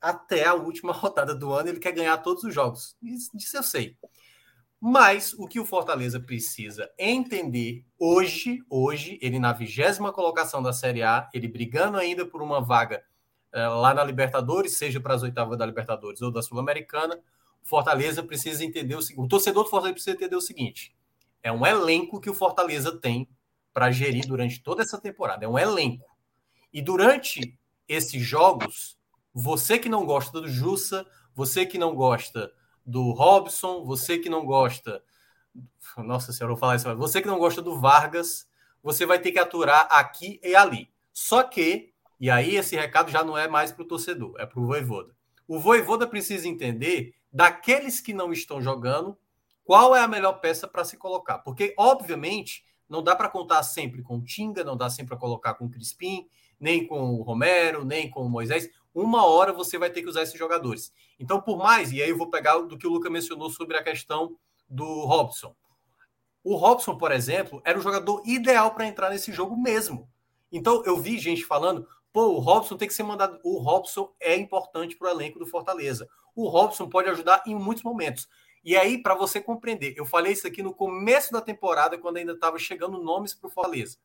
Até 0.00 0.44
a 0.44 0.54
última 0.54 0.92
rodada 0.92 1.34
do 1.34 1.52
ano 1.52 1.68
ele 1.68 1.78
quer 1.78 1.92
ganhar 1.92 2.16
todos 2.18 2.42
os 2.42 2.52
jogos. 2.52 2.96
Isso, 3.00 3.56
eu 3.56 3.62
sei. 3.62 3.96
Mas 4.80 5.34
o 5.34 5.46
que 5.46 5.58
o 5.58 5.64
Fortaleza 5.64 6.20
precisa 6.20 6.90
entender 6.98 7.84
hoje, 7.98 8.60
hoje, 8.68 9.18
ele 9.20 9.38
na 9.38 9.52
vigésima 9.52 10.12
colocação 10.12 10.62
da 10.62 10.72
Série 10.72 11.02
A, 11.02 11.28
ele 11.32 11.48
brigando 11.48 11.96
ainda 11.96 12.24
por 12.24 12.42
uma 12.42 12.60
vaga 12.60 13.02
é, 13.52 13.66
lá 13.66 13.94
na 13.94 14.04
Libertadores, 14.04 14.76
seja 14.76 15.00
para 15.00 15.14
as 15.14 15.22
oitavas 15.22 15.58
da 15.58 15.66
Libertadores 15.66 16.22
ou 16.22 16.30
da 16.30 16.42
Sul-Americana, 16.42 17.20
Fortaleza 17.62 18.22
precisa 18.22 18.64
entender 18.64 18.94
o 18.94 19.02
seguinte: 19.02 19.24
o 19.24 19.28
torcedor 19.28 19.64
do 19.64 19.70
Fortaleza 19.70 19.94
precisa 19.94 20.16
entender 20.16 20.36
o 20.36 20.40
seguinte: 20.40 20.94
é 21.42 21.52
um 21.52 21.66
elenco 21.66 22.20
que 22.20 22.30
o 22.30 22.34
Fortaleza 22.34 22.98
tem 22.98 23.28
para 23.72 23.90
gerir 23.90 24.26
durante 24.26 24.62
toda 24.62 24.82
essa 24.82 25.00
temporada. 25.00 25.44
É 25.44 25.48
um 25.48 25.58
elenco. 25.58 26.06
E 26.72 26.82
durante 26.82 27.58
esses 27.86 28.22
jogos, 28.22 28.98
você 29.32 29.78
que 29.78 29.88
não 29.88 30.04
gosta 30.04 30.40
do 30.40 30.48
Jussa, 30.48 31.06
você 31.34 31.64
que 31.64 31.78
não 31.78 31.94
gosta 31.94 32.52
do 32.84 33.12
Robson, 33.12 33.84
você 33.84 34.18
que 34.18 34.28
não 34.28 34.44
gosta. 34.44 35.02
Nossa 35.96 36.32
senhora, 36.32 36.52
eu 36.52 36.56
vou 36.56 36.60
falar 36.60 36.76
isso. 36.76 36.96
Você 36.96 37.22
que 37.22 37.28
não 37.28 37.38
gosta 37.38 37.62
do 37.62 37.80
Vargas, 37.80 38.48
você 38.82 39.06
vai 39.06 39.18
ter 39.18 39.32
que 39.32 39.38
aturar 39.38 39.86
aqui 39.90 40.40
e 40.42 40.54
ali. 40.54 40.90
Só 41.12 41.42
que 41.42 41.92
e 42.20 42.28
aí 42.30 42.56
esse 42.56 42.74
recado 42.74 43.10
já 43.10 43.22
não 43.22 43.38
é 43.38 43.46
mais 43.46 43.70
para 43.70 43.82
o 43.82 43.86
torcedor, 43.86 44.34
é 44.38 44.46
para 44.46 44.58
o 44.58 44.66
Voivoda. 44.66 45.14
O 45.46 45.58
Voivoda 45.58 46.06
precisa 46.06 46.48
entender 46.48 47.14
daqueles 47.32 48.00
que 48.00 48.12
não 48.12 48.32
estão 48.32 48.60
jogando, 48.60 49.16
qual 49.68 49.94
é 49.94 50.00
a 50.00 50.08
melhor 50.08 50.40
peça 50.40 50.66
para 50.66 50.82
se 50.82 50.96
colocar? 50.96 51.40
Porque, 51.40 51.74
obviamente, 51.76 52.64
não 52.88 53.02
dá 53.02 53.14
para 53.14 53.28
contar 53.28 53.62
sempre 53.62 54.00
com 54.02 54.16
o 54.16 54.24
Tinga, 54.24 54.64
não 54.64 54.74
dá 54.74 54.88
sempre 54.88 55.08
para 55.08 55.18
colocar 55.18 55.52
com 55.52 55.66
o 55.66 55.70
Crispim, 55.70 56.26
nem 56.58 56.86
com 56.86 57.16
o 57.16 57.22
Romero, 57.22 57.84
nem 57.84 58.08
com 58.08 58.24
o 58.24 58.30
Moisés. 58.30 58.70
Uma 58.94 59.26
hora 59.26 59.52
você 59.52 59.76
vai 59.76 59.90
ter 59.90 60.00
que 60.00 60.08
usar 60.08 60.22
esses 60.22 60.38
jogadores. 60.38 60.90
Então, 61.20 61.38
por 61.38 61.58
mais, 61.58 61.92
e 61.92 62.02
aí 62.02 62.08
eu 62.08 62.16
vou 62.16 62.30
pegar 62.30 62.56
do 62.60 62.78
que 62.78 62.86
o 62.86 62.90
Luca 62.90 63.10
mencionou 63.10 63.50
sobre 63.50 63.76
a 63.76 63.82
questão 63.82 64.38
do 64.66 65.04
Robson. 65.04 65.54
O 66.42 66.56
Robson, 66.56 66.96
por 66.96 67.12
exemplo, 67.12 67.60
era 67.62 67.78
o 67.78 67.82
jogador 67.82 68.22
ideal 68.24 68.70
para 68.70 68.86
entrar 68.86 69.10
nesse 69.10 69.34
jogo 69.34 69.54
mesmo. 69.54 70.08
Então, 70.50 70.82
eu 70.86 70.96
vi 70.96 71.18
gente 71.18 71.44
falando, 71.44 71.86
pô, 72.10 72.28
o 72.28 72.38
Robson 72.38 72.78
tem 72.78 72.88
que 72.88 72.94
ser 72.94 73.02
mandado. 73.02 73.38
O 73.44 73.58
Robson 73.58 74.14
é 74.18 74.34
importante 74.34 74.96
para 74.96 75.08
o 75.08 75.10
elenco 75.10 75.38
do 75.38 75.44
Fortaleza. 75.44 76.08
O 76.34 76.48
Robson 76.48 76.88
pode 76.88 77.10
ajudar 77.10 77.42
em 77.46 77.54
muitos 77.54 77.84
momentos. 77.84 78.26
E 78.64 78.76
aí, 78.76 79.02
para 79.02 79.14
você 79.14 79.40
compreender, 79.40 79.94
eu 79.96 80.04
falei 80.04 80.32
isso 80.32 80.46
aqui 80.46 80.62
no 80.62 80.74
começo 80.74 81.32
da 81.32 81.40
temporada, 81.40 81.98
quando 81.98 82.16
ainda 82.16 82.32
estava 82.32 82.58
chegando 82.58 83.02
nomes 83.02 83.34
para 83.34 83.48
o 83.48 83.50
Fortaleza. 83.50 83.98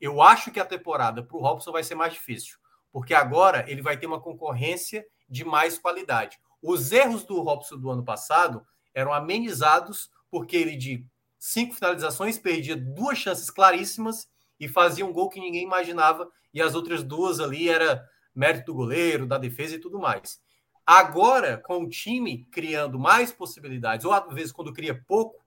Eu 0.00 0.20
acho 0.20 0.50
que 0.50 0.60
a 0.60 0.64
temporada 0.64 1.22
para 1.22 1.36
o 1.36 1.40
Robson 1.40 1.72
vai 1.72 1.82
ser 1.82 1.94
mais 1.94 2.12
difícil, 2.12 2.58
porque 2.92 3.14
agora 3.14 3.64
ele 3.68 3.82
vai 3.82 3.96
ter 3.96 4.06
uma 4.06 4.20
concorrência 4.20 5.06
de 5.28 5.44
mais 5.44 5.78
qualidade. 5.78 6.38
Os 6.62 6.92
erros 6.92 7.24
do 7.24 7.40
Robson 7.40 7.76
do 7.78 7.90
ano 7.90 8.04
passado 8.04 8.66
eram 8.94 9.12
amenizados, 9.12 10.10
porque 10.30 10.56
ele, 10.56 10.76
de 10.76 11.06
cinco 11.38 11.74
finalizações, 11.74 12.38
perdia 12.38 12.76
duas 12.76 13.18
chances 13.18 13.50
claríssimas 13.50 14.28
e 14.58 14.68
fazia 14.68 15.04
um 15.04 15.12
gol 15.12 15.28
que 15.28 15.40
ninguém 15.40 15.62
imaginava, 15.62 16.30
e 16.52 16.60
as 16.60 16.74
outras 16.74 17.02
duas 17.02 17.40
ali 17.40 17.68
era 17.68 18.06
mérito 18.34 18.66
do 18.66 18.74
goleiro, 18.74 19.26
da 19.26 19.38
defesa 19.38 19.76
e 19.76 19.78
tudo 19.78 19.98
mais. 19.98 20.40
Agora, 20.86 21.58
com 21.58 21.82
o 21.82 21.88
time 21.88 22.44
criando 22.44 22.96
mais 22.96 23.32
possibilidades, 23.32 24.06
ou 24.06 24.12
às 24.12 24.32
vezes 24.32 24.52
quando 24.52 24.72
cria 24.72 25.02
pouco, 25.06 25.44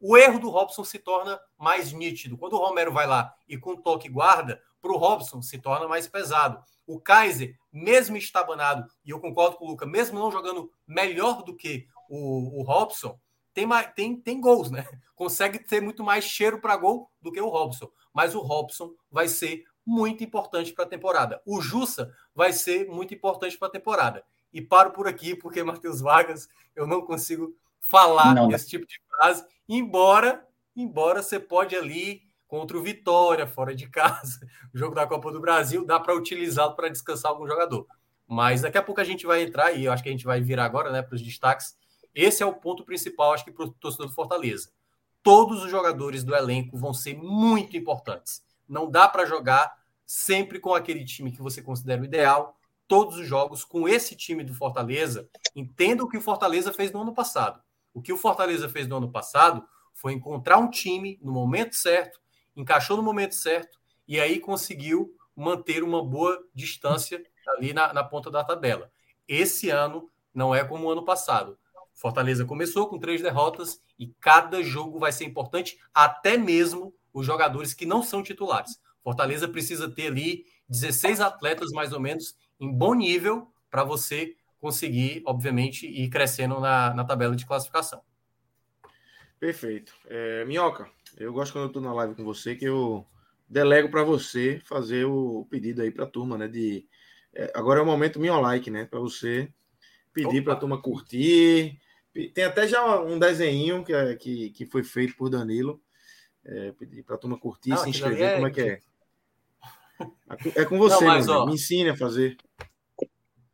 o 0.00 0.16
erro 0.16 0.38
do 0.38 0.48
Robson 0.48 0.84
se 0.84 0.98
torna 0.98 1.40
mais 1.58 1.92
nítido. 1.92 2.38
Quando 2.38 2.52
o 2.52 2.64
Romero 2.64 2.92
vai 2.92 3.06
lá 3.06 3.34
e 3.48 3.58
com 3.58 3.74
toque 3.76 4.08
guarda, 4.08 4.62
para 4.80 4.92
o 4.92 4.96
Robson 4.96 5.42
se 5.42 5.58
torna 5.58 5.88
mais 5.88 6.06
pesado. 6.06 6.62
O 6.86 7.00
Kaiser, 7.00 7.58
mesmo 7.72 8.16
estabanado, 8.16 8.88
e 9.04 9.10
eu 9.10 9.18
concordo 9.18 9.56
com 9.56 9.64
o 9.64 9.68
Luca, 9.68 9.84
mesmo 9.84 10.20
não 10.20 10.30
jogando 10.30 10.70
melhor 10.86 11.42
do 11.42 11.56
que 11.56 11.88
o, 12.08 12.60
o 12.60 12.62
Robson, 12.62 13.18
tem, 13.52 13.66
tem, 13.96 14.20
tem 14.20 14.40
gols, 14.40 14.70
né? 14.70 14.86
Consegue 15.16 15.58
ter 15.58 15.80
muito 15.80 16.04
mais 16.04 16.24
cheiro 16.24 16.60
para 16.60 16.76
gol 16.76 17.10
do 17.20 17.32
que 17.32 17.40
o 17.40 17.48
Robson. 17.48 17.90
Mas 18.14 18.34
o 18.34 18.40
Robson 18.40 18.92
vai 19.10 19.26
ser 19.26 19.64
muito 19.84 20.22
importante 20.22 20.72
para 20.72 20.84
a 20.84 20.88
temporada. 20.88 21.42
O 21.44 21.60
Jussa 21.60 22.14
vai 22.34 22.52
ser 22.52 22.86
muito 22.86 23.14
importante 23.14 23.58
para 23.58 23.68
a 23.68 23.70
temporada. 23.70 24.24
E 24.52 24.60
paro 24.60 24.90
por 24.90 25.06
aqui, 25.06 25.34
porque 25.34 25.62
Matheus 25.62 26.00
Vargas, 26.00 26.48
eu 26.74 26.86
não 26.86 27.02
consigo 27.02 27.56
falar 27.80 28.34
não. 28.34 28.50
esse 28.50 28.68
tipo 28.68 28.86
de 28.86 29.00
frase, 29.08 29.44
embora, 29.68 30.46
embora 30.74 31.22
você 31.22 31.38
pode 31.38 31.76
ali 31.76 32.22
contra 32.48 32.76
o 32.76 32.82
Vitória, 32.82 33.46
fora 33.46 33.74
de 33.74 33.88
casa, 33.90 34.40
o 34.74 34.78
jogo 34.78 34.94
da 34.94 35.06
Copa 35.06 35.30
do 35.30 35.40
Brasil, 35.40 35.84
dá 35.84 35.98
para 35.98 36.14
utilizá-lo 36.14 36.74
para 36.74 36.88
descansar 36.88 37.30
algum 37.30 37.46
jogador. 37.46 37.86
Mas 38.26 38.62
daqui 38.62 38.78
a 38.78 38.82
pouco 38.82 39.00
a 39.00 39.04
gente 39.04 39.26
vai 39.26 39.42
entrar, 39.42 39.72
e 39.72 39.84
eu 39.84 39.92
acho 39.92 40.02
que 40.02 40.08
a 40.08 40.12
gente 40.12 40.24
vai 40.24 40.40
virar 40.40 40.64
agora 40.64 40.90
né, 40.90 41.02
para 41.02 41.14
os 41.14 41.22
destaques. 41.22 41.76
Esse 42.14 42.42
é 42.42 42.46
o 42.46 42.54
ponto 42.54 42.84
principal, 42.84 43.32
acho 43.32 43.44
que, 43.44 43.52
para 43.52 43.66
o 43.66 43.70
torcedor 43.72 44.06
do 44.08 44.12
Fortaleza. 44.12 44.70
Todos 45.22 45.62
os 45.62 45.70
jogadores 45.70 46.24
do 46.24 46.34
elenco 46.34 46.76
vão 46.76 46.94
ser 46.94 47.16
muito 47.16 47.76
importantes. 47.76 48.42
Não 48.68 48.90
dá 48.90 49.08
para 49.08 49.26
jogar 49.26 49.76
sempre 50.04 50.58
com 50.58 50.74
aquele 50.74 51.04
time 51.04 51.32
que 51.32 51.42
você 51.42 51.60
considera 51.60 52.00
o 52.00 52.04
ideal, 52.04 52.55
todos 52.88 53.16
os 53.16 53.26
jogos 53.26 53.64
com 53.64 53.88
esse 53.88 54.14
time 54.14 54.44
do 54.44 54.54
Fortaleza, 54.54 55.28
entenda 55.54 56.04
o 56.04 56.08
que 56.08 56.16
o 56.16 56.20
Fortaleza 56.20 56.72
fez 56.72 56.92
no 56.92 57.02
ano 57.02 57.14
passado. 57.14 57.60
O 57.92 58.02
que 58.02 58.12
o 58.12 58.16
Fortaleza 58.16 58.68
fez 58.68 58.86
no 58.86 58.96
ano 58.96 59.10
passado 59.10 59.66
foi 59.94 60.12
encontrar 60.12 60.58
um 60.58 60.70
time 60.70 61.18
no 61.22 61.32
momento 61.32 61.74
certo, 61.74 62.20
encaixou 62.54 62.96
no 62.96 63.02
momento 63.02 63.34
certo 63.34 63.78
e 64.06 64.20
aí 64.20 64.38
conseguiu 64.38 65.14
manter 65.34 65.82
uma 65.82 66.04
boa 66.04 66.42
distância 66.54 67.22
ali 67.48 67.72
na, 67.72 67.92
na 67.92 68.04
ponta 68.04 68.30
da 68.30 68.44
tabela. 68.44 68.90
Esse 69.26 69.70
ano 69.70 70.10
não 70.34 70.54
é 70.54 70.64
como 70.64 70.86
o 70.86 70.90
ano 70.90 71.04
passado. 71.04 71.58
Fortaleza 71.94 72.44
começou 72.44 72.88
com 72.88 72.98
três 72.98 73.22
derrotas 73.22 73.80
e 73.98 74.08
cada 74.20 74.62
jogo 74.62 74.98
vai 74.98 75.10
ser 75.10 75.24
importante, 75.24 75.78
até 75.94 76.36
mesmo 76.36 76.94
os 77.12 77.24
jogadores 77.24 77.72
que 77.72 77.86
não 77.86 78.02
são 78.02 78.22
titulares. 78.22 78.78
Fortaleza 79.02 79.48
precisa 79.48 79.90
ter 79.90 80.08
ali 80.08 80.44
16 80.68 81.20
atletas 81.20 81.70
mais 81.70 81.92
ou 81.92 82.00
menos 82.00 82.36
em 82.60 82.72
bom 82.72 82.94
nível 82.94 83.50
para 83.70 83.84
você 83.84 84.34
conseguir, 84.60 85.22
obviamente, 85.26 85.86
ir 85.86 86.08
crescendo 86.08 86.58
na, 86.60 86.94
na 86.94 87.04
tabela 87.04 87.36
de 87.36 87.46
classificação. 87.46 88.02
Perfeito. 89.38 89.94
É, 90.06 90.44
Minhoca, 90.44 90.90
eu 91.16 91.32
gosto 91.32 91.52
quando 91.52 91.64
eu 91.64 91.68
estou 91.68 91.82
na 91.82 91.92
live 91.92 92.14
com 92.14 92.24
você 92.24 92.54
que 92.54 92.64
eu 92.64 93.06
delego 93.48 93.90
para 93.90 94.02
você 94.02 94.60
fazer 94.64 95.04
o 95.04 95.46
pedido 95.50 95.82
aí 95.82 95.90
para 95.90 96.04
a 96.04 96.08
turma, 96.08 96.38
né? 96.38 96.48
De, 96.48 96.86
é, 97.34 97.52
agora 97.54 97.80
é 97.80 97.82
o 97.82 97.86
momento 97.86 98.18
meu 98.18 98.40
like, 98.40 98.70
né? 98.70 98.86
Para 98.86 98.98
você 98.98 99.52
pedir 100.12 100.42
para 100.42 100.54
a 100.54 100.56
turma 100.56 100.80
curtir. 100.80 101.78
Tem 102.34 102.44
até 102.44 102.66
já 102.66 103.00
um 103.02 103.18
desenho 103.18 103.84
que, 103.84 103.92
é, 103.92 104.16
que, 104.16 104.50
que 104.50 104.64
foi 104.64 104.82
feito 104.82 105.14
por 105.16 105.28
Danilo. 105.28 105.80
É, 106.42 106.72
pedir 106.72 107.02
para 107.02 107.16
a 107.16 107.18
turma 107.18 107.38
curtir, 107.38 107.70
Não, 107.70 107.78
se 107.78 107.90
inscrever. 107.90 108.22
É... 108.22 108.34
Como 108.36 108.46
é 108.46 108.50
que 108.50 108.60
é? 108.60 108.80
É 110.54 110.64
com 110.64 110.78
você, 110.78 111.04
Não, 111.04 111.12
mas, 111.12 111.28
ó, 111.28 111.46
me 111.46 111.54
ensine 111.54 111.90
a 111.90 111.96
fazer. 111.96 112.36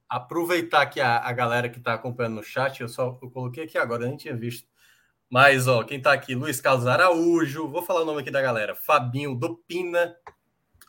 Aproveitar 0.09 0.87
que 0.87 1.01
a, 1.01 1.19
a 1.19 1.33
galera 1.33 1.69
que 1.69 1.79
está 1.79 1.95
acompanhando 1.95 2.37
no 2.37 2.43
chat, 2.43 2.81
eu 2.81 2.89
só 2.89 3.19
eu 3.23 3.31
coloquei 3.31 3.65
aqui 3.65 3.79
agora, 3.79 4.05
eu 4.05 4.09
nem 4.09 4.17
tinha 4.17 4.37
visto. 4.37 4.67
Mas, 5.31 5.67
ó, 5.67 5.83
quem 5.83 5.99
está 5.99 6.13
aqui? 6.13 6.35
Luiz 6.35 6.61
Carlos 6.61 6.87
Araújo, 6.87 7.69
vou 7.69 7.83
falar 7.83 8.03
o 8.03 8.05
nome 8.05 8.21
aqui 8.21 8.31
da 8.31 8.43
galera. 8.43 8.75
Fabinho 8.75 9.35
Dopina, 9.35 10.15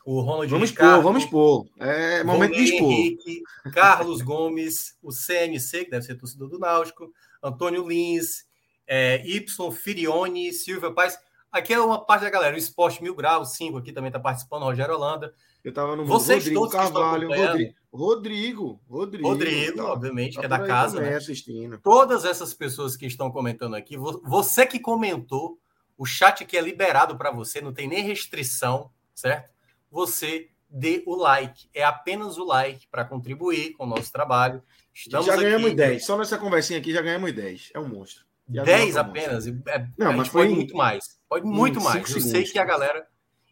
o 0.04 0.20
Ronald 0.20 0.50
Vamos 0.50 0.70
Ricardo, 0.70 0.96
expor, 0.96 1.02
vamos 1.02 1.24
expor. 1.24 1.66
É 1.80 2.22
momento 2.22 2.54
de 2.54 2.64
expor. 2.64 2.92
Henrique, 2.92 3.42
Carlos 3.72 4.20
Gomes, 4.20 4.98
o 5.02 5.10
CNC, 5.10 5.86
que 5.86 5.90
deve 5.90 6.04
ser 6.04 6.16
torcedor 6.16 6.48
do 6.50 6.58
Náutico, 6.58 7.10
Antônio 7.42 7.88
Lins, 7.88 8.44
é, 8.86 9.26
Y 9.26 9.72
Firione, 9.72 10.52
Silvia 10.52 10.92
Paz. 10.92 11.18
Aqui 11.50 11.72
é 11.72 11.80
uma 11.80 12.04
parte 12.04 12.22
da 12.22 12.30
galera. 12.30 12.54
O 12.54 12.58
Esporte 12.58 13.02
Mil 13.02 13.14
Graus, 13.14 13.54
5 13.54 13.78
aqui 13.78 13.92
também 13.92 14.08
está 14.08 14.20
participando, 14.20 14.64
Rogério 14.64 14.94
Holanda. 14.94 15.32
Eu 15.64 15.70
estava 15.70 15.96
no 15.96 16.04
Vocês 16.04 16.44
Rodrigo 16.44 16.68
Carvalho, 16.68 17.28
Rodrigo, 17.28 17.74
Rodrigo, 17.90 18.80
Rodrigo. 18.86 19.28
Rodrigo, 19.28 19.76
tá, 19.78 19.84
obviamente, 19.92 20.34
tá 20.34 20.40
que 20.40 20.46
é 20.46 20.48
da 20.48 20.58
casa. 20.60 21.00
Né? 21.00 21.16
assistindo. 21.16 21.78
Todas 21.78 22.26
essas 22.26 22.52
pessoas 22.52 22.96
que 22.96 23.06
estão 23.06 23.30
comentando 23.30 23.74
aqui, 23.74 23.96
você 23.96 24.66
que 24.66 24.78
comentou, 24.78 25.58
o 25.96 26.04
chat 26.04 26.44
que 26.44 26.56
é 26.56 26.60
liberado 26.60 27.16
para 27.16 27.30
você, 27.30 27.62
não 27.62 27.72
tem 27.72 27.88
nem 27.88 28.02
restrição, 28.02 28.90
certo? 29.14 29.48
Você 29.90 30.50
dê 30.68 31.02
o 31.06 31.14
like. 31.14 31.68
É 31.72 31.82
apenas 31.82 32.36
o 32.36 32.44
like 32.44 32.86
para 32.88 33.04
contribuir 33.04 33.72
com 33.72 33.84
o 33.84 33.88
nosso 33.88 34.12
trabalho. 34.12 34.62
Estamos 34.92 35.24
já 35.24 35.36
ganhamos 35.36 35.68
aqui... 35.68 35.76
10. 35.76 36.04
Só 36.04 36.18
nessa 36.18 36.36
conversinha 36.36 36.80
aqui 36.80 36.92
já 36.92 37.00
ganhamos 37.00 37.32
10. 37.32 37.70
É 37.72 37.78
um 37.78 37.88
monstro. 37.88 38.24
10 38.46 38.96
apenas? 38.96 39.46
É, 39.46 39.86
não, 39.96 40.12
mas 40.12 40.28
foi 40.28 40.48
muito 40.48 40.76
mais. 40.76 41.18
Pode 41.26 41.46
muito 41.46 41.80
mais. 41.80 42.10
Eu 42.10 42.20
sei 42.20 42.44
que 42.44 42.58
a 42.58 42.64
galera. 42.64 43.06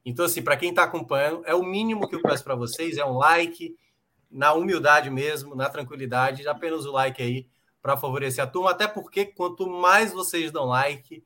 Então, 0.05 0.25
assim, 0.25 0.43
para 0.43 0.57
quem 0.57 0.71
está 0.71 0.85
acompanhando, 0.85 1.43
é 1.47 1.55
o 1.55 1.63
mínimo 1.63 2.09
que 2.09 2.15
eu 2.15 2.23
peço 2.23 2.43
para 2.43 2.55
vocês: 2.55 2.97
é 2.99 3.05
um 3.05 3.17
like, 3.17 3.77
na 4.31 4.53
humildade 4.53 5.11
mesmo, 5.11 5.55
na 5.55 5.69
tranquilidade, 5.69 6.47
apenas 6.49 6.85
o 6.87 6.93
like 6.93 7.23
aí 7.23 7.47
para 7.81 7.97
favorecer 7.97 8.43
a 8.43 8.47
turma. 8.47 8.71
Até 8.71 8.87
porque 8.87 9.27
quanto 9.27 9.69
mais 9.69 10.13
vocês 10.13 10.51
dão 10.51 10.65
like, 10.65 11.25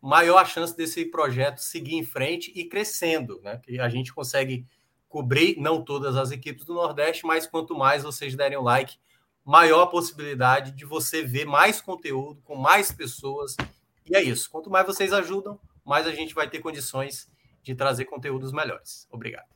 maior 0.00 0.38
a 0.38 0.44
chance 0.44 0.76
desse 0.76 1.04
projeto 1.04 1.58
seguir 1.58 1.94
em 1.94 2.04
frente 2.04 2.52
e 2.54 2.64
crescendo, 2.64 3.40
né? 3.42 3.60
Que 3.62 3.80
a 3.80 3.88
gente 3.88 4.12
consegue 4.12 4.66
cobrir 5.08 5.56
não 5.58 5.82
todas 5.82 6.16
as 6.16 6.30
equipes 6.30 6.64
do 6.64 6.74
Nordeste, 6.74 7.26
mas 7.26 7.46
quanto 7.46 7.76
mais 7.76 8.02
vocês 8.02 8.34
derem 8.34 8.58
o 8.58 8.62
like, 8.62 8.98
maior 9.44 9.82
a 9.82 9.86
possibilidade 9.86 10.72
de 10.72 10.84
você 10.84 11.22
ver 11.22 11.46
mais 11.46 11.80
conteúdo 11.80 12.40
com 12.44 12.54
mais 12.54 12.92
pessoas. 12.92 13.56
E 14.04 14.14
é 14.14 14.22
isso. 14.22 14.50
Quanto 14.50 14.70
mais 14.70 14.86
vocês 14.86 15.12
ajudam, 15.12 15.58
mais 15.84 16.06
a 16.06 16.12
gente 16.12 16.34
vai 16.34 16.48
ter 16.48 16.58
condições 16.58 17.28
de 17.72 17.78
trazer 17.78 18.04
conteúdos 18.04 18.52
melhores. 18.52 19.06
Obrigado. 19.10 19.48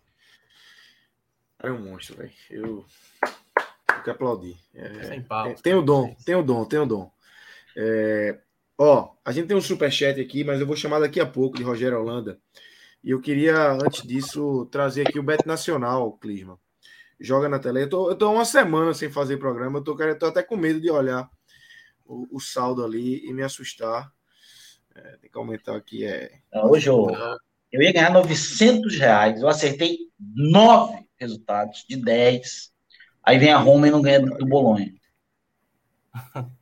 É 1.62 1.70
um 1.70 1.78
monstro, 1.78 2.16
velho. 2.16 2.32
Eu 2.50 2.84
tenho 3.86 4.02
que 4.02 4.10
aplaudir. 4.10 4.56
É, 4.74 5.04
Sem 5.04 5.22
pau. 5.22 5.54
Tem, 5.54 5.74
o 5.74 5.82
dom, 5.82 6.14
tem 6.24 6.34
o 6.34 6.42
dom, 6.42 6.64
tem 6.64 6.78
o 6.80 6.86
dom. 6.86 7.10
É, 7.76 8.40
ó, 8.76 9.14
a 9.24 9.32
gente 9.32 9.46
tem 9.46 9.56
um 9.56 9.60
superchat 9.60 10.20
aqui, 10.20 10.42
mas 10.42 10.60
eu 10.60 10.66
vou 10.66 10.76
chamar 10.76 10.98
daqui 10.98 11.20
a 11.20 11.26
pouco 11.26 11.56
de 11.56 11.62
Rogério 11.62 11.98
Holanda. 11.98 12.38
E 13.02 13.10
eu 13.10 13.20
queria, 13.20 13.72
antes 13.72 14.06
disso, 14.06 14.66
trazer 14.66 15.06
aqui 15.06 15.18
o 15.18 15.22
Bet 15.22 15.46
Nacional, 15.46 16.12
Clisma. 16.18 16.58
Joga 17.18 17.48
na 17.48 17.58
tela. 17.58 17.78
Eu 17.78 17.88
tô, 17.88 18.10
eu 18.10 18.16
tô 18.16 18.32
uma 18.32 18.44
semana 18.44 18.92
sem 18.92 19.10
fazer 19.10 19.36
programa, 19.36 19.78
eu 19.78 19.84
tô, 19.84 20.00
eu 20.00 20.18
tô 20.18 20.26
até 20.26 20.42
com 20.42 20.56
medo 20.56 20.80
de 20.80 20.90
olhar 20.90 21.30
o, 22.04 22.36
o 22.36 22.40
saldo 22.40 22.84
ali 22.84 23.24
e 23.24 23.32
me 23.32 23.42
assustar. 23.42 24.12
É, 24.94 25.16
tem 25.16 25.30
que 25.30 25.38
aumentar 25.38 25.76
aqui. 25.76 26.04
É... 26.04 26.40
Hoje 26.64 26.88
eu, 26.88 27.06
eu 27.72 27.82
ia 27.82 27.92
ganhar 27.92 28.12
900 28.12 28.98
reais. 28.98 29.40
Eu 29.40 29.48
acertei 29.48 29.96
nove 30.18 31.02
resultados 31.18 31.84
de 31.88 31.96
10. 31.96 32.70
Aí 33.24 33.38
vem 33.38 33.50
a 33.52 33.58
Roma 33.58 33.88
e 33.88 33.90
não 33.90 34.02
ganha 34.02 34.20
do 34.20 34.46
Bolonha. 34.46 34.92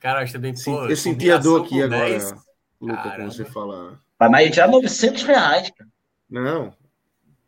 Cara, 0.00 0.22
acho 0.22 0.38
bem, 0.38 0.54
pô, 0.54 0.86
Eu 0.86 0.96
senti 0.96 1.30
a 1.32 1.38
dor 1.38 1.64
aqui 1.64 1.82
agora, 1.82 2.08
10. 2.10 2.34
Luca, 2.80 3.10
quando 3.16 3.32
você 3.32 3.44
fala. 3.44 3.98
Vai 4.18 4.28
mais 4.28 4.50
tirar 4.50 4.68
900 4.68 5.22
reais, 5.22 5.70
cara. 5.70 5.90
Não. 6.28 6.72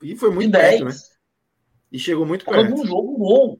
E 0.02 0.16
foi 0.16 0.30
muito 0.30 0.52
perto, 0.52 0.86
né? 0.86 0.92
E 1.92 1.98
chegou 1.98 2.26
muito 2.26 2.44
perto. 2.44 2.70
Num 2.70 2.86
jogo, 2.86 3.14
um 3.14 3.18
gol. 3.18 3.58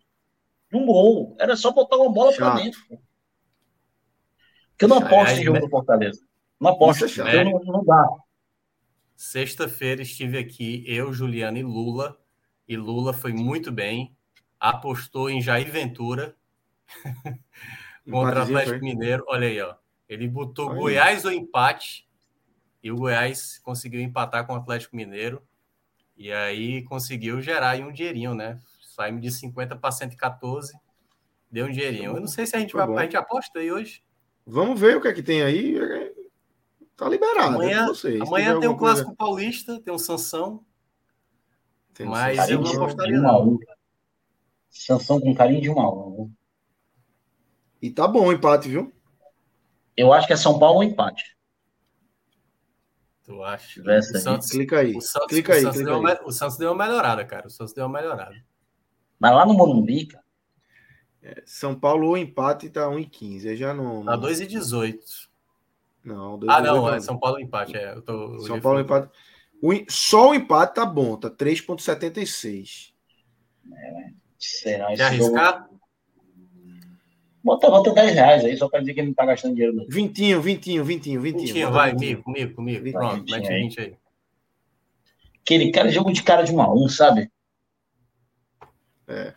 Um 0.72 0.86
gol. 0.86 1.36
Era 1.38 1.56
só 1.56 1.70
botar 1.70 1.96
uma 1.96 2.10
bola 2.10 2.32
Chato. 2.32 2.52
pra 2.54 2.62
dentro. 2.62 2.80
Porque 4.70 4.84
eu 4.84 4.88
não 4.88 4.98
aposto 4.98 5.38
em 5.38 5.44
jogo 5.44 5.60
do 5.60 5.68
Fortaleza. 5.68 6.20
Não 6.60 6.70
aposto. 6.70 7.04
É 7.22 7.44
não, 7.44 7.60
não 7.60 7.84
dá. 7.84 8.06
Sexta-feira 9.18 10.00
estive 10.00 10.38
aqui, 10.38 10.84
eu, 10.86 11.12
Juliano 11.12 11.58
e 11.58 11.62
Lula. 11.64 12.16
E 12.68 12.76
Lula 12.76 13.12
foi 13.12 13.32
muito 13.32 13.72
bem. 13.72 14.16
Apostou 14.60 15.28
em 15.28 15.42
Jair 15.42 15.68
Ventura 15.72 16.36
contra 18.08 18.38
o 18.38 18.42
Atlético 18.44 18.84
Mineiro. 18.84 19.24
Olha 19.26 19.48
aí, 19.48 19.60
ó. 19.60 19.74
Ele 20.08 20.28
botou 20.28 20.68
Olha 20.68 20.78
Goiás 20.78 21.24
ou 21.24 21.32
empate. 21.32 22.08
E 22.80 22.92
o 22.92 22.96
Goiás 22.96 23.58
conseguiu 23.58 24.00
empatar 24.00 24.46
com 24.46 24.52
o 24.52 24.56
Atlético 24.56 24.94
Mineiro. 24.94 25.42
E 26.16 26.30
aí 26.30 26.84
conseguiu 26.84 27.42
gerar 27.42 27.70
aí 27.70 27.82
um 27.82 27.92
dinheirinho, 27.92 28.36
né? 28.36 28.56
Saímos 28.82 29.20
de 29.20 29.32
50 29.32 29.74
para 29.74 29.90
114. 29.90 30.78
Deu 31.50 31.66
um 31.66 31.72
dinheirinho. 31.72 32.14
Eu 32.14 32.20
não 32.20 32.28
sei 32.28 32.46
se 32.46 32.54
a 32.54 32.60
gente 32.60 32.72
vai. 32.72 32.88
A 32.88 33.02
gente 33.02 33.16
aposta 33.16 33.58
aí 33.58 33.72
hoje. 33.72 34.00
Vamos 34.46 34.80
ver 34.80 34.96
o 34.96 35.00
que 35.00 35.08
é 35.08 35.12
que 35.12 35.24
tem 35.24 35.42
aí. 35.42 35.76
Tá 36.98 37.08
liberado. 37.08 37.54
Amanhã, 37.54 37.86
vocês. 37.86 38.20
amanhã 38.20 38.58
tem 38.58 38.68
um 38.68 38.76
coisa... 38.76 38.96
clássico 38.96 39.16
paulista, 39.16 39.80
tem 39.80 39.94
um 39.94 39.98
Sansão. 39.98 40.66
Tem 41.94 42.04
um 42.04 42.10
mas 42.10 42.50
eu 42.50 42.60
não 42.60 42.72
apostaria. 42.72 43.20
Um 43.20 43.56
Sansão 44.68 45.20
com 45.20 45.32
carinho 45.32 45.62
de 45.62 45.70
uma 45.70 45.84
a 45.84 45.90
um. 45.90 46.28
E 47.80 47.88
tá 47.88 48.08
bom 48.08 48.26
o 48.26 48.32
empate, 48.32 48.68
viu? 48.68 48.92
Eu 49.96 50.12
acho 50.12 50.26
que 50.26 50.32
é 50.32 50.36
São 50.36 50.58
Paulo 50.58 50.78
ou 50.78 50.82
empate. 50.82 51.38
Tu 53.22 53.44
acha? 53.44 53.80
O 53.80 54.02
Santos, 54.02 54.50
clica 54.50 54.80
aí. 54.80 54.96
O 54.96 55.00
Santos, 55.00 55.28
clica 55.28 55.52
aí, 55.52 55.60
o 55.60 55.62
Santos, 55.62 55.76
clica 55.76 55.92
deu, 55.92 56.06
aí. 56.06 56.18
o 56.24 56.32
Santos 56.32 56.56
deu 56.56 56.72
uma 56.72 56.84
melhorada, 56.84 57.24
cara. 57.24 57.46
O 57.46 57.50
Santos 57.50 57.72
deu 57.72 57.86
uma 57.86 58.00
melhorada. 58.00 58.44
Mas 59.20 59.32
lá 59.32 59.46
no 59.46 59.54
Morumbi, 59.54 60.06
cara. 60.06 60.24
É, 61.22 61.44
São 61.46 61.78
Paulo, 61.78 62.08
o 62.08 62.16
empate 62.16 62.68
tá 62.68 62.88
1,15. 62.88 63.54
Já 63.54 63.72
não. 63.72 64.04
Tá 64.04 64.16
2,18. 64.16 65.27
Não, 66.08 66.38
2, 66.38 66.50
ah, 66.50 66.60
não, 66.62 66.94
é 66.94 67.00
São 67.00 67.18
Paulo 67.18 67.38
empate. 67.38 67.76
É, 67.76 67.92
eu 67.92 68.00
tô, 68.00 68.38
São 68.40 68.58
Paulo 68.58 68.80
empate. 68.80 69.10
O, 69.62 69.72
só 69.90 70.30
o 70.30 70.34
empate 70.34 70.76
tá 70.76 70.86
bom, 70.86 71.16
tá 71.18 71.28
3,76. 71.28 72.94
É, 73.70 74.10
será 74.38 74.86
Quer 74.96 75.02
arriscar? 75.02 75.68
Bota, 77.44 77.68
bota 77.68 77.92
10 77.92 78.14
reais 78.14 78.44
aí, 78.44 78.56
só 78.56 78.70
para 78.70 78.80
dizer 78.80 78.94
que 78.94 79.00
ele 79.00 79.08
não 79.08 79.14
tá 79.14 79.26
gastando 79.26 79.54
dinheiro. 79.54 79.76
Não. 79.76 79.86
Vintinho, 79.86 80.40
vintinho, 80.40 80.82
vintinho, 80.82 81.20
vintinho. 81.20 81.46
Vintinho, 81.46 81.70
vai, 81.70 81.92
mico, 81.92 82.22
comigo, 82.22 82.62
mico. 82.62 82.98
Pronto, 82.98 83.30
mete 83.30 83.48
20 83.48 83.80
aí. 83.80 83.96
Aquele 85.42 85.70
cara, 85.70 85.90
jogo 85.90 86.10
de 86.10 86.22
cara 86.22 86.42
de 86.42 86.52
1 86.52 86.62
a 86.62 86.72
1 86.72 86.88
sabe? 86.88 87.30
É. 89.06 89.34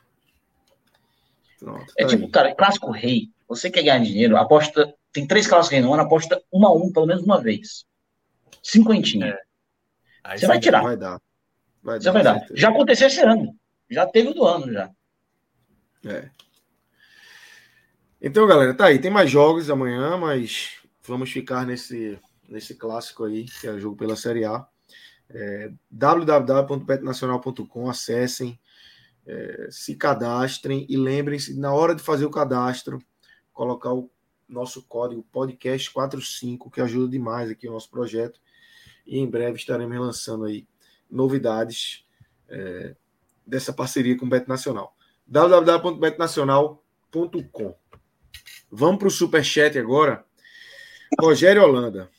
Pronto, 1.59 1.93
é 1.97 2.03
tá 2.03 2.07
tipo, 2.07 2.26
aí. 2.26 2.32
cara, 2.32 2.55
clássico 2.55 2.91
rei. 2.91 3.30
Você 3.49 3.69
quer 3.69 3.84
ganhar 3.84 3.99
dinheiro, 3.99 4.38
aposta. 4.38 4.95
Tem 5.12 5.28
três 5.28 5.47
clássicos 5.47 5.72
rei 5.72 5.82
no 5.82 5.93
ano, 5.93 6.03
aposta 6.03 6.41
1 6.51 6.66
a 6.66 6.74
1 6.74 6.93
pelo 6.93 7.05
menos 7.05 7.24
uma 7.24 7.41
vez. 7.41 7.86
Cinquentinha. 8.64 9.38
É. 10.26 10.38
Você 10.38 10.47
vai 10.47 10.59
tirar. 10.59 10.82
Vai 10.82 10.97
dar. 10.97 11.22
Vai 11.84 11.99
Você 11.99 12.05
dar, 12.05 12.12
vai 12.12 12.24
dar. 12.24 12.45
Já 12.53 12.70
aconteceu 12.70 13.07
esse 13.07 13.22
ano. 13.22 13.55
Já 13.89 14.05
teve 14.05 14.30
o 14.30 14.34
do 14.34 14.45
ano, 14.45 14.72
já. 14.72 14.89
É. 16.05 16.30
Então, 18.22 18.47
galera, 18.47 18.74
tá 18.74 18.86
aí. 18.86 18.99
Tem 18.99 19.12
mais 19.12 19.30
jogos 19.30 19.70
amanhã, 19.70 20.16
mas 20.16 20.78
vamos 21.03 21.32
ficar 21.32 21.66
nesse, 21.66 22.20
nesse 22.47 22.76
clássico 22.76 23.26
aí, 23.26 23.45
que 23.45 23.68
é 23.68 23.72
o 23.72 23.80
jogo 23.80 23.97
pela 23.97 24.16
Série 24.16 24.45
A. 24.45 24.66
É, 25.30 25.72
www.petnacional.com, 25.89 27.89
acessem, 27.89 28.59
é, 29.26 29.68
se 29.72 29.95
cadastrem 29.95 30.86
e 30.89 30.97
lembrem-se, 30.97 31.57
na 31.57 31.74
hora 31.74 31.95
de 31.95 32.03
fazer 32.03 32.26
o 32.26 32.32
cadastro, 32.32 32.99
colocar 33.53 33.93
o 33.93 34.12
nosso 34.52 34.84
código 34.84 35.26
podcast45, 35.34 36.72
que 36.72 36.82
ajuda 36.82 37.12
demais 37.12 37.49
aqui 37.49 37.68
o 37.68 37.72
nosso 37.72 37.89
projeto. 37.89 38.39
E 39.06 39.18
em 39.18 39.30
breve 39.30 39.58
estaremos 39.58 39.97
lançando 39.97 40.45
aí 40.45 40.66
novidades 41.10 42.06
é, 42.47 42.95
dessa 43.45 43.74
parceria 43.74 44.18
com 44.18 44.26
o 44.26 44.30
Bet 44.30 44.47
Nacional. 44.47 44.95
www.betnacional.com 45.28 47.76
Vamos 48.70 48.99
para 48.99 49.08
o 49.08 49.12
superchat 49.12 49.78
agora. 49.78 50.26
Rogério 51.20 51.64
Holanda. 51.64 52.10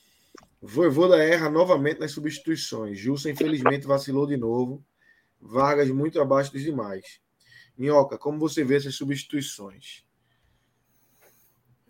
Voivoda 0.60 1.16
erra 1.16 1.48
novamente 1.48 2.00
nas 2.00 2.12
substituições. 2.12 2.98
Gilson, 2.98 3.30
infelizmente, 3.30 3.86
vacilou 3.86 4.26
de 4.26 4.36
novo. 4.36 4.84
Vargas 5.40 5.88
muito 5.90 6.20
abaixo 6.20 6.52
dos 6.52 6.60
demais. 6.62 7.22
Minhoca, 7.76 8.18
como 8.18 8.38
você 8.38 8.62
vê 8.62 8.76
essas 8.76 8.94
substituições? 8.94 10.04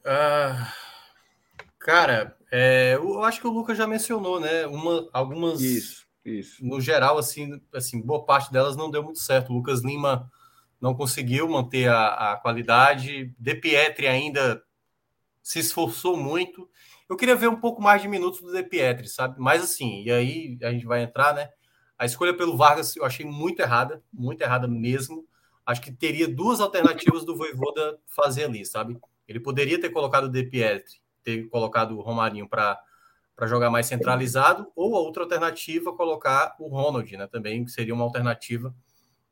Ah, 0.04 0.72
cara, 1.78 2.36
é, 2.50 2.94
eu 2.94 3.22
acho 3.22 3.40
que 3.40 3.46
o 3.46 3.50
Lucas 3.52 3.78
já 3.78 3.86
mencionou, 3.86 4.40
né? 4.40 4.66
Uma, 4.66 5.08
algumas. 5.12 5.60
Isso, 5.60 6.06
isso. 6.24 6.64
No 6.64 6.80
geral, 6.80 7.18
assim, 7.18 7.60
assim, 7.72 8.00
boa 8.00 8.24
parte 8.24 8.52
delas 8.52 8.76
não 8.76 8.90
deu 8.90 9.02
muito 9.02 9.20
certo. 9.20 9.50
O 9.50 9.56
Lucas 9.56 9.82
Lima 9.82 10.30
não 10.80 10.94
conseguiu 10.94 11.48
manter 11.48 11.88
a, 11.88 12.32
a 12.32 12.36
qualidade. 12.36 13.32
De 13.38 13.54
Pietri 13.54 14.08
ainda 14.08 14.62
se 15.42 15.60
esforçou 15.60 16.16
muito. 16.16 16.68
Eu 17.08 17.16
queria 17.16 17.36
ver 17.36 17.48
um 17.48 17.60
pouco 17.60 17.80
mais 17.80 18.02
de 18.02 18.08
minutos 18.08 18.40
do 18.40 18.52
De 18.52 18.62
Pietri, 18.62 19.08
sabe? 19.08 19.36
Mas 19.38 19.62
assim, 19.62 20.02
e 20.02 20.10
aí 20.10 20.58
a 20.62 20.72
gente 20.72 20.86
vai 20.86 21.02
entrar, 21.02 21.34
né? 21.34 21.50
A 21.96 22.04
escolha 22.04 22.36
pelo 22.36 22.56
Vargas 22.56 22.96
eu 22.96 23.04
achei 23.04 23.24
muito 23.24 23.60
errada, 23.60 24.02
muito 24.12 24.40
errada 24.42 24.66
mesmo. 24.66 25.24
Acho 25.64 25.80
que 25.80 25.92
teria 25.92 26.26
duas 26.26 26.60
alternativas 26.60 27.24
do 27.24 27.36
Voivoda 27.36 27.98
fazer 28.06 28.44
ali, 28.44 28.66
sabe? 28.66 28.98
Ele 29.26 29.40
poderia 29.40 29.80
ter 29.80 29.90
colocado 29.90 30.24
o 30.24 30.28
De 30.28 30.44
Pietri, 30.44 31.00
ter 31.22 31.48
colocado 31.48 31.96
o 31.96 32.00
Romarinho 32.00 32.48
para 32.48 32.78
jogar 33.42 33.70
mais 33.70 33.86
centralizado, 33.86 34.70
ou 34.74 34.92
outra 34.92 35.22
alternativa, 35.22 35.92
colocar 35.92 36.54
o 36.58 36.68
Ronald, 36.68 37.16
né? 37.16 37.26
Também 37.26 37.66
seria 37.66 37.94
uma 37.94 38.04
alternativa 38.04 38.74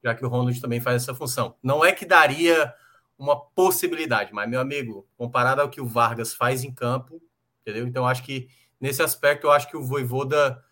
já 0.02 0.14
que 0.14 0.24
o 0.24 0.28
Ronald 0.28 0.58
também 0.60 0.80
faz 0.80 1.02
essa 1.02 1.14
função. 1.14 1.56
Não 1.62 1.84
é 1.84 1.92
que 1.92 2.06
daria 2.06 2.72
uma 3.18 3.38
possibilidade, 3.38 4.32
mas, 4.32 4.48
meu 4.48 4.60
amigo, 4.60 5.06
comparado 5.16 5.60
ao 5.60 5.68
que 5.68 5.80
o 5.80 5.86
Vargas 5.86 6.34
faz 6.34 6.64
em 6.64 6.72
campo, 6.72 7.20
entendeu? 7.60 7.86
Então, 7.86 8.06
acho 8.06 8.22
que 8.22 8.48
nesse 8.80 9.02
aspecto, 9.02 9.46
eu 9.46 9.50
acho 9.50 9.68
que 9.68 9.76
o 9.76 9.84
Voivoda, 9.84 10.64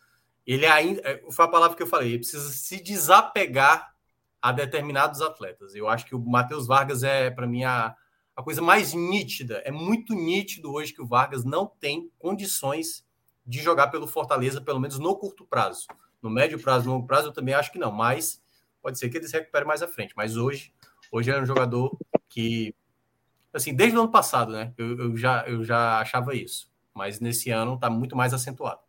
ele 0.47 0.65
ainda, 0.65 1.03
é, 1.05 1.23
foi 1.31 1.45
a 1.45 1.49
palavra 1.49 1.77
que 1.77 1.83
eu 1.83 1.87
falei, 1.87 2.09
ele 2.09 2.19
precisa 2.19 2.51
se 2.51 2.83
desapegar 2.83 3.95
a 4.41 4.51
determinados 4.51 5.21
atletas. 5.21 5.75
Eu 5.75 5.89
acho 5.89 6.07
que 6.07 6.15
o 6.15 6.21
Matheus 6.21 6.67
Vargas 6.67 7.03
é, 7.03 7.31
para 7.31 7.47
mim, 7.47 7.65
a, 7.65 7.95
a 8.39 8.43
coisa 8.43 8.63
mais 8.63 8.95
nítida. 8.95 9.63
É 9.65 9.71
muito 9.71 10.15
nítido 10.15 10.73
hoje 10.73 10.93
que 10.93 11.03
o 11.03 11.07
Vargas 11.07 11.45
não 11.45 11.67
tem 11.67 12.11
condições 12.19 13.05
de 13.45 13.61
jogar 13.61 13.89
pelo 13.89 14.07
Fortaleza, 14.07 14.61
pelo 14.61 14.81
menos 14.81 14.99
no 14.99 15.17
curto 15.17 15.45
prazo. 15.45 15.87
No 16.23 16.31
médio 16.31 16.59
prazo, 16.59 16.89
longo 16.89 17.07
prazo, 17.07 17.29
eu 17.29 17.33
também 17.33 17.55
acho 17.55 17.73
que 17.73 17.79
não, 17.79 17.93
mas 17.93 18.43
Pode 18.83 18.99
ser 18.99 19.09
que 19.09 19.19
ele 19.19 19.29
se 19.29 19.37
recupere 19.37 19.65
mais 19.65 19.83
à 19.83 19.89
frente, 19.89 20.15
mas 20.17 20.37
hoje, 20.37 20.73
hoje 21.11 21.31
é 21.31 21.41
um 21.41 21.47
jogador 21.47 21.97
que, 22.29 22.75
assim, 23.53 23.75
desde 23.75 23.97
o 23.97 24.01
ano 24.01 24.11
passado, 24.11 24.53
né? 24.53 24.73
Eu, 24.79 24.99
eu 24.99 25.17
já, 25.17 25.45
eu 25.47 25.65
já 25.65 26.01
achava 26.01 26.35
isso, 26.35 26.71
mas 26.95 27.21
nesse 27.21 27.51
ano 27.51 27.75
está 27.75 27.91
muito 27.91 28.17
mais 28.17 28.33
acentuado. 28.33 28.81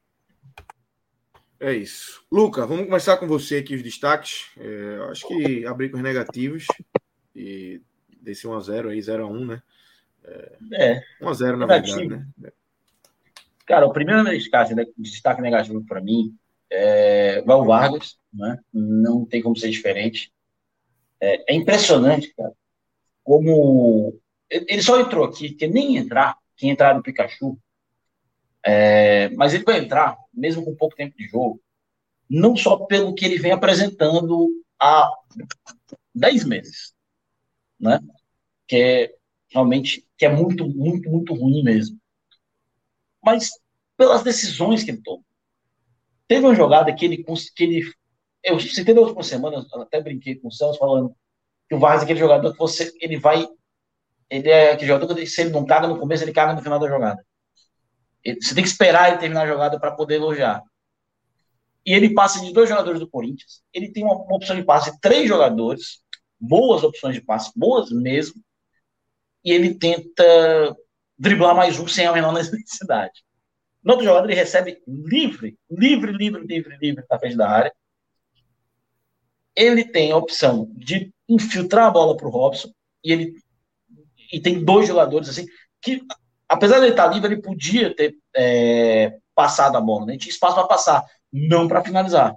É 1.60 1.74
isso. 1.74 2.24
Luca, 2.32 2.66
vamos 2.66 2.86
começar 2.86 3.18
com 3.18 3.28
você 3.28 3.58
aqui 3.58 3.76
os 3.76 3.84
destaques. 3.84 4.52
É, 4.56 5.08
acho 5.12 5.28
que 5.28 5.66
abrir 5.66 5.90
com 5.90 5.98
os 5.98 6.04
negativos 6.04 6.66
e 7.36 7.82
desse 8.22 8.48
1x0 8.48 8.90
aí, 8.90 9.00
0x1, 9.00 9.46
né? 9.46 9.62
É. 10.74 11.02
1x0 11.22 11.56
na 11.56 11.66
verdade, 11.66 12.08
né? 12.08 12.52
Cara, 13.66 13.86
o 13.86 13.94
primeiro 13.94 14.24
destaque, 14.26 14.74
destaque 14.98 15.42
negativo 15.42 15.86
para 15.86 16.02
mim 16.02 16.36
é 16.72 17.42
Val 17.44 17.66
Vargas, 17.66 18.18
né? 18.34 18.60
não 18.74 19.26
tem 19.26 19.42
como 19.42 19.56
ser 19.56 19.70
diferente. 19.70 20.32
É, 21.22 21.54
é, 21.54 21.56
impressionante, 21.56 22.34
cara, 22.34 22.54
como 23.24 24.20
ele 24.50 24.82
só 24.82 25.00
entrou 25.00 25.26
aqui, 25.26 25.52
que 25.52 25.68
nem 25.68 25.98
entrar, 25.98 26.38
quem 26.56 26.70
entrar 26.70 26.96
no 26.96 27.04
Pikachu, 27.04 27.60
é, 28.64 29.30
mas 29.30 29.54
ele 29.54 29.64
vai 29.64 29.80
entrar, 29.80 30.18
mesmo 30.34 30.64
com 30.64 30.76
pouco 30.76 30.96
tempo 30.96 31.16
de 31.18 31.28
jogo, 31.28 31.62
não 32.30 32.56
só 32.56 32.78
pelo 32.86 33.14
que 33.14 33.26
ele 33.26 33.38
vem 33.38 33.52
apresentando 33.52 34.50
há 34.80 35.12
10 36.16 36.46
meses, 36.46 36.94
né? 37.80 38.00
Que 38.68 38.76
é 38.76 39.16
realmente 39.50 40.06
que 40.18 40.26
é 40.26 40.30
muito, 40.30 40.68
muito, 40.68 41.10
muito 41.10 41.34
ruim 41.34 41.64
mesmo. 41.64 41.98
Mas 43.24 43.52
pelas 43.98 44.24
decisões 44.24 44.84
que 44.84 44.92
ele 44.92 45.02
toma. 45.02 45.24
Teve 46.28 46.46
uma 46.46 46.56
jogada 46.56 46.94
que 46.94 47.06
ele, 47.06 47.24
que 47.56 47.64
ele 47.64 47.94
eu 48.44 48.60
citei 48.60 48.94
na 48.94 49.02
última 49.02 49.24
semana, 49.24 49.66
até 49.74 50.02
brinquei 50.02 50.36
com 50.36 50.48
o 50.48 50.52
Celso 50.52 50.80
falando 50.80 51.16
que 51.68 51.76
o 51.76 51.80
Vargas 51.80 52.02
é 52.02 52.04
aquele 52.06 52.20
jogador 52.20 52.52
que 52.52 52.60
você, 52.60 52.92
ele 53.00 53.18
vai 53.18 53.48
ele 54.30 54.50
é 54.50 54.76
que 54.76 54.86
jogador 54.86 55.14
que 55.16 55.26
se 55.26 55.42
ele 55.42 55.50
não 55.50 55.66
caga 55.66 55.88
no 55.88 55.98
começo, 55.98 56.24
ele 56.24 56.32
caga 56.32 56.54
no 56.54 56.62
final 56.62 56.80
da 56.80 56.88
jogada. 56.88 57.26
Você 58.24 58.54
tem 58.54 58.64
que 58.64 58.70
esperar 58.70 59.10
ele 59.10 59.18
terminar 59.18 59.44
a 59.44 59.48
jogada 59.48 59.80
para 59.80 59.92
poder 59.92 60.16
elogiar. 60.16 60.62
E 61.86 61.94
ele 61.94 62.14
passa 62.14 62.40
de 62.40 62.54
dois 62.54 62.70
jogadores 62.70 63.00
do 63.00 63.10
Corinthians. 63.10 63.64
Ele 63.74 63.92
tem 63.92 64.04
uma, 64.04 64.16
uma 64.16 64.36
opção 64.36 64.56
de 64.56 64.64
passe 64.64 64.92
de 64.92 65.00
três 65.00 65.28
jogadores, 65.28 66.04
boas 66.40 66.84
opções 66.84 67.16
de 67.16 67.22
passe, 67.22 67.52
boas 67.56 67.92
mesmo. 67.92 68.42
E 69.44 69.52
ele 69.52 69.74
tenta 69.74 70.76
driblar 71.18 71.56
mais 71.56 71.80
um 71.80 71.88
sem 71.88 72.06
a 72.06 72.14
menor 72.14 72.32
necessidade. 72.34 73.24
No 73.84 73.94
outro 73.94 74.06
jogador, 74.06 74.30
ele 74.30 74.40
recebe 74.40 74.82
livre, 74.88 75.58
livre, 75.70 76.12
livre, 76.12 76.46
livre, 76.46 76.78
livre 76.82 77.04
na 77.10 77.20
frente 77.20 77.36
da 77.36 77.50
área. 77.50 77.74
Ele 79.56 79.84
tem 79.84 80.12
a 80.12 80.18
opção 80.18 80.72
de 80.76 81.14
infiltrar 81.28 81.88
a 81.88 81.92
bola 81.92 82.16
para 82.16 82.28
o 82.28 82.32
Robson 82.32 82.72
e 83.04 83.12
ele 83.12 83.34
e 84.32 84.40
tem 84.40 84.64
dois 84.64 84.88
jogadores 84.88 85.28
assim 85.28 85.46
que, 85.82 86.02
apesar 86.48 86.78
de 86.78 86.86
ele 86.86 86.92
estar 86.92 87.08
livre, 87.08 87.34
ele 87.34 87.42
podia 87.42 87.96
ter 87.96 88.16
é, 88.36 89.18
passado 89.34 89.76
a 89.76 89.82
bola, 89.82 90.06
né? 90.06 90.18
tinha 90.18 90.32
espaço 90.32 90.56
para 90.56 90.68
passar, 90.68 91.04
não 91.32 91.68
para 91.68 91.84
finalizar. 91.84 92.36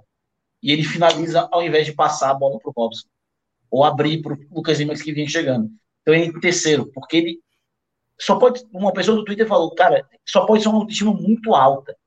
E 0.61 0.71
ele 0.71 0.83
finaliza 0.83 1.47
ao 1.51 1.61
invés 1.61 1.85
de 1.85 1.93
passar 1.93 2.31
a 2.31 2.33
bola 2.33 2.57
para 2.59 2.69
o 2.69 2.73
Robson 2.75 3.07
ou 3.73 3.83
abrir 3.83 4.21
para 4.21 4.33
o 4.33 4.37
Lucas 4.51 4.77
Lima 4.77 4.93
que 4.93 5.11
vinha 5.11 5.27
chegando. 5.27 5.67
Então 6.01 6.13
ele 6.13 6.39
terceiro, 6.39 6.85
porque 6.93 7.17
ele 7.17 7.39
só 8.21 8.37
pode. 8.37 8.63
Uma 8.71 8.93
pessoa 8.93 9.17
do 9.17 9.25
Twitter 9.25 9.47
falou, 9.47 9.73
cara, 9.73 10.07
só 10.23 10.45
pode 10.45 10.61
ser 10.61 10.69
uma 10.69 10.77
autoestima 10.77 11.11
muito 11.11 11.55
alta. 11.55 11.97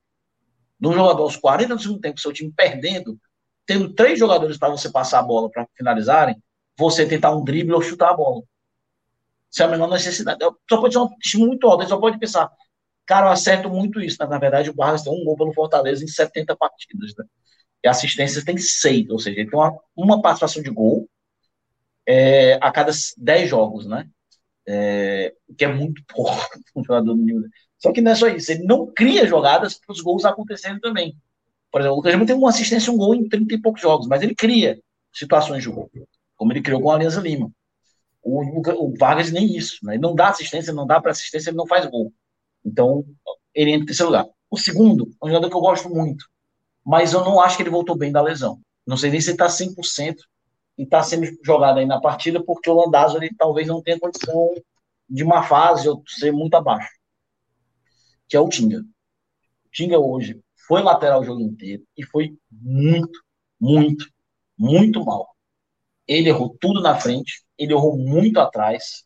Do 0.79 0.93
jogador 0.93 1.25
aos 1.25 1.37
40 1.37 1.75
do 1.75 1.83
segundo 1.83 2.01
tempo, 2.01 2.21
seu 2.21 2.33
time 2.33 2.53
perdendo, 2.57 3.19
tendo 3.67 3.93
três 3.93 4.17
jogadores 4.17 4.57
para 4.57 4.69
você 4.69 4.89
passar 4.93 5.19
a 5.19 5.23
bola 5.25 5.51
para 5.51 5.67
finalizarem, 5.77 6.41
você 6.79 7.05
tentar 7.05 7.35
um 7.35 7.43
drible 7.43 7.75
ou 7.75 7.83
chutar 7.83 8.11
a 8.11 8.17
bola. 8.17 8.43
Isso 9.51 9.63
é 9.63 9.67
a 9.67 9.69
menor 9.69 9.89
necessidade. 9.91 10.39
Só 10.71 10.81
pode 10.81 10.95
ser 10.95 11.01
uma 11.01 11.07
autoestima 11.07 11.47
muito 11.47 11.67
alta. 11.67 11.83
Ele 11.83 11.89
só 11.89 11.99
pode 11.99 12.17
pensar, 12.21 12.49
cara, 13.05 13.27
eu 13.27 13.31
acerto 13.33 13.69
muito 13.69 14.01
isso. 14.01 14.19
Na 14.25 14.39
verdade, 14.39 14.71
o 14.71 14.75
Barras 14.75 15.03
tem 15.03 15.13
um 15.13 15.25
gol 15.25 15.37
pelo 15.37 15.53
Fortaleza 15.53 16.05
em 16.05 16.09
70 16.09 16.55
partidas. 16.55 17.13
Né? 17.19 17.25
E 17.83 17.89
assistências 17.89 18.45
tem 18.45 18.57
seis, 18.57 19.11
ou 19.11 19.19
seja, 19.19 19.41
ele 19.41 19.51
tem 19.51 19.59
uma, 19.59 19.77
uma 19.97 20.23
participação 20.23 20.63
de 20.63 20.71
gol 20.71 21.09
é, 22.07 22.55
a 22.55 22.71
cada 22.71 22.93
10 23.19 23.49
jogos, 23.49 23.87
né? 23.87 24.09
é, 24.67 25.33
que 25.57 25.65
é 25.65 25.69
muito 25.69 26.03
pouco 26.13 26.35
um 26.75 26.85
jogador 26.85 27.15
do 27.15 27.23
nível. 27.23 27.49
Só 27.79 27.93
que 27.93 28.01
não 28.01 28.11
é 28.11 28.15
só 28.15 28.27
isso, 28.29 28.51
ele 28.51 28.65
não 28.65 28.87
cria 28.87 29.27
jogadas 29.27 29.75
para 29.75 29.93
os 29.93 30.01
gols 30.01 30.25
acontecerem 30.25 30.81
também. 30.81 31.17
Por 31.71 31.81
exemplo, 31.81 31.95
o 31.95 31.97
Lucas 31.99 32.27
tem 32.27 32.37
uma 32.37 32.49
assistência 32.49 32.93
um 32.93 32.97
gol 32.97 33.15
em 33.15 33.29
30 33.29 33.55
e 33.55 33.61
poucos 33.61 33.83
jogos, 33.83 34.07
mas 34.07 34.23
ele 34.23 34.35
cria 34.35 34.81
situações 35.13 35.63
de 35.63 35.71
gol, 35.71 35.91
como 36.35 36.53
ele 36.53 36.63
criou 36.63 36.81
com 36.81 36.91
a 36.91 36.95
Aliança 36.95 37.21
Lima. 37.21 37.51
O, 38.23 38.43
o, 38.43 38.87
o 38.87 38.95
Vargas 38.97 39.31
nem 39.31 39.57
isso, 39.57 39.79
né? 39.83 39.95
ele 39.95 40.03
não 40.03 40.15
dá 40.15 40.29
assistência, 40.29 40.73
não 40.73 40.87
dá 40.87 41.01
para 41.01 41.13
assistência, 41.13 41.51
ele 41.51 41.57
não 41.57 41.67
faz 41.67 41.87
gol. 41.87 42.13
Então, 42.65 43.05
ele 43.55 43.71
entra 43.71 43.85
em 43.85 43.87
terceiro 43.87 44.11
lugar. 44.11 44.27
O 44.51 44.59
segundo, 44.59 45.11
é 45.23 45.27
um 45.27 45.29
jogador 45.29 45.51
que 45.51 45.57
eu 45.57 45.61
gosto 45.61 45.89
muito, 45.89 46.25
mas 46.85 47.13
eu 47.13 47.25
não 47.25 47.41
acho 47.41 47.57
que 47.57 47.63
ele 47.63 47.71
voltou 47.71 47.97
bem 47.97 48.11
da 48.11 48.23
lesão. 48.23 48.59
Não 48.87 48.97
sei 48.97 49.11
nem 49.11 49.21
se 49.21 49.31
ele 49.31 49.35
está 49.35 49.47
100%, 49.47 50.17
e 50.79 50.83
está 50.83 51.03
sendo 51.03 51.27
jogado 51.43 51.79
aí 51.79 51.87
na 51.87 52.01
partida 52.01 52.43
porque 52.43 52.69
o 52.69 52.75
Landazzo 52.75 53.17
ele 53.17 53.35
talvez 53.37 53.67
não 53.67 53.83
tenha 53.83 53.99
condição 53.99 54.55
de 55.09 55.23
uma 55.23 55.43
fase 55.43 55.89
ou 55.89 56.03
ser 56.07 56.33
muito 56.33 56.55
abaixo, 56.55 56.91
que 58.29 58.37
é 58.37 58.41
o 58.41 58.49
Tinga. 58.49 58.81
O 58.81 59.71
Tinga 59.73 59.99
hoje 59.99 60.41
foi 60.67 60.83
lateral 60.83 61.21
o 61.21 61.25
jogo 61.25 61.41
inteiro 61.41 61.85
e 61.97 62.05
foi 62.05 62.37
muito, 62.51 63.21
muito, 63.61 64.07
muito 64.59 65.05
mal. 65.05 65.29
Ele 66.07 66.29
errou 66.29 66.57
tudo 66.61 66.81
na 66.81 66.99
frente, 66.99 67.45
ele 67.57 67.73
errou 67.73 67.97
muito 67.97 68.39
atrás, 68.39 69.05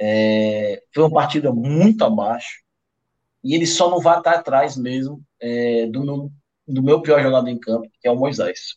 é, 0.00 0.82
foi 0.92 1.04
uma 1.04 1.12
partida 1.12 1.52
muito 1.52 2.04
abaixo 2.04 2.62
e 3.42 3.54
ele 3.54 3.66
só 3.66 3.90
não 3.90 4.00
vai 4.00 4.18
estar 4.18 4.34
atrás 4.34 4.76
mesmo 4.76 5.22
é, 5.40 5.86
do, 5.86 6.04
meu, 6.04 6.32
do 6.66 6.82
meu 6.82 7.00
pior 7.00 7.22
jogador 7.22 7.48
em 7.48 7.58
campo, 7.58 7.88
que 8.00 8.06
é 8.06 8.10
o 8.10 8.16
Moisés 8.16 8.76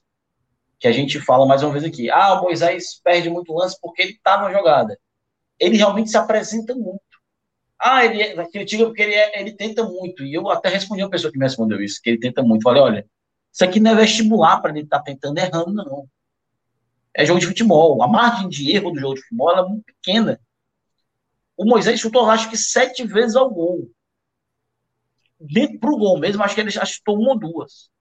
que 0.82 0.88
a 0.88 0.91
gente 0.91 1.19
fala 1.19 1.45
mais 1.45 1.61
uma 1.61 1.71
vez 1.71 1.84
aqui. 1.84 2.09
Ah, 2.09 2.34
o 2.34 2.41
Moisés 2.41 2.99
perde 3.03 3.29
muito 3.29 3.53
lance 3.53 3.77
porque 3.79 4.01
ele 4.01 4.13
está 4.13 4.41
na 4.41 4.51
jogada. 4.51 4.99
Ele 5.59 5.77
realmente 5.77 6.09
se 6.09 6.17
apresenta 6.17 6.73
muito. 6.73 6.99
Ah, 7.79 8.03
ele 8.03 8.19
é, 8.19 8.49
critica 8.49 8.86
porque 8.86 9.03
ele, 9.03 9.13
é, 9.13 9.39
ele 9.39 9.53
tenta 9.53 9.84
muito. 9.84 10.23
E 10.25 10.34
eu 10.34 10.49
até 10.49 10.69
respondi 10.69 11.03
uma 11.03 11.09
pessoa 11.09 11.32
que 11.32 11.38
me 11.38 11.45
respondeu 11.45 11.79
isso, 11.84 12.01
que 12.01 12.09
ele 12.09 12.19
tenta 12.19 12.41
muito. 12.41 12.63
Falei, 12.63 12.82
olha, 12.82 13.05
isso 13.53 13.63
aqui 13.63 13.79
não 13.79 13.91
é 13.91 13.95
vestibular 13.95 14.59
para 14.59 14.71
ele 14.71 14.82
estar 14.82 14.97
tá 14.97 15.03
tentando 15.03 15.38
errando, 15.38 15.71
não. 15.71 16.09
É 17.13 17.27
jogo 17.27 17.39
de 17.39 17.45
futebol. 17.45 18.01
A 18.01 18.07
margem 18.07 18.49
de 18.49 18.71
erro 18.75 18.89
do 18.89 18.99
jogo 18.99 19.13
de 19.13 19.21
futebol 19.21 19.51
é 19.55 19.69
muito 19.69 19.86
pequena. 19.86 20.41
O 21.55 21.63
Moisés 21.63 21.99
chutou, 21.99 22.27
acho 22.27 22.49
que 22.49 22.57
sete 22.57 23.05
vezes 23.05 23.36
ao 23.36 23.51
gol. 23.51 23.88
Dentro 25.39 25.79
pro 25.79 25.97
gol 25.97 26.17
mesmo, 26.17 26.41
acho 26.41 26.55
que 26.55 26.61
ele 26.61 26.71
já 26.71 26.84
chutou 26.86 27.19
uma 27.19 27.34
ou 27.34 27.39
duas. 27.39 27.91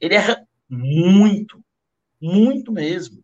Ele 0.00 0.14
erra 0.14 0.46
muito 0.68 1.60
muito 2.20 2.72
mesmo. 2.72 3.22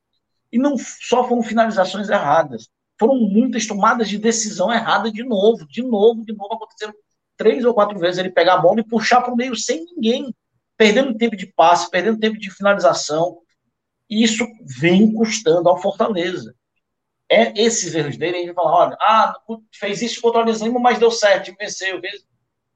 E 0.53 0.59
não 0.59 0.77
só 0.79 1.29
foram 1.29 1.43
finalizações 1.43 2.09
erradas, 2.09 2.69
foram 2.99 3.17
muitas 3.17 3.67
tomadas 3.67 4.09
de 4.09 4.19
decisão 4.19 4.73
errada 4.73 5.11
de 5.11 5.23
novo, 5.23 5.67
de 5.67 5.83
novo, 5.83 6.25
de 6.25 6.33
novo. 6.33 6.55
Aconteceram 6.55 6.95
três 7.37 7.65
ou 7.65 7.75
quatro 7.75 7.99
vezes 7.99 8.19
ele 8.19 8.31
pegar 8.31 8.55
a 8.55 8.59
bola 8.59 8.81
e 8.81 8.87
puxar 8.87 9.21
para 9.21 9.33
o 9.33 9.37
meio 9.37 9.55
sem 9.55 9.85
ninguém, 9.85 10.35
perdendo 10.77 11.17
tempo 11.17 11.37
de 11.37 11.47
passe, 11.47 11.91
perdendo 11.91 12.19
tempo 12.19 12.39
de 12.39 12.51
finalização. 12.51 13.39
E 14.09 14.23
isso 14.23 14.47
vem 14.79 15.13
custando 15.13 15.69
ao 15.69 15.81
Fortaleza. 15.81 16.55
É 17.29 17.61
esses 17.61 17.95
erros 17.95 18.17
dele, 18.17 18.37
a 18.37 18.41
gente 18.41 18.55
fala, 18.55 18.71
olha, 18.71 18.97
ah, 19.01 19.35
fez 19.75 20.01
isso 20.01 20.21
contra 20.23 20.41
o 20.41 20.43
Alisimo, 20.45 20.79
mas 20.79 20.99
deu 20.99 21.11
certo, 21.11 21.55
venceu. 21.59 21.99
A 21.99 22.01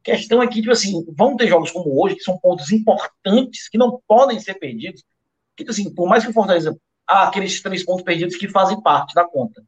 questão 0.02 0.42
é 0.42 0.48
que, 0.48 0.60
tipo 0.60 0.72
assim, 0.72 1.04
vão 1.16 1.36
ter 1.36 1.46
jogos 1.46 1.70
como 1.70 2.02
hoje, 2.02 2.16
que 2.16 2.24
são 2.24 2.36
pontos 2.36 2.72
importantes, 2.72 3.68
que 3.68 3.78
não 3.78 4.02
podem 4.08 4.40
ser 4.40 4.54
perdidos, 4.54 5.04
assim, 5.68 5.92
por 5.94 6.08
mais 6.08 6.24
que 6.24 6.30
o 6.30 6.34
Fortaleza. 6.34 6.76
Ah, 7.06 7.28
aqueles 7.28 7.60
três 7.60 7.84
pontos 7.84 8.04
perdidos 8.04 8.36
que 8.36 8.48
fazem 8.48 8.80
parte 8.80 9.14
da 9.14 9.26
conta. 9.26 9.62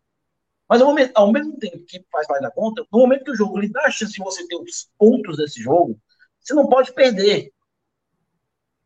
Mas 0.68 0.80
ao, 0.80 0.86
momento, 0.86 1.12
ao 1.14 1.30
mesmo 1.30 1.58
tempo 1.58 1.84
que 1.84 2.04
faz 2.10 2.26
parte 2.26 2.42
da 2.42 2.50
conta, 2.50 2.86
no 2.90 3.00
momento 3.00 3.24
que 3.24 3.32
o 3.32 3.36
jogo 3.36 3.58
lhe 3.58 3.68
dá 3.68 3.82
a 3.84 3.90
chance 3.90 4.12
de 4.12 4.22
você 4.22 4.46
ter 4.46 4.56
os 4.56 4.88
pontos 4.96 5.36
desse 5.36 5.60
jogo, 5.60 5.98
você 6.40 6.54
não 6.54 6.68
pode 6.68 6.94
perder. 6.94 7.52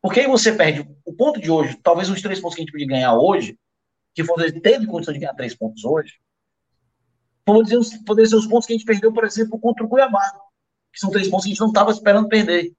Porque 0.01 0.21
aí 0.21 0.27
você 0.27 0.53
perde 0.53 0.89
o 1.05 1.13
ponto 1.13 1.41
de 1.41 1.51
hoje, 1.51 1.79
talvez 1.83 2.09
os 2.09 2.23
três 2.23 2.41
pontos 2.41 2.57
que 2.57 2.63
a 2.63 2.65
gente 2.65 2.73
podia 2.73 2.87
ganhar 2.87 3.15
hoje, 3.15 3.59
que 4.15 4.25
Fortaleza 4.25 4.61
teve 4.61 4.87
condição 4.87 5.13
de 5.13 5.21
ganhar 5.21 5.35
três 5.35 5.55
pontos 5.55 5.85
hoje, 5.85 6.15
poderiam 7.45 7.83
poder 8.05 8.27
ser 8.27 8.37
os 8.37 8.47
pontos 8.47 8.67
que 8.67 8.73
a 8.73 8.77
gente 8.77 8.87
perdeu, 8.87 9.13
por 9.13 9.25
exemplo, 9.25 9.59
contra 9.59 9.85
o 9.85 9.89
Cuiabá, 9.89 10.29
que 10.93 10.99
são 10.99 11.11
três 11.11 11.29
pontos 11.29 11.45
que 11.45 11.51
a 11.51 11.53
gente 11.53 11.61
não 11.61 11.69
estava 11.69 11.91
esperando 11.91 12.29
perder. 12.29 12.73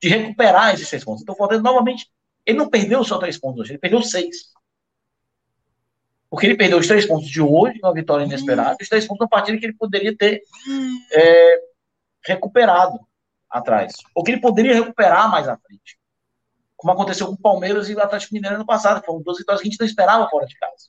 De 0.00 0.08
recuperar 0.08 0.74
esses 0.74 0.88
três 0.88 1.02
pontos. 1.02 1.22
Então, 1.22 1.34
Fortaleza 1.34 1.62
novamente 1.62 2.06
ele 2.46 2.58
não 2.58 2.70
perdeu 2.70 3.02
só 3.02 3.18
três 3.18 3.36
pontos 3.36 3.60
hoje, 3.60 3.72
ele 3.72 3.78
perdeu 3.78 4.00
seis. 4.00 4.54
Porque 6.30 6.46
ele 6.46 6.56
perdeu 6.56 6.78
os 6.78 6.86
três 6.86 7.04
pontos 7.06 7.28
de 7.28 7.40
hoje, 7.40 7.78
uma 7.82 7.92
vitória 7.92 8.24
inesperada, 8.24 8.76
e 8.80 8.82
os 8.82 8.88
três 8.88 9.06
pontos 9.06 9.20
na 9.20 9.28
partida 9.28 9.58
que 9.58 9.66
ele 9.66 9.74
poderia 9.74 10.16
ter 10.16 10.42
é, 11.12 11.60
recuperado 12.24 12.98
atrás. 13.50 13.94
Ou 14.14 14.22
que 14.22 14.32
ele 14.32 14.40
poderia 14.40 14.74
recuperar 14.74 15.30
mais 15.30 15.48
à 15.48 15.56
frente. 15.56 15.98
Como 16.76 16.92
aconteceu 16.92 17.26
com 17.26 17.32
o 17.32 17.38
Palmeiras 17.38 17.88
e 17.88 17.94
o 17.94 18.00
Atlético 18.00 18.34
Mineiro 18.34 18.58
no 18.58 18.66
passado. 18.66 19.04
Foram 19.04 19.22
duas 19.22 19.38
vitórias 19.38 19.62
que 19.62 19.68
a 19.68 19.70
gente 19.70 19.80
não 19.80 19.86
esperava 19.86 20.28
fora 20.28 20.46
de 20.46 20.56
casa. 20.56 20.88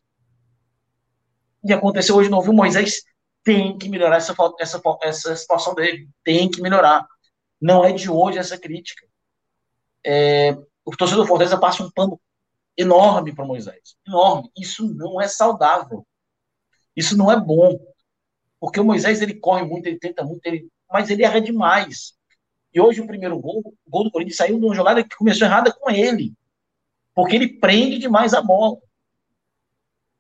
E 1.64 1.72
aconteceu 1.72 2.16
hoje 2.16 2.28
de 2.28 2.32
novo. 2.32 2.52
O 2.52 2.56
Moisés 2.56 3.04
tem 3.44 3.78
que 3.78 3.88
melhorar 3.88 4.18
essa, 4.18 4.36
essa, 4.60 4.82
essa 5.02 5.36
situação 5.36 5.74
dele. 5.74 6.10
Tem 6.24 6.50
que 6.50 6.62
melhorar. 6.62 7.08
Não 7.62 7.86
é 7.86 7.92
de 7.94 8.10
hoje 8.10 8.38
essa 8.38 8.58
crítica. 8.58 9.06
É, 10.06 10.58
o 10.88 10.96
torcedor 10.96 11.26
do 11.26 11.28
Fortaleza 11.28 11.60
passa 11.60 11.84
um 11.84 11.92
pano 11.92 12.18
enorme 12.78 13.36
para 13.36 13.44
Moisés. 13.44 13.98
Enorme. 14.08 14.50
Isso 14.58 14.88
não 14.96 15.20
é 15.20 15.28
saudável. 15.28 16.08
Isso 16.96 17.18
não 17.18 17.30
é 17.30 17.38
bom. 17.38 17.78
Porque 18.58 18.80
o 18.80 18.86
Moisés, 18.86 19.22
ele 19.22 19.34
corre 19.34 19.64
muito, 19.64 19.86
ele 19.86 20.00
tenta 20.00 20.24
muito, 20.24 20.46
ele... 20.46 20.70
mas 20.90 21.10
ele 21.10 21.26
erra 21.26 21.42
demais. 21.42 22.14
E 22.74 22.80
hoje 22.80 23.02
o 23.02 23.08
primeiro 23.08 23.38
gol, 23.38 23.62
o 23.86 23.90
gol 23.90 24.06
do 24.06 24.12
Corinthians 24.12 24.38
saiu 24.38 24.58
de 24.58 24.66
uma 24.66 24.74
jogada 24.74 25.04
que 25.04 25.16
começou 25.18 25.46
errada 25.46 25.74
com 25.74 25.92
ele. 25.92 26.34
Porque 27.14 27.36
ele 27.36 27.60
prende 27.60 27.98
demais 28.00 28.34
a 28.34 28.42
bola. 28.42 28.78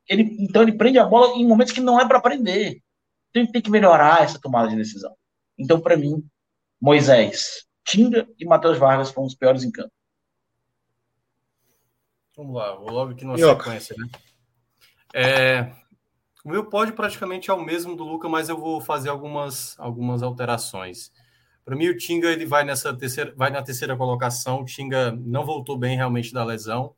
Ele, 0.05 0.36
então 0.38 0.63
ele 0.63 0.74
prende 0.74 0.99
a 0.99 1.05
bola 1.05 1.34
em 1.38 1.47
momentos 1.47 1.72
que 1.72 1.80
não 1.80 1.97
é 1.97 2.05
para 2.05 2.20
prender. 2.20 2.82
Então 3.30 3.41
ele 3.41 3.51
tem 3.53 3.61
que 3.61 3.72
melhorar 3.72 4.22
essa 4.22 4.38
tomada 4.38 4.68
de 4.68 4.76
decisão. 4.76 5.15
Então, 5.57 5.80
para 5.80 5.95
mim, 5.95 6.28
Moisés, 6.80 7.65
Tinga 7.86 8.28
e 8.38 8.45
Matheus 8.45 8.78
Vargas 8.78 9.11
foram 9.11 9.28
os 9.28 9.36
piores 9.36 9.63
em 9.63 9.72
campo. 9.72 9.91
Vamos 12.38 12.55
lá, 12.55 12.75
vou 12.75 12.91
logo 12.91 13.13
aqui 13.13 13.25
na 13.25 13.35
sequência, 13.35 13.95
né? 13.97 14.07
É, 15.11 15.71
o 16.45 16.49
meu 16.49 16.65
pódio 16.65 16.93
praticamente 16.93 17.49
é 17.49 17.53
o 17.53 17.65
mesmo 17.65 17.95
do 17.95 18.03
Luca, 18.03 18.29
mas 18.29 18.47
eu 18.47 18.55
vou 18.55 18.79
fazer 18.79 19.09
algumas, 19.09 19.75
algumas 19.79 20.21
alterações. 20.21 21.11
Para 21.65 21.75
mim, 21.75 21.88
o 21.88 21.97
Tinga 21.97 22.29
ele 22.29 22.45
vai 22.45 22.63
nessa 22.63 22.95
terceira, 22.95 23.33
vai 23.35 23.49
na 23.49 23.63
terceira 23.63 23.97
colocação. 23.97 24.61
O 24.61 24.65
Tinga 24.65 25.11
não 25.11 25.47
voltou 25.47 25.75
bem 25.75 25.97
realmente 25.97 26.31
da 26.31 26.45
lesão, 26.45 26.93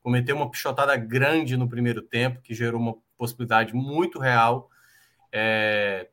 cometeu 0.00 0.34
uma 0.34 0.50
pichotada 0.50 0.96
grande 0.96 1.54
no 1.54 1.68
primeiro 1.68 2.00
tempo, 2.00 2.40
que 2.40 2.54
gerou 2.54 2.80
uma 2.80 2.96
possibilidade 3.18 3.74
muito 3.74 4.18
real. 4.18 4.70
É, 5.30 6.08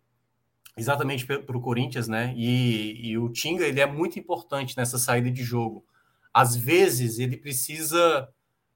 exatamente 0.76 1.26
para 1.26 1.58
o 1.58 1.62
Corinthians, 1.62 2.10
né? 2.10 2.34
E, 2.36 3.10
e, 3.10 3.18
o 3.18 3.30
Tinga 3.30 3.66
ele 3.66 3.80
é 3.80 3.86
muito 3.86 4.20
importante 4.20 4.76
nessa 4.76 4.98
saída 4.98 5.32
de 5.32 5.44
jogo. 5.46 5.86
Às 6.34 6.58
vezes 6.58 7.20
ele 7.20 7.38
precisa 7.38 8.28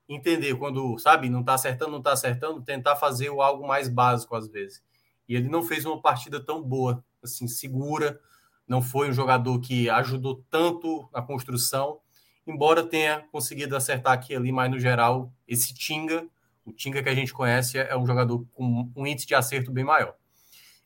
entender 0.10 0.56
quando, 0.56 0.98
sabe, 0.98 1.30
não 1.30 1.42
está 1.42 1.54
acertando, 1.54 1.92
não 1.92 2.00
está 2.00 2.14
acertando, 2.14 2.62
tentar 2.62 2.96
fazer 2.96 3.30
o 3.30 3.42
algo 3.42 3.68
mais 3.68 3.88
básico 3.88 4.36
às 4.36 4.48
vezes. 4.48 4.84
E 5.28 5.36
ele 5.36 5.48
não 5.48 5.62
fez 5.62 5.86
uma 5.86 6.02
partida 6.02 6.44
tão 6.44 6.62
boa, 6.62 7.04
assim, 7.24 7.48
segura. 7.48 8.20
Não 8.68 8.82
foi 8.82 9.10
um 9.10 9.14
jogador 9.14 9.60
que 9.60 9.90
ajudou 9.90 10.44
tanto 10.50 11.08
a 11.14 11.22
construção, 11.22 12.00
embora 12.46 12.84
tenha 12.84 13.22
conseguido 13.32 13.76
acertar 13.76 14.14
aqui 14.14 14.36
ali, 14.36 14.52
mas 14.52 14.72
no 14.72 14.80
geral, 14.80 15.32
esse 15.48 15.74
Tinga, 15.74 16.28
o 16.66 16.74
Tinga 16.74 17.04
que 17.04 17.10
a 17.10 17.16
gente 17.16 17.34
conhece, 17.34 17.78
é 17.78 17.96
um 17.96 18.06
jogador 18.06 18.44
com 18.54 18.92
um 18.96 19.06
índice 19.06 19.28
de 19.28 19.36
acerto 19.36 19.72
bem 19.72 19.84
maior. 19.84 20.16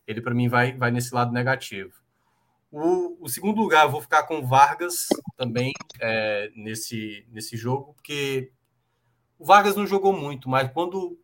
Ele, 0.05 0.21
para 0.21 0.33
mim, 0.33 0.49
vai, 0.49 0.73
vai 0.73 0.91
nesse 0.91 1.13
lado 1.15 1.31
negativo. 1.31 1.93
O, 2.69 3.23
o, 3.23 3.29
segundo 3.29 3.61
lugar, 3.61 3.85
eu 3.85 3.91
vou 3.91 4.01
ficar 4.01 4.23
com 4.23 4.45
Vargas 4.45 5.07
também 5.37 5.71
é, 6.01 6.51
nesse, 6.55 7.25
nesse 7.31 7.55
jogo, 7.55 7.93
porque 7.93 8.51
o 9.43 9.45
Vargas 9.45 9.75
não 9.75 9.85
jogou 9.85 10.13
muito, 10.13 10.47
mas 10.47 10.71
quando 10.71 11.19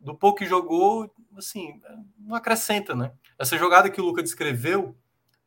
do 0.00 0.16
pouco 0.16 0.38
que 0.38 0.46
jogou, 0.46 1.08
assim, 1.36 1.80
não 2.18 2.34
acrescenta, 2.34 2.92
né? 2.92 3.12
Essa 3.38 3.56
jogada 3.56 3.88
que 3.88 4.00
o 4.00 4.04
Luca 4.04 4.20
descreveu, 4.20 4.96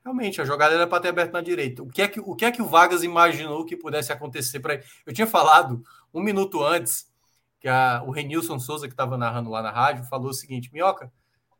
realmente, 0.01 0.39
a 0.39 0.45
jogada 0.45 0.75
era 0.75 0.87
para 0.87 1.01
ter 1.01 1.09
aberto 1.09 1.33
na 1.33 1.41
direita. 1.41 1.83
O 1.83 1.89
que 1.89 2.01
é 2.01 2.07
que 2.07 2.21
o, 2.21 2.33
que 2.33 2.45
é 2.45 2.51
que 2.51 2.61
o 2.61 2.65
Vargas 2.65 3.03
imaginou 3.03 3.65
que 3.65 3.75
pudesse 3.75 4.13
acontecer 4.13 4.61
para? 4.61 4.81
Eu 5.05 5.11
tinha 5.11 5.27
falado 5.27 5.83
um 6.13 6.21
minuto 6.21 6.63
antes 6.63 7.05
que 7.59 7.67
a, 7.67 8.01
o 8.07 8.11
Renilson 8.11 8.59
Souza, 8.59 8.87
que 8.87 8.93
estava 8.93 9.17
narrando 9.17 9.49
lá 9.49 9.61
na 9.61 9.71
rádio, 9.71 10.05
falou 10.05 10.29
o 10.29 10.33
seguinte: 10.33 10.71
Minhoca, 10.71 11.11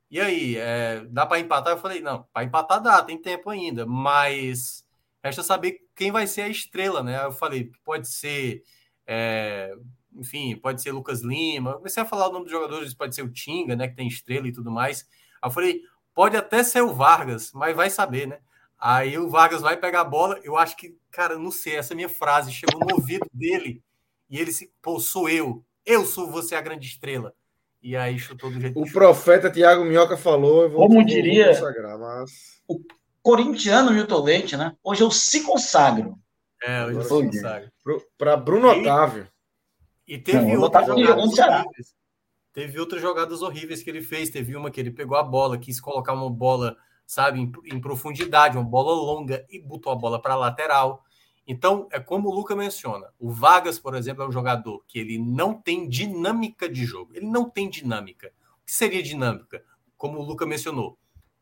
e 0.10 0.22
aí, 0.22 0.56
é, 0.56 1.04
dá 1.10 1.26
para 1.26 1.42
empatar? 1.42 1.74
Eu 1.74 1.80
falei, 1.80 2.00
não, 2.00 2.26
para 2.32 2.46
empatar 2.46 2.82
dá, 2.82 3.04
tem 3.04 3.22
tempo 3.22 3.50
ainda, 3.50 3.86
mas 3.86 4.86
resta 5.22 5.44
saber 5.44 5.80
quem 5.94 6.14
vai 6.14 6.28
ser 6.28 6.44
a 6.44 6.48
estrela, 6.48 7.04
né? 7.04 7.26
Eu 7.26 7.34
falei, 7.34 7.72
pode 7.84 8.08
ser, 8.08 8.64
é, 9.06 9.76
enfim, 10.16 10.56
pode 10.56 10.82
ser 10.82 10.92
Lucas 10.92 11.22
Lima. 11.22 11.72
Eu 11.72 11.78
comecei 11.78 12.02
a 12.02 12.06
falar 12.06 12.30
o 12.30 12.32
nome 12.32 12.46
dos 12.46 12.52
jogadores, 12.52 12.94
pode 12.94 13.14
ser 13.14 13.24
o 13.24 13.32
Tinga, 13.32 13.76
né, 13.76 13.88
que 13.88 13.96
tem 13.96 14.08
estrela 14.08 14.48
e 14.48 14.54
tudo 14.54 14.72
mais. 14.72 15.08
Aí 15.42 15.50
eu 15.50 15.54
falei, 15.54 15.82
pode 16.14 16.38
até 16.38 16.64
ser 16.64 16.82
o 16.82 16.94
Vargas, 16.94 17.52
mas 17.54 17.76
vai 17.76 17.90
saber, 17.90 18.28
né? 18.28 18.40
Aí 18.80 19.18
o 19.18 19.30
Vargas 19.30 19.62
vai 19.62 19.78
pegar 19.78 20.02
a 20.02 20.06
bola, 20.06 20.40
eu 20.44 20.58
acho 20.58 20.76
que, 20.76 20.98
cara, 21.12 21.38
não 21.38 21.52
sei, 21.52 21.76
essa 21.76 21.96
minha 21.96 22.10
frase 22.10 22.52
chegou 22.52 22.80
no 22.80 22.96
ouvido 22.96 23.26
dele 23.34 23.82
e 24.30 24.40
ele 24.40 24.52
se, 24.52 24.72
pô, 24.82 25.00
sou 25.00 25.30
eu, 25.30 25.64
eu 25.86 26.06
sou 26.06 26.30
você 26.30 26.56
a 26.56 26.62
grande 26.62 26.88
estrela. 26.88 27.34
E 27.82 27.96
aí 27.96 28.18
chutou 28.18 28.50
do 28.50 28.60
jeito 28.60 28.82
O 28.82 28.92
profeta 28.92 29.50
Tiago 29.50 29.86
Minhoca 29.86 30.18
falou. 30.18 30.68
Vou, 30.68 30.88
Como 30.88 31.06
diria 31.06 31.52
mas... 32.00 32.60
o 32.68 32.80
corintiano 33.22 33.92
Milton 33.92 34.24
Leite, 34.24 34.58
né? 34.58 34.76
Hoje 34.84 35.04
eu 35.04 35.12
se 35.12 35.44
consagro. 35.44 36.18
É, 36.64 36.84
hoje 36.86 36.96
eu 36.96 37.04
se 37.04 37.10
consagro. 37.10 37.72
Para 38.18 38.36
Bruno 38.36 38.74
e, 38.74 38.82
Otávio. 38.82 39.28
E 40.08 40.18
teve 40.18 40.56
outras 40.58 40.88
jogadas 40.88 41.40
horríveis. 41.40 41.96
Teve 42.54 42.80
outras 42.80 43.02
jogadas 43.02 43.42
horríveis 43.42 43.84
que 43.84 43.90
ele 43.90 44.02
fez. 44.02 44.30
Teve 44.30 44.56
uma 44.56 44.72
que 44.72 44.80
ele 44.80 44.92
pegou 44.92 45.18
a 45.18 45.24
bola, 45.24 45.58
quis 45.58 45.80
colocar 45.80 46.14
uma 46.14 46.30
bola, 46.30 46.78
sabe, 47.06 47.40
em, 47.40 47.52
em 47.66 47.80
profundidade, 47.82 48.58
uma 48.58 48.64
bola 48.64 48.94
longa 48.94 49.46
e 49.50 49.60
botou 49.60 49.92
a 49.92 49.96
bola 49.96 50.22
para 50.22 50.34
a 50.34 50.38
lateral. 50.38 51.04
Então, 51.48 51.88
é 51.92 52.00
como 52.00 52.30
o 52.30 52.34
Luca 52.34 52.56
menciona. 52.56 53.08
O 53.20 53.30
Vargas, 53.30 53.78
por 53.78 53.94
exemplo, 53.94 54.24
é 54.24 54.28
um 54.28 54.32
jogador 54.32 54.84
que 54.88 54.98
ele 54.98 55.20
não 55.20 55.54
tem 55.54 55.88
dinâmica 55.88 56.68
de 56.68 56.86
jogo. 56.86 57.12
Ele 57.14 57.28
não 57.28 57.50
tem 57.50 57.70
dinâmica. 57.70 58.32
O 58.62 58.66
que 58.66 58.74
seria 58.74 59.04
dinâmica? 59.04 59.64
Como 59.98 60.20
o 60.20 60.24
Luca 60.24 60.46
mencionou. 60.46 60.98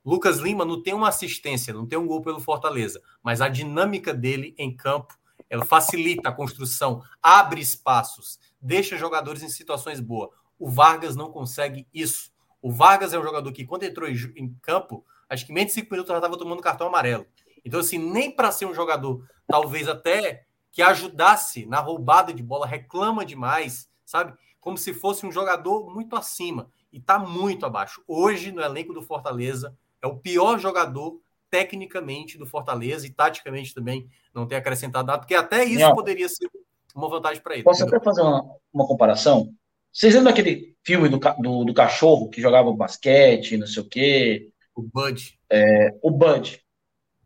Lucas 0.06 0.40
Lima 0.40 0.66
não 0.66 0.82
tem 0.84 0.94
uma 0.94 1.08
assistência, 1.08 1.74
não 1.74 1.86
tem 1.88 1.98
um 1.98 2.06
gol 2.06 2.22
pelo 2.22 2.42
Fortaleza, 2.42 3.02
mas 3.24 3.40
a 3.40 3.48
dinâmica 3.48 4.14
dele 4.14 4.54
em 4.58 4.76
campo, 4.76 5.18
ela 5.50 5.64
facilita 5.64 6.28
a 6.28 6.34
construção, 6.34 7.02
abre 7.22 7.62
espaços, 7.62 8.38
deixa 8.64 8.98
jogadores 8.98 9.44
em 9.44 9.50
situações 9.50 10.00
boas. 10.00 10.30
O 10.58 10.70
Vargas 10.70 11.16
não 11.16 11.30
consegue 11.30 11.86
isso. 11.94 12.32
O 12.62 12.72
Vargas 12.72 13.14
é 13.14 13.20
um 13.20 13.24
jogador 13.24 13.52
que, 13.52 13.66
quando 13.66 13.84
entrou 13.84 14.08
em 14.10 14.56
campo, 14.62 15.06
acho 15.30 15.46
que 15.46 15.52
menos 15.52 15.74
de 15.74 15.82
cinco 15.82 15.92
minutos 15.92 16.10
já 16.10 16.18
estava 16.18 16.38
tomando 16.38 16.62
cartão 16.62 16.88
amarelo. 16.88 17.28
Então, 17.66 17.82
assim, 17.82 17.98
nem 17.98 18.32
para 18.32 18.52
ser 18.52 18.66
um 18.66 18.74
jogador, 18.74 19.28
talvez 19.46 19.88
até 19.88 20.46
que 20.72 20.82
ajudasse 20.82 21.66
na 21.66 21.80
roubada 21.80 22.34
de 22.34 22.42
bola, 22.42 22.66
reclama 22.66 23.26
demais, 23.26 23.90
sabe? 24.06 24.34
Como 24.60 24.78
se 24.78 24.94
fosse 24.94 25.26
um 25.26 25.32
jogador 25.32 25.94
muito 25.94 26.16
acima 26.16 26.70
e 26.92 26.98
está 26.98 27.20
muito 27.20 27.66
abaixo. 27.66 28.02
Hoje, 28.08 28.52
no 28.52 28.62
elenco 28.62 28.94
do 28.94 29.02
Fortaleza, 29.02 29.78
é 30.02 30.08
o 30.08 30.18
pior 30.18 30.58
jogador 30.58 31.20
tecnicamente 31.50 32.38
do 32.38 32.48
Fortaleza 32.48 33.06
e 33.06 33.12
taticamente 33.12 33.74
também 33.76 34.10
não 34.34 34.48
tem 34.48 34.58
acrescentado 34.58 35.06
nada, 35.06 35.20
porque 35.20 35.36
até 35.36 35.64
isso 35.64 35.82
não. 35.82 35.94
poderia 35.94 36.28
ser 36.28 36.50
uma 36.94 37.10
vantagem 37.10 37.42
para 37.42 37.56
ele. 37.56 37.64
Posso 37.64 37.82
entendeu? 37.82 37.98
até 37.98 38.06
fazer 38.06 38.22
uma, 38.22 38.46
uma 38.74 38.88
comparação? 38.88 39.54
Vocês 39.92 40.14
lembram 40.14 40.32
daquele 40.32 40.76
filme 40.84 41.08
do, 41.10 41.18
do, 41.18 41.66
do, 41.66 41.74
cachorro 41.74 42.30
que 42.30 42.42
jogava 42.42 42.74
basquete, 42.74 43.58
não 43.58 43.68
sei 43.68 43.84
o 43.84 43.88
quê? 43.88 44.50
O 44.76 44.82
Bud. 44.82 45.40
É, 45.50 45.96
o 46.02 46.10
Bud. 46.12 46.62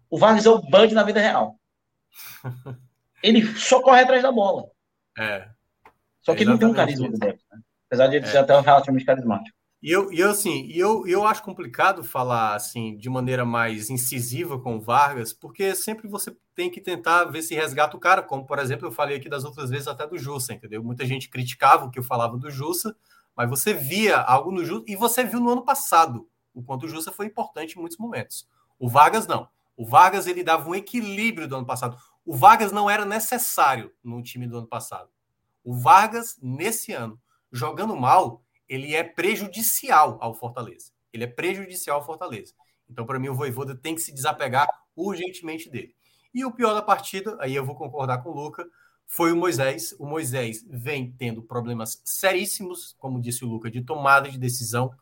O 0.10 0.18
Vargas 0.18 0.46
é 0.46 0.50
o 0.50 0.62
Bud 0.62 0.94
na 0.94 1.04
vida 1.04 1.20
real. 1.20 1.60
Ele 3.24 3.46
só 3.56 3.82
corre 3.82 4.02
atrás 4.02 4.22
da 4.22 4.32
bola. 4.32 4.70
É. 5.18 5.50
Só 6.22 6.36
que 6.36 6.44
ele 6.44 6.52
não 6.52 6.58
tem 6.58 6.68
um 6.68 6.74
carisma 6.74 7.10
do 7.10 7.18
Depp, 7.18 7.42
né? 7.52 7.60
Apesar 7.88 8.08
de 8.08 8.18
ele 8.18 8.26
é. 8.26 8.30
ser 8.30 8.38
até 8.38 8.56
um 8.56 8.62
relativamente 8.62 9.06
carismático. 9.06 9.57
E 9.82 9.92
eu, 9.92 10.12
e 10.12 10.20
eu 10.20 10.32
assim, 10.32 10.68
eu, 10.72 11.06
eu 11.08 11.24
acho 11.24 11.44
complicado 11.44 12.04
falar 12.04 12.56
assim 12.56 12.98
de 12.98 13.10
maneira 13.10 13.46
mais 13.46 13.92
incisiva 13.92 14.60
com 14.60 14.78
o 14.78 14.82
Vargas, 14.82 15.32
porque 15.32 15.76
sempre 15.76 16.08
você 16.08 16.36
tem 16.56 16.70
que 16.72 16.82
tentar 16.82 17.26
ver 17.26 17.44
se 17.44 17.54
resgata 17.54 17.96
o 17.96 18.00
cara, 18.00 18.24
como 18.24 18.46
por 18.46 18.58
exemplo 18.58 18.88
eu 18.88 18.92
falei 18.92 19.18
aqui 19.18 19.30
das 19.30 19.46
outras 19.46 19.70
vezes 19.70 19.88
até 19.88 20.08
do 20.08 20.18
Jussa, 20.18 20.54
entendeu? 20.54 20.84
Muita 20.84 21.06
gente 21.06 21.30
criticava 21.30 21.86
o 21.86 21.92
que 21.92 22.00
eu 22.00 22.04
falava 22.04 22.38
do 22.38 22.50
Jussa, 22.50 22.96
mas 23.36 23.48
você 23.48 23.72
via 23.72 24.18
algo 24.18 24.52
no 24.52 24.66
Jussa, 24.66 24.84
e 24.88 24.96
você 24.96 25.24
viu 25.24 25.40
no 25.40 25.52
ano 25.52 25.64
passado 25.64 26.28
o 26.56 26.64
quanto 26.64 26.88
o 26.88 26.90
Jussa 26.90 27.12
foi 27.12 27.28
importante 27.28 27.76
em 27.76 27.80
muitos 27.80 28.00
momentos. 28.00 28.48
O 28.80 28.90
Vargas 28.90 29.28
não. 29.28 29.48
O 29.76 29.86
Vargas 29.86 30.26
ele 30.26 30.44
dava 30.44 30.68
um 30.68 30.74
equilíbrio 30.74 31.48
do 31.48 31.56
ano 31.56 31.68
passado. 31.68 31.96
O 32.26 32.36
Vargas 32.36 32.72
não 32.72 32.90
era 32.90 33.06
necessário 33.06 33.94
no 34.04 34.24
time 34.24 34.48
do 34.48 34.58
ano 34.58 34.68
passado. 34.68 35.10
O 35.64 35.76
Vargas, 35.76 36.36
nesse 36.42 36.94
ano, 36.94 37.20
jogando 37.52 37.96
mal, 37.96 38.44
ele 38.68 38.96
é 38.96 39.04
prejudicial 39.04 40.18
ao 40.22 40.34
Fortaleza. 40.34 40.92
Ele 41.14 41.24
é 41.24 41.28
prejudicial 41.28 41.98
ao 42.00 42.06
Fortaleza. 42.06 42.54
Então, 42.90 43.06
para 43.06 43.20
mim, 43.20 43.30
o 43.30 43.36
Voivoda 43.36 43.76
tem 43.76 43.96
que 43.96 44.02
se 44.02 44.14
desapegar 44.14 44.68
urgentemente 44.96 45.70
dele. 45.70 45.96
E 46.34 46.46
o 46.46 46.52
pior 46.52 46.74
da 46.74 46.82
partida, 46.82 47.38
aí 47.40 47.56
eu 47.56 47.66
vou 47.66 47.76
concordar 47.76 48.20
com 48.24 48.30
o 48.30 48.36
Luca, 48.36 48.66
foi 49.06 49.32
o 49.32 49.36
Moisés. 49.36 49.94
O 50.00 50.06
Moisés 50.06 50.66
vem 50.70 51.12
tendo 51.12 51.42
problemas 51.42 52.02
seríssimos, 52.04 52.96
como 53.00 53.22
disse 53.22 53.44
o 53.44 53.48
Luca, 53.48 53.72
de 53.72 53.82
tomada 53.82 54.30
de 54.30 54.38
decisão 54.38 54.94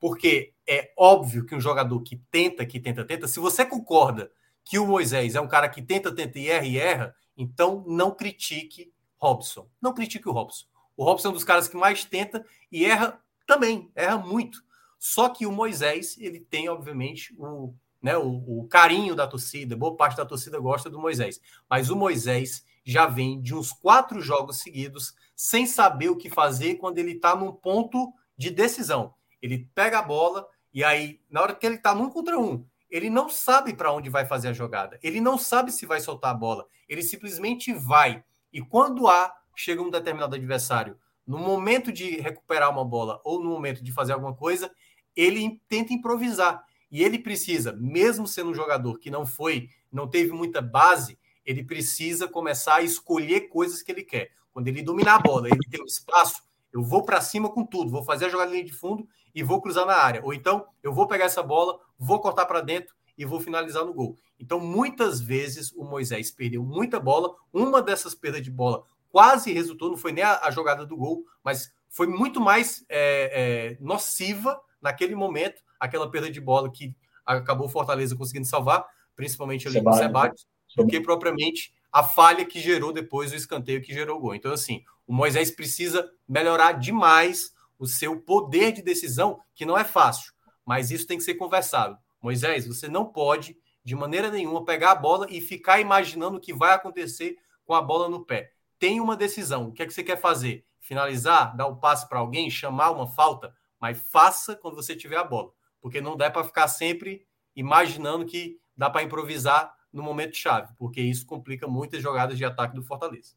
porque 0.00 0.54
é 0.66 0.92
óbvio 0.96 1.44
que 1.44 1.54
um 1.54 1.60
jogador 1.60 2.00
que 2.00 2.16
tenta, 2.30 2.64
que 2.64 2.80
tenta, 2.80 3.04
tenta, 3.04 3.28
se 3.28 3.38
você 3.38 3.66
concorda 3.66 4.32
que 4.64 4.78
o 4.78 4.86
Moisés 4.86 5.34
é 5.34 5.40
um 5.40 5.46
cara 5.46 5.68
que 5.68 5.82
tenta, 5.82 6.14
tenta 6.14 6.38
e 6.38 6.48
erra 6.48 6.66
e 6.66 6.78
erra, 6.78 7.14
então 7.36 7.84
não 7.86 8.10
critique 8.10 8.92
Robson. 9.18 9.68
Não 9.80 9.92
critique 9.92 10.28
o 10.28 10.32
Robson. 10.32 10.64
O 11.00 11.04
Robson 11.04 11.28
é 11.28 11.30
um 11.30 11.34
dos 11.34 11.44
caras 11.44 11.66
que 11.66 11.78
mais 11.78 12.04
tenta 12.04 12.44
e 12.70 12.84
erra 12.84 13.18
também, 13.46 13.90
erra 13.94 14.18
muito. 14.18 14.62
Só 14.98 15.30
que 15.30 15.46
o 15.46 15.50
Moisés, 15.50 16.18
ele 16.18 16.40
tem, 16.40 16.68
obviamente, 16.68 17.34
o, 17.38 17.72
né, 18.02 18.18
o, 18.18 18.60
o 18.60 18.68
carinho 18.68 19.14
da 19.14 19.26
torcida, 19.26 19.74
boa 19.74 19.96
parte 19.96 20.18
da 20.18 20.26
torcida 20.26 20.58
gosta 20.58 20.90
do 20.90 20.98
Moisés. 21.00 21.40
Mas 21.70 21.88
o 21.88 21.96
Moisés 21.96 22.66
já 22.84 23.06
vem 23.06 23.40
de 23.40 23.54
uns 23.54 23.72
quatro 23.72 24.20
jogos 24.20 24.58
seguidos 24.58 25.14
sem 25.34 25.64
saber 25.64 26.10
o 26.10 26.18
que 26.18 26.28
fazer 26.28 26.74
quando 26.74 26.98
ele 26.98 27.12
está 27.12 27.34
num 27.34 27.50
ponto 27.50 28.12
de 28.36 28.50
decisão. 28.50 29.14
Ele 29.40 29.66
pega 29.74 30.00
a 30.00 30.02
bola 30.02 30.46
e 30.70 30.84
aí, 30.84 31.18
na 31.30 31.40
hora 31.40 31.54
que 31.54 31.64
ele 31.64 31.76
está 31.76 31.94
num 31.94 32.10
contra 32.10 32.38
um, 32.38 32.62
ele 32.90 33.08
não 33.08 33.30
sabe 33.30 33.72
para 33.72 33.90
onde 33.90 34.10
vai 34.10 34.26
fazer 34.26 34.48
a 34.48 34.52
jogada. 34.52 34.98
Ele 35.02 35.18
não 35.18 35.38
sabe 35.38 35.72
se 35.72 35.86
vai 35.86 35.98
soltar 35.98 36.32
a 36.32 36.38
bola. 36.38 36.66
Ele 36.86 37.02
simplesmente 37.02 37.72
vai. 37.72 38.22
E 38.52 38.60
quando 38.60 39.08
há, 39.08 39.39
chega 39.60 39.82
um 39.82 39.90
determinado 39.90 40.34
adversário, 40.34 40.96
no 41.26 41.38
momento 41.38 41.92
de 41.92 42.16
recuperar 42.20 42.70
uma 42.70 42.84
bola 42.84 43.20
ou 43.24 43.42
no 43.42 43.50
momento 43.50 43.84
de 43.84 43.92
fazer 43.92 44.12
alguma 44.12 44.34
coisa, 44.34 44.70
ele 45.14 45.60
tenta 45.68 45.92
improvisar. 45.92 46.64
E 46.90 47.04
ele 47.04 47.18
precisa, 47.18 47.72
mesmo 47.72 48.26
sendo 48.26 48.50
um 48.50 48.54
jogador 48.54 48.98
que 48.98 49.10
não 49.10 49.24
foi, 49.24 49.68
não 49.92 50.08
teve 50.08 50.32
muita 50.32 50.60
base, 50.60 51.18
ele 51.44 51.62
precisa 51.62 52.26
começar 52.26 52.76
a 52.76 52.82
escolher 52.82 53.42
coisas 53.42 53.82
que 53.82 53.92
ele 53.92 54.02
quer. 54.02 54.30
Quando 54.52 54.66
ele 54.66 54.82
dominar 54.82 55.16
a 55.16 55.20
bola, 55.20 55.48
ele 55.48 55.60
tem 55.70 55.80
um 55.80 55.86
espaço, 55.86 56.42
eu 56.72 56.82
vou 56.82 57.04
para 57.04 57.20
cima 57.20 57.48
com 57.48 57.64
tudo, 57.64 57.90
vou 57.90 58.02
fazer 58.02 58.26
a 58.26 58.28
jogada 58.28 58.50
de 58.50 58.72
fundo 58.72 59.06
e 59.32 59.42
vou 59.42 59.60
cruzar 59.60 59.86
na 59.86 59.94
área. 59.94 60.24
Ou 60.24 60.34
então, 60.34 60.66
eu 60.82 60.92
vou 60.92 61.06
pegar 61.06 61.26
essa 61.26 61.42
bola, 61.42 61.78
vou 61.98 62.18
cortar 62.18 62.46
para 62.46 62.60
dentro 62.60 62.94
e 63.16 63.24
vou 63.24 63.38
finalizar 63.38 63.84
no 63.84 63.94
gol. 63.94 64.16
Então, 64.38 64.58
muitas 64.58 65.20
vezes 65.20 65.70
o 65.72 65.84
Moisés 65.84 66.30
perdeu 66.30 66.64
muita 66.64 66.98
bola. 66.98 67.34
Uma 67.52 67.82
dessas 67.82 68.14
perdas 68.14 68.42
de 68.42 68.50
bola 68.50 68.84
quase 69.10 69.52
resultou, 69.52 69.90
não 69.90 69.96
foi 69.96 70.12
nem 70.12 70.24
a, 70.24 70.40
a 70.42 70.50
jogada 70.50 70.86
do 70.86 70.96
gol, 70.96 71.24
mas 71.44 71.72
foi 71.88 72.06
muito 72.06 72.40
mais 72.40 72.84
é, 72.88 73.74
é, 73.74 73.76
nociva 73.80 74.60
naquele 74.80 75.14
momento, 75.14 75.62
aquela 75.78 76.10
perda 76.10 76.30
de 76.30 76.40
bola 76.40 76.70
que 76.70 76.94
acabou 77.26 77.66
o 77.66 77.70
Fortaleza 77.70 78.16
conseguindo 78.16 78.46
salvar, 78.46 78.86
principalmente 79.14 79.68
ali 79.68 79.82
com 79.82 79.90
o 79.90 79.94
Sebadios, 79.94 80.46
do 80.76 80.86
que 80.86 81.00
propriamente 81.00 81.74
a 81.92 82.02
falha 82.02 82.44
que 82.44 82.60
gerou 82.60 82.92
depois 82.92 83.32
o 83.32 83.36
escanteio 83.36 83.82
que 83.82 83.92
gerou 83.92 84.18
o 84.18 84.20
gol. 84.20 84.34
Então, 84.34 84.52
assim, 84.52 84.84
o 85.06 85.12
Moisés 85.12 85.50
precisa 85.50 86.08
melhorar 86.28 86.72
demais 86.72 87.52
o 87.78 87.86
seu 87.86 88.20
poder 88.20 88.72
de 88.72 88.82
decisão, 88.82 89.40
que 89.54 89.66
não 89.66 89.76
é 89.76 89.84
fácil, 89.84 90.32
mas 90.64 90.90
isso 90.90 91.06
tem 91.06 91.18
que 91.18 91.24
ser 91.24 91.34
conversado. 91.34 91.98
Moisés, 92.22 92.66
você 92.66 92.88
não 92.88 93.06
pode, 93.06 93.56
de 93.82 93.96
maneira 93.96 94.30
nenhuma, 94.30 94.64
pegar 94.64 94.92
a 94.92 94.94
bola 94.94 95.26
e 95.30 95.40
ficar 95.40 95.80
imaginando 95.80 96.36
o 96.36 96.40
que 96.40 96.52
vai 96.52 96.74
acontecer 96.74 97.36
com 97.64 97.74
a 97.74 97.82
bola 97.82 98.08
no 98.08 98.24
pé. 98.24 98.52
Tem 98.80 98.98
uma 98.98 99.14
decisão. 99.14 99.68
O 99.68 99.72
que 99.72 99.82
é 99.82 99.86
que 99.86 99.92
você 99.92 100.02
quer 100.02 100.18
fazer? 100.18 100.64
Finalizar, 100.80 101.54
dar 101.54 101.66
o 101.66 101.72
um 101.72 101.76
passe 101.76 102.08
para 102.08 102.18
alguém, 102.18 102.50
chamar 102.50 102.90
uma 102.90 103.06
falta, 103.06 103.54
mas 103.78 104.00
faça 104.10 104.56
quando 104.56 104.74
você 104.74 104.96
tiver 104.96 105.18
a 105.18 105.22
bola, 105.22 105.52
porque 105.82 106.00
não 106.00 106.16
dá 106.16 106.30
para 106.30 106.42
ficar 106.42 106.66
sempre 106.66 107.26
imaginando 107.54 108.24
que 108.24 108.58
dá 108.74 108.88
para 108.88 109.02
improvisar 109.02 109.72
no 109.92 110.02
momento 110.02 110.34
chave, 110.34 110.72
porque 110.78 111.00
isso 111.00 111.26
complica 111.26 111.68
muitas 111.68 112.02
jogadas 112.02 112.38
de 112.38 112.44
ataque 112.44 112.74
do 112.74 112.82
Fortaleza. 112.82 113.34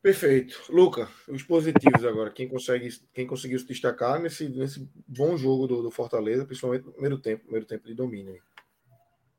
Perfeito. 0.00 0.62
Luca, 0.68 1.10
os 1.26 1.42
positivos 1.42 2.04
agora. 2.04 2.30
Quem, 2.30 2.48
consegue, 2.48 2.88
quem 3.12 3.26
conseguiu 3.26 3.58
se 3.58 3.66
destacar 3.66 4.20
nesse, 4.20 4.48
nesse 4.48 4.88
bom 5.04 5.36
jogo 5.36 5.66
do, 5.66 5.82
do 5.82 5.90
Fortaleza, 5.90 6.44
principalmente 6.44 6.84
no 6.84 6.92
primeiro 6.92 7.18
tempo, 7.18 7.42
primeiro 7.42 7.66
tempo 7.66 7.88
de 7.88 7.94
domínio. 7.94 8.40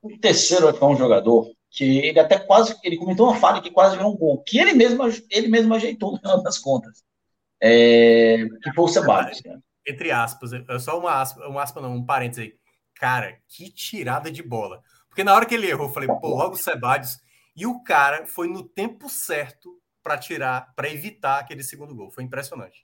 O 0.01 0.17
terceiro 0.17 0.67
é 0.67 0.85
um 0.85 0.97
jogador 0.97 1.55
que 1.69 1.99
ele 1.99 2.19
até 2.19 2.37
quase. 2.39 2.75
Ele 2.83 2.97
comentou 2.97 3.27
uma 3.27 3.39
falha 3.39 3.61
que 3.61 3.71
quase 3.71 3.95
virou 3.95 4.13
um 4.13 4.17
gol, 4.17 4.43
que 4.43 4.57
ele 4.57 4.73
mesmo, 4.73 5.03
ele 5.29 5.47
mesmo 5.47 5.73
ajeitou 5.73 6.11
no 6.13 6.19
final 6.19 6.43
das 6.43 6.57
contas. 6.57 7.03
É, 7.61 8.45
que 8.61 8.73
foi 8.73 8.85
o 8.85 8.87
Sebastião. 8.87 9.61
Entre 9.85 10.11
aspas, 10.11 10.51
é 10.51 10.79
só 10.79 10.99
uma 10.99 11.21
aspa, 11.21 11.47
uma 11.47 11.63
aspa 11.63 11.81
não, 11.81 11.95
um 11.95 12.05
parênteses 12.05 12.45
aí. 12.45 12.53
Cara, 12.95 13.37
que 13.47 13.69
tirada 13.69 14.29
de 14.29 14.43
bola. 14.43 14.81
Porque 15.07 15.23
na 15.23 15.33
hora 15.33 15.45
que 15.45 15.55
ele 15.55 15.67
errou, 15.67 15.87
eu 15.87 15.93
falei, 15.93 16.07
pô, 16.07 16.27
logo 16.27 16.55
o 16.55 16.57
Sebadios. 16.57 17.17
E 17.55 17.65
o 17.65 17.81
cara 17.83 18.27
foi 18.27 18.47
no 18.47 18.63
tempo 18.63 19.09
certo 19.09 19.79
para 20.03 20.17
tirar, 20.17 20.73
para 20.75 20.89
evitar 20.89 21.39
aquele 21.39 21.63
segundo 21.63 21.95
gol. 21.95 22.11
Foi 22.11 22.23
impressionante. 22.23 22.81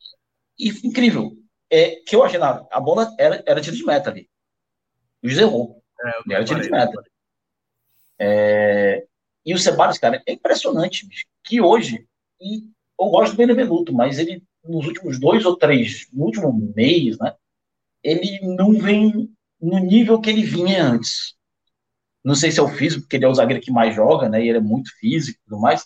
E 0.57 0.69
incrível. 0.87 1.31
É, 1.69 1.97
que 2.07 2.15
eu 2.15 2.23
achei, 2.23 2.39
nada. 2.39 2.67
a 2.71 2.79
bola 2.79 3.13
era, 3.19 3.43
era 3.45 3.61
tiro 3.61 3.75
de 3.75 3.85
meta 3.85 4.09
ali. 4.09 4.29
O 5.23 5.29
José 5.29 5.41
errou. 5.41 5.83
É, 6.01 6.33
era 6.33 6.43
tiro 6.43 6.61
de 6.61 6.69
meta. 6.69 7.03
É, 8.19 8.72
e 9.45 9.53
o 9.53 9.57
Ceballos, 9.57 9.97
cara, 9.97 10.21
é 10.25 10.33
impressionante, 10.33 11.05
bicho, 11.05 11.25
que 11.43 11.59
hoje, 11.61 12.07
e 12.39 12.63
eu 12.99 13.09
gosto 13.09 13.33
do 13.33 13.37
Benevenuto, 13.37 13.93
mas 13.93 14.17
ele, 14.19 14.43
nos 14.63 14.85
últimos 14.85 15.19
dois 15.19 15.45
ou 15.45 15.57
três, 15.57 16.07
no 16.13 16.25
último 16.25 16.51
mês, 16.75 17.17
né, 17.17 17.35
ele 18.01 18.39
não 18.41 18.73
vem 18.73 19.29
no 19.61 19.79
nível 19.79 20.19
que 20.19 20.29
ele 20.29 20.43
vinha 20.43 20.83
antes. 20.83 21.35
Não 22.23 22.35
sei 22.35 22.51
se 22.51 22.59
é 22.59 22.63
o 22.63 22.69
físico, 22.69 23.01
porque 23.01 23.17
ele 23.17 23.25
é 23.25 23.27
o 23.27 23.35
zagueiro 23.35 23.61
que 23.61 23.71
mais 23.71 23.93
joga, 23.95 24.29
né, 24.29 24.43
e 24.43 24.49
ele 24.49 24.59
é 24.59 24.61
muito 24.61 24.89
físico 24.97 25.39
e 25.39 25.49
tudo 25.49 25.59
mais, 25.59 25.85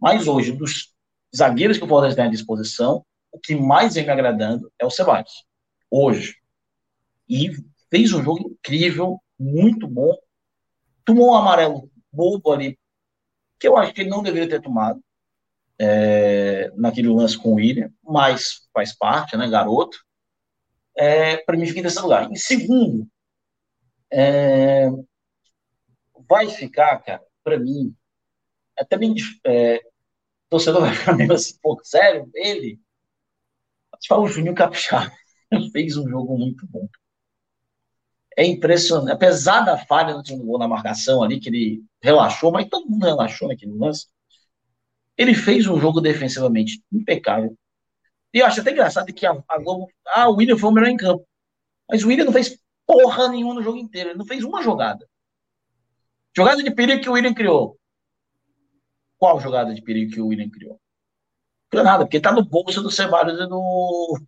mas 0.00 0.26
hoje, 0.26 0.52
dos 0.52 0.94
zagueiros 1.34 1.78
que 1.78 1.84
o 1.84 1.88
Fortaleza 1.88 2.16
tem 2.16 2.26
à 2.26 2.30
disposição, 2.30 3.04
o 3.32 3.38
que 3.38 3.54
mais 3.54 3.94
vem 3.94 4.04
me 4.04 4.10
agradando 4.10 4.72
é 4.78 4.86
o 4.86 4.90
Ceballos. 4.90 5.44
Hoje. 5.90 6.36
E 7.28 7.50
fez 7.90 8.12
um 8.12 8.22
jogo 8.22 8.50
incrível, 8.50 9.20
muito 9.38 9.88
bom. 9.88 10.14
Tomou 11.04 11.32
um 11.32 11.34
amarelo 11.34 11.90
bobo 12.12 12.52
ali, 12.52 12.78
que 13.64 13.68
eu 13.68 13.78
acho 13.78 13.94
que 13.94 14.02
ele 14.02 14.10
não 14.10 14.22
deveria 14.22 14.46
ter 14.46 14.60
tomado 14.60 15.02
é, 15.80 16.70
naquele 16.76 17.08
lance 17.08 17.38
com 17.38 17.52
o 17.52 17.54
William, 17.54 17.90
mas 18.02 18.68
faz 18.74 18.94
parte, 18.94 19.38
né, 19.38 19.48
garoto. 19.48 19.96
É, 20.94 21.38
para 21.38 21.56
mim, 21.56 21.64
fica 21.64 21.78
em 21.78 21.82
terceiro 21.82 22.06
lugar. 22.06 22.30
Em 22.30 22.36
segundo, 22.36 23.08
é, 24.12 24.90
vai 26.28 26.50
ficar, 26.50 26.98
cara, 26.98 27.24
para 27.42 27.58
mim, 27.58 27.96
é 28.78 28.84
também 28.84 29.14
é, 29.46 29.80
torcedor 30.50 30.82
vai 30.82 30.94
ficar 30.94 31.16
meio 31.16 31.32
assim, 31.32 31.58
pô, 31.62 31.80
sério, 31.82 32.30
ele, 32.34 32.78
fala 34.06 34.24
o 34.24 34.28
Juninho 34.28 34.54
Capixaba, 34.54 35.10
fez 35.72 35.96
um 35.96 36.06
jogo 36.06 36.36
muito 36.36 36.66
bom. 36.66 36.86
É 38.36 38.44
impressionante, 38.44 39.12
apesar 39.12 39.60
da 39.60 39.78
falha 39.78 40.16
no 40.16 40.44
gol 40.44 40.58
na 40.58 40.66
marcação 40.66 41.22
ali, 41.22 41.38
que 41.38 41.48
ele 41.48 41.84
relaxou, 42.02 42.50
mas 42.50 42.68
todo 42.68 42.88
mundo 42.88 43.04
relaxou 43.04 43.48
naquele 43.48 43.72
lance, 43.72 44.08
ele 45.16 45.34
fez 45.34 45.66
um 45.66 45.78
jogo 45.78 46.00
defensivamente 46.00 46.82
impecável. 46.92 47.56
E 48.32 48.40
eu 48.40 48.46
acho 48.46 48.60
até 48.60 48.72
engraçado 48.72 49.12
que 49.12 49.24
a, 49.24 49.42
a 49.48 49.58
Globo. 49.58 49.88
Ah, 50.08 50.28
o 50.28 50.34
William 50.34 50.58
foi 50.58 50.70
o 50.70 50.72
melhor 50.72 50.90
em 50.90 50.96
campo. 50.96 51.24
Mas 51.88 52.02
o 52.02 52.08
William 52.08 52.24
não 52.24 52.32
fez 52.32 52.58
porra 52.84 53.28
nenhuma 53.28 53.54
no 53.54 53.62
jogo 53.62 53.78
inteiro. 53.78 54.10
Ele 54.10 54.18
não 54.18 54.26
fez 54.26 54.42
uma 54.42 54.60
jogada. 54.60 55.08
Jogada 56.36 56.62
de 56.62 56.70
perigo 56.72 57.00
que 57.00 57.08
o 57.08 57.12
William 57.12 57.32
criou. 57.32 57.78
Qual 59.16 59.40
jogada 59.40 59.72
de 59.72 59.80
perigo 59.80 60.12
que 60.12 60.20
o 60.20 60.26
William 60.26 60.50
criou? 60.50 60.80
Criou 61.74 61.84
nada, 61.84 62.04
porque 62.04 62.20
tá 62.20 62.32
no 62.32 62.44
bolso 62.44 62.80
do 62.80 62.90
Ceballos 62.90 63.40
e 63.40 63.46
do. 63.48 64.18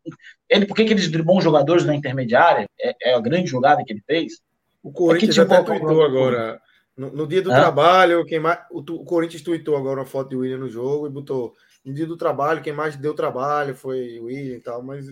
Ele, 0.49 0.66
por 0.66 0.74
que, 0.74 0.84
que 0.84 0.92
eles 0.92 1.09
driblou 1.09 1.40
jogadores 1.40 1.84
na 1.84 1.94
intermediária? 1.94 2.68
É, 2.80 3.11
é, 3.11 3.14
a 3.14 3.20
grande 3.20 3.47
jogada 3.47 3.84
que 3.84 3.92
ele 3.92 4.03
fez. 4.05 4.40
O 4.82 4.92
Corinthians 4.92 5.38
é 5.38 5.44
que, 5.44 5.49
tipo, 5.49 5.55
até 5.55 5.64
tweetou 5.64 6.05
agora. 6.05 6.61
No, 6.97 7.11
no, 7.11 7.26
dia 7.26 7.42
do 7.42 7.53
Hã? 7.53 7.55
trabalho, 7.55 8.24
quem 8.24 8.40
mais, 8.40 8.59
o, 8.70 8.80
o 8.80 9.05
Corinthians 9.05 9.42
tweetou 9.42 9.76
agora 9.76 10.01
uma 10.01 10.07
foto 10.07 10.30
de 10.30 10.36
William 10.36 10.59
no 10.59 10.68
jogo 10.68 11.07
e 11.07 11.11
botou. 11.11 11.55
No 11.84 11.94
dia 11.94 12.07
do 12.07 12.16
trabalho, 12.16 12.62
quem 12.62 12.72
mais 12.72 12.97
deu 12.97 13.14
trabalho 13.14 13.74
foi 13.74 14.18
o 14.18 14.24
William 14.24 14.57
e 14.57 14.61
tal, 14.61 14.82
mas 14.82 15.07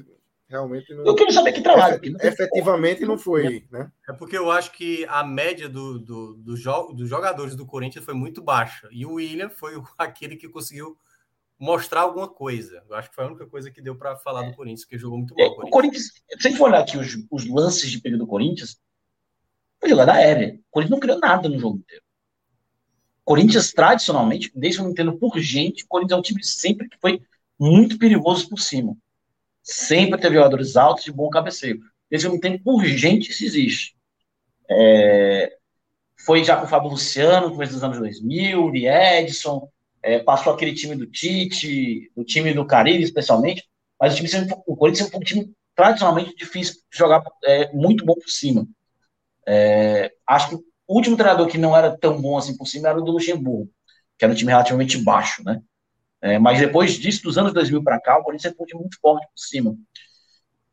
realmente 0.49 0.93
não. 0.95 1.05
Eu 1.05 1.15
queria 1.15 1.33
saber 1.33 1.53
que 1.53 1.63
trabalho. 1.63 2.01
Efet, 2.03 2.27
efetivamente 2.27 3.05
não 3.05 3.17
foi, 3.17 3.65
né? 3.71 3.91
É 4.09 4.13
porque 4.13 4.37
eu 4.37 4.51
acho 4.51 4.73
que 4.73 5.05
a 5.09 5.23
média 5.23 5.69
do, 5.69 5.99
do, 5.99 6.35
do 6.35 6.57
jo 6.57 6.93
dos 6.93 7.09
jogadores 7.09 7.55
do 7.55 7.67
Corinthians 7.67 8.05
foi 8.05 8.15
muito 8.15 8.43
baixa. 8.43 8.89
E 8.91 9.07
o 9.07 9.15
William 9.15 9.51
foi 9.51 9.75
aquele 9.99 10.37
que 10.37 10.49
conseguiu 10.49 10.97
mostrar 11.59 12.03
alguma 12.03 12.29
coisa. 12.29 12.83
Eu 12.89 12.97
acho 12.97 13.09
que 13.09 13.15
foi 13.15 13.25
a 13.25 13.29
única 13.29 13.47
coisa 13.47 13.71
que 13.71 13.81
deu 13.81 13.97
para 13.97 14.17
falar 14.17 14.43
do 14.43 14.55
Corinthians, 14.55 14.85
que 14.85 14.99
jogou 14.99 15.19
muito 15.19 15.35
bem. 15.35 15.47
É, 15.47 15.49
o 15.49 15.71
Corinthians, 15.71 16.05
se 16.05 16.23
a 16.35 16.49
gente 16.49 16.59
for 16.59 16.69
olhar 16.69 16.81
aqui 16.81 16.97
os, 16.99 17.17
os 17.31 17.49
lances 17.49 17.91
de 17.91 18.01
período 18.01 18.25
do 18.25 18.27
Corinthians, 18.27 18.79
foi 19.81 19.89
jogada 19.89 20.15
aérea. 20.15 20.55
O 20.55 20.71
Corinthians 20.71 20.91
não 20.91 21.01
criou 21.01 21.19
nada 21.19 21.49
no 21.49 21.59
jogo 21.59 21.79
inteiro. 21.79 22.03
Corinthians, 23.25 23.73
tradicionalmente, 23.73 24.53
desde 24.55 24.81
que 24.81 24.85
eu 24.85 24.91
entendo 24.91 25.19
por 25.19 25.39
gente, 25.39 25.85
o 25.85 25.89
Corinthians 25.89 26.17
é 26.17 26.21
um 26.21 26.23
time 26.23 26.45
sempre 26.45 26.89
que 26.89 26.99
foi 27.01 27.23
muito 27.59 27.99
perigoso 27.99 28.49
por 28.49 28.61
cima. 28.61 28.97
Sempre 29.63 30.21
teve 30.21 30.35
jogadores 30.35 30.77
altos 30.77 31.05
de 31.05 31.13
bom 31.13 31.31
cabeceio. 31.31 31.81
Desde 32.11 32.29
que 32.29 32.33
eu 32.33 32.37
entendo 32.37 32.63
por 32.63 32.85
gente, 32.85 33.31
isso 33.31 33.45
existe. 33.45 33.97
É, 34.69 35.57
foi 36.25 36.45
já 36.45 36.57
com 36.57 36.65
o 36.65 36.69
Fábio 36.69 36.91
Luciano, 36.91 37.49
no 37.49 37.53
começo 37.53 37.73
dos 37.73 37.85
anos 37.85 37.99
2000, 37.99 38.63
o 38.63 38.77
Edson, 38.77 39.69
é, 40.05 40.19
passou 40.19 40.53
aquele 40.53 40.75
time 40.75 40.95
do 40.95 41.07
Tite, 41.07 42.13
o 42.15 42.23
time 42.23 42.53
do 42.53 42.67
Caribe, 42.67 43.03
especialmente, 43.03 43.65
mas 43.99 44.13
o, 44.13 44.17
time 44.17 44.29
sempre, 44.29 44.55
o 44.67 44.77
Corinthians 44.77 45.09
foi 45.09 45.19
um 45.19 45.23
time 45.23 45.53
tradicionalmente 45.75 46.37
difícil 46.37 46.75
de 46.75 46.99
jogar 46.99 47.23
é, 47.43 47.73
muito 47.73 48.05
bom 48.05 48.15
por 48.15 48.29
cima. 48.29 48.69
É, 49.49 50.13
acho 50.29 50.51
que 50.51 50.57
o 50.57 50.95
último 50.95 51.17
treinador 51.17 51.49
que 51.49 51.57
não 51.57 51.75
era 51.75 51.97
tão 51.97 52.21
bom 52.21 52.37
assim 52.37 52.55
por 52.55 52.67
cima 52.67 52.91
era 52.91 52.99
o 52.99 53.03
do 53.03 53.13
Luxemburgo, 53.13 53.71
que 54.19 54.27
era 54.27 54.33
um 54.33 54.37
time 54.37 54.51
relativamente 54.51 54.99
baixo, 54.99 55.43
né? 55.43 55.63
É, 56.21 56.39
mas 56.39 56.59
depois 56.59 56.95
disso, 56.99 57.23
dos 57.23 57.39
anos 57.39 57.55
2000 57.55 57.83
para 57.83 57.99
cá, 57.99 58.19
o 58.19 58.23
Corinthians 58.23 58.55
foi 58.55 58.65
um 58.65 58.67
time 58.67 58.81
muito 58.83 59.01
forte 59.01 59.27
por 59.27 59.39
cima. 59.39 59.75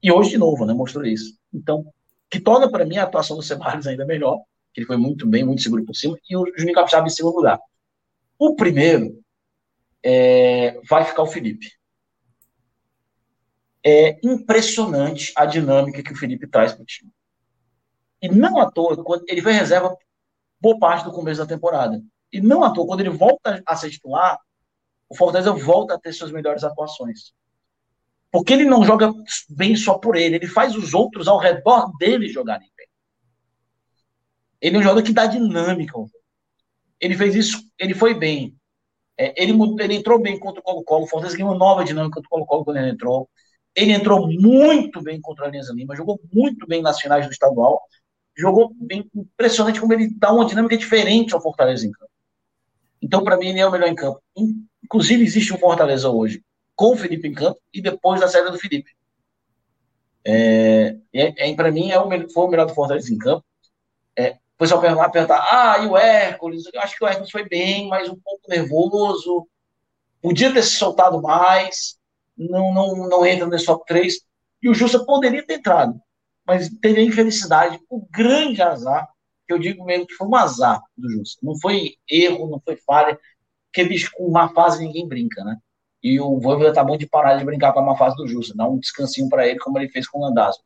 E 0.03 0.11
hoje, 0.11 0.31
de 0.31 0.37
novo, 0.37 0.65
né, 0.65 0.73
mostrou 0.73 1.05
isso. 1.05 1.37
Então, 1.53 1.85
que 2.29 2.39
torna 2.39 2.69
para 2.69 2.85
mim 2.85 2.97
a 2.97 3.03
atuação 3.03 3.37
do 3.37 3.43
Ceballos 3.43 3.87
ainda 3.87 4.05
melhor, 4.05 4.39
que 4.73 4.81
ele 4.81 4.87
foi 4.87 4.97
muito 4.97 5.25
bem, 5.25 5.45
muito 5.45 5.61
seguro 5.61 5.85
por 5.85 5.95
cima, 5.95 6.17
e 6.29 6.35
o 6.35 6.45
Juninho 6.57 6.75
Capixaba 6.75 7.07
em 7.07 7.09
segundo 7.09 7.37
lugar. 7.37 7.59
O 8.43 8.55
primeiro 8.55 9.23
é, 10.03 10.81
vai 10.89 11.05
ficar 11.05 11.21
o 11.21 11.27
Felipe. 11.27 11.73
É 13.85 14.19
impressionante 14.25 15.31
a 15.35 15.45
dinâmica 15.45 16.01
que 16.01 16.11
o 16.11 16.15
Felipe 16.15 16.47
traz 16.47 16.73
para 16.73 16.81
o 16.81 16.85
time. 16.85 17.11
E 18.19 18.27
não 18.29 18.59
à 18.59 18.71
toa, 18.71 19.03
quando 19.03 19.25
ele 19.27 19.43
foi 19.43 19.51
reserva 19.51 19.95
boa 20.59 20.79
parte 20.79 21.05
do 21.05 21.11
começo 21.11 21.39
da 21.39 21.45
temporada. 21.45 22.01
E 22.33 22.41
não 22.41 22.63
à 22.63 22.73
toa, 22.73 22.87
quando 22.87 23.01
ele 23.01 23.11
volta 23.11 23.61
a 23.63 23.75
ser 23.75 23.91
titular, 23.91 24.39
o 25.07 25.15
Fortaleza 25.15 25.53
volta 25.53 25.93
a 25.93 25.99
ter 25.99 26.11
suas 26.11 26.31
melhores 26.31 26.63
atuações. 26.63 27.35
Porque 28.31 28.53
ele 28.53 28.65
não 28.65 28.83
joga 28.83 29.13
bem 29.49 29.75
só 29.75 29.99
por 29.99 30.15
ele, 30.15 30.37
ele 30.37 30.47
faz 30.47 30.75
os 30.75 30.95
outros 30.95 31.27
ao 31.27 31.37
redor 31.37 31.95
dele 31.99 32.27
jogarem 32.27 32.71
bem. 32.75 32.87
Ele 34.59 34.77
é 34.77 34.79
um 34.79 34.83
jogador 34.83 35.03
que 35.03 35.13
dá 35.13 35.27
dinâmica. 35.27 35.93
Ele 37.01 37.17
fez 37.17 37.35
isso, 37.35 37.61
ele 37.79 37.93
foi 37.93 38.13
bem. 38.13 38.55
É, 39.17 39.33
ele, 39.41 39.53
ele 39.79 39.95
entrou 39.95 40.21
bem 40.21 40.39
contra 40.39 40.61
o 40.61 40.63
Colo-Colo, 40.63 41.03
o 41.03 41.07
Fortaleza 41.07 41.37
ganhou 41.37 41.51
uma 41.51 41.57
nova 41.57 41.83
dinâmica 41.83 42.15
contra 42.15 42.27
o 42.27 42.29
Colo-Colo 42.29 42.65
quando 42.65 42.77
ele 42.77 42.89
entrou. 42.89 43.29
Ele 43.75 43.91
entrou 43.91 44.27
muito 44.27 45.01
bem 45.01 45.19
contra 45.19 45.45
a 45.45 45.47
Alianza 45.47 45.73
Lima, 45.73 45.95
jogou 45.95 46.19
muito 46.31 46.67
bem 46.67 46.81
nas 46.81 46.99
finais 46.99 47.25
do 47.25 47.31
estadual, 47.31 47.81
jogou 48.37 48.73
bem, 48.75 49.09
impressionante 49.15 49.79
como 49.79 49.93
ele 49.93 50.09
dá 50.17 50.31
uma 50.31 50.45
dinâmica 50.45 50.77
diferente 50.77 51.33
ao 51.33 51.41
Fortaleza 51.41 51.87
em 51.87 51.91
campo. 51.91 52.11
Então, 53.01 53.23
para 53.23 53.37
mim, 53.37 53.47
ele 53.47 53.59
é 53.59 53.65
o 53.65 53.71
melhor 53.71 53.87
em 53.87 53.95
campo. 53.95 54.21
Inclusive, 54.83 55.23
existe 55.23 55.53
um 55.53 55.57
Fortaleza 55.57 56.09
hoje 56.09 56.43
com 56.75 56.93
o 56.93 56.97
Felipe 56.97 57.27
em 57.27 57.33
campo 57.33 57.59
e 57.73 57.81
depois 57.81 58.19
da 58.19 58.27
saída 58.27 58.51
do 58.51 58.59
Felipe. 58.59 58.91
É, 60.25 60.97
é, 61.13 61.51
é 61.51 61.55
para 61.55 61.71
mim, 61.71 61.91
é 61.91 61.99
o, 61.99 62.29
foi 62.29 62.43
o 62.43 62.47
melhor 62.47 62.67
do 62.67 62.73
Fortaleza 62.73 63.13
em 63.13 63.17
campo. 63.17 63.45
É, 64.17 64.37
o 64.61 64.63
pessoal 64.63 64.79
perguntar, 64.79 65.09
perguntar, 65.09 65.47
ah, 65.51 65.79
e 65.79 65.87
o 65.87 65.97
Hércules? 65.97 66.65
Eu 66.71 66.81
acho 66.81 66.95
que 66.95 67.03
o 67.03 67.07
Hércules 67.07 67.31
foi 67.31 67.49
bem, 67.49 67.87
mas 67.89 68.07
um 68.07 68.15
pouco 68.15 68.47
nervoso, 68.47 69.47
podia 70.21 70.53
ter 70.53 70.61
se 70.61 70.75
soltado 70.75 71.19
mais, 71.19 71.97
não, 72.37 72.71
não, 72.71 73.09
não 73.09 73.25
entra 73.25 73.47
nesse 73.47 73.65
top 73.65 73.83
3. 73.87 74.21
E 74.61 74.69
o 74.69 74.73
Justa 74.75 75.03
poderia 75.03 75.43
ter 75.43 75.55
entrado, 75.55 75.99
mas 76.45 76.69
teve 76.79 77.01
a 77.01 77.03
infelicidade, 77.03 77.79
o 77.89 78.05
grande 78.11 78.61
azar, 78.61 79.09
que 79.47 79.53
eu 79.55 79.57
digo 79.57 79.83
mesmo 79.83 80.05
que 80.05 80.13
foi 80.13 80.27
um 80.27 80.35
azar 80.35 80.79
do 80.95 81.09
Justa. 81.09 81.39
Não 81.41 81.59
foi 81.59 81.95
erro, 82.07 82.47
não 82.47 82.61
foi 82.63 82.75
falha, 82.75 83.19
porque, 83.65 83.83
bicho, 83.83 84.11
com 84.13 84.25
uma 84.25 84.49
fase 84.49 84.85
ninguém 84.85 85.07
brinca, 85.07 85.43
né? 85.43 85.57
E 86.03 86.19
o 86.19 86.39
Voivoda 86.39 86.71
tá 86.71 86.83
bom 86.83 86.97
de 86.97 87.07
parar 87.07 87.35
de 87.35 87.43
brincar 87.43 87.73
com 87.73 87.79
a 87.79 87.83
má 87.83 87.95
fase 87.95 88.15
do 88.15 88.27
Justa, 88.27 88.55
dar 88.55 88.69
um 88.69 88.77
descansinho 88.77 89.27
para 89.27 89.47
ele, 89.47 89.57
como 89.57 89.79
ele 89.79 89.89
fez 89.89 90.07
com 90.07 90.19
o 90.19 90.21
Landazzo. 90.21 90.59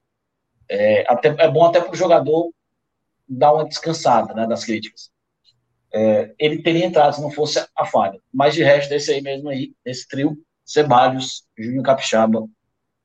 É, 0.67 1.09
até, 1.09 1.29
é 1.29 1.49
bom 1.49 1.63
até 1.63 1.79
para 1.79 1.93
o 1.93 1.95
jogador 1.95 2.51
dar 3.27 3.53
uma 3.53 3.65
descansada 3.67 4.33
né, 4.33 4.47
das 4.47 4.63
críticas. 4.63 5.11
É, 5.93 6.33
ele 6.37 6.61
teria 6.61 6.85
entrado 6.85 7.15
se 7.15 7.21
não 7.21 7.31
fosse 7.31 7.65
a 7.75 7.85
falha. 7.85 8.19
Mas 8.33 8.53
de 8.53 8.63
resto, 8.63 8.89
desse 8.89 9.11
aí 9.11 9.21
mesmo 9.21 9.49
aí, 9.49 9.73
esse 9.85 10.07
trio, 10.07 10.37
Ceballos, 10.63 11.43
Júnior 11.57 11.83
Capixaba 11.83 12.47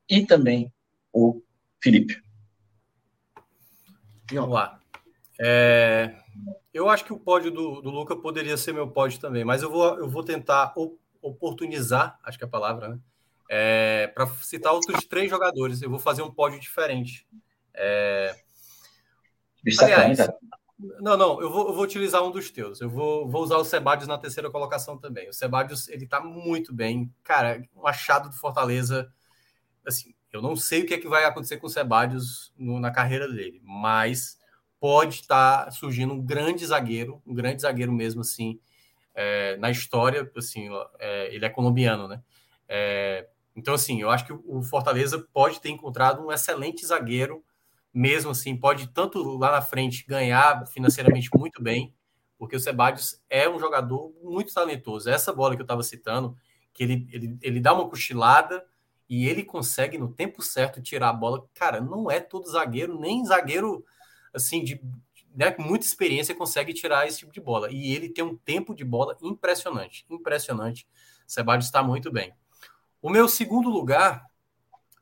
e 0.09 0.27
também 0.27 0.73
o 1.13 1.41
Felipe. 1.81 2.21
Vamos 4.33 4.55
lá. 4.55 4.81
É, 5.41 6.15
eu 6.73 6.89
acho 6.89 7.05
que 7.05 7.13
o 7.13 7.19
pódio 7.19 7.51
do, 7.51 7.81
do 7.81 7.91
Luca 7.91 8.17
poderia 8.17 8.57
ser 8.57 8.73
meu 8.73 8.89
pódio 8.89 9.21
também, 9.21 9.45
mas 9.45 9.63
eu 9.63 9.71
vou, 9.71 9.99
eu 9.99 10.09
vou 10.09 10.23
tentar 10.23 10.75
oportunizar, 11.23 12.19
acho 12.25 12.39
que 12.39 12.45
é 12.45 12.47
a 12.47 12.51
palavra, 12.51 12.89
né? 12.89 12.99
É, 13.53 14.07
para 14.09 14.27
citar 14.29 14.73
outros 14.73 15.05
três 15.05 15.29
jogadores. 15.29 15.83
Eu 15.83 15.91
vou 15.91 15.99
fazer 15.99 16.23
um 16.23 16.31
pódio 16.31 16.61
diferente. 16.61 17.27
É... 17.75 18.33
Aliás, 19.81 20.19
não, 21.01 21.17
não, 21.17 21.41
eu 21.41 21.51
vou, 21.51 21.69
eu 21.69 21.75
vou 21.75 21.85
utilizar 21.85 22.23
um 22.25 22.31
dos 22.31 22.51
teus. 22.51 22.81
Eu 22.81 22.89
vou, 22.89 23.29
vou 23.29 23.43
usar 23.43 23.59
o 23.59 23.65
Sebadios 23.65 24.09
na 24.09 24.17
terceira 24.17 24.51
colocação 24.51 24.97
também. 24.97 25.29
O 25.29 25.33
Sebadios, 25.33 25.89
ele 25.89 26.07
tá 26.07 26.21
muito 26.21 26.73
bem. 26.73 27.13
Cara, 27.23 27.63
um 27.77 27.87
achado 27.87 28.31
do 28.31 28.35
Fortaleza. 28.35 29.13
Assim, 29.87 30.15
eu 30.33 30.41
não 30.41 30.57
sei 30.57 30.83
o 30.83 30.87
que 30.87 30.95
é 30.95 30.99
que 30.99 31.09
vai 31.09 31.25
acontecer 31.25 31.59
com 31.59 31.67
o 31.67 31.71
Sebadios 31.71 32.53
no, 32.57 32.81
na 32.81 32.91
carreira 32.91 33.29
dele, 33.29 33.61
mas 33.63 34.39
pode 34.79 35.17
estar 35.17 35.65
tá 35.67 35.71
surgindo 35.71 36.15
um 36.15 36.25
grande 36.25 36.65
zagueiro, 36.65 37.21
um 37.27 37.35
grande 37.35 37.61
zagueiro 37.63 37.93
mesmo, 37.93 38.23
assim, 38.23 38.59
é, 39.15 39.57
na 39.59 39.71
história. 39.71 40.31
Assim, 40.35 40.69
é, 40.99 41.35
ele 41.35 41.45
é 41.45 41.51
colombiano, 41.51 42.09
né? 42.09 42.23
É, 42.67 43.29
então, 43.55 43.75
assim, 43.75 44.01
eu 44.01 44.09
acho 44.09 44.25
que 44.25 44.33
o 44.33 44.63
Fortaleza 44.63 45.27
pode 45.33 45.61
ter 45.61 45.69
encontrado 45.69 46.25
um 46.25 46.33
excelente 46.33 46.87
zagueiro 46.87 47.45
mesmo 47.93 48.31
assim, 48.31 48.57
pode 48.57 48.89
tanto 48.89 49.23
lá 49.37 49.53
na 49.53 49.63
frente 49.63 50.05
ganhar 50.07 50.67
financeiramente 50.67 51.29
muito 51.35 51.63
bem, 51.63 51.95
porque 52.39 52.57
o 52.57 52.61
Sebadios 52.61 53.21
é 53.29 53.49
um 53.49 53.59
jogador 53.59 54.13
muito 54.23 54.53
talentoso. 54.55 55.11
Essa 55.11 55.33
bola 55.33 55.55
que 55.55 55.61
eu 55.61 55.65
estava 55.65 55.83
citando, 55.83 56.37
que 56.73 56.83
ele, 56.83 57.07
ele, 57.13 57.39
ele 57.43 57.61
dá 57.61 57.75
uma 57.75 57.89
cochilada 57.89 58.65
e 59.09 59.29
ele 59.29 59.43
consegue 59.43 59.99
no 59.99 60.13
tempo 60.13 60.41
certo 60.41 60.81
tirar 60.81 61.11
a 61.11 61.13
bola. 61.13 61.45
Cara, 61.53 61.81
não 61.81 62.11
é 62.11 62.21
todo 62.21 62.49
zagueiro, 62.49 62.99
nem 62.99 63.25
zagueiro 63.25 63.85
assim 64.33 64.63
de 64.63 64.81
né, 65.35 65.55
muita 65.59 65.87
experiência 65.87 66.35
consegue 66.35 66.73
tirar 66.73 67.07
esse 67.07 67.19
tipo 67.19 67.33
de 67.33 67.41
bola. 67.41 67.71
E 67.71 67.93
ele 67.93 68.09
tem 68.09 68.25
um 68.25 68.37
tempo 68.37 68.75
de 68.75 68.85
bola 68.85 69.17
impressionante, 69.23 70.05
impressionante. 70.09 70.87
Sebadios 71.27 71.67
está 71.67 71.83
muito 71.83 72.11
bem. 72.11 72.33
O 73.03 73.09
meu 73.09 73.29
segundo 73.29 73.69
lugar, 73.69 74.27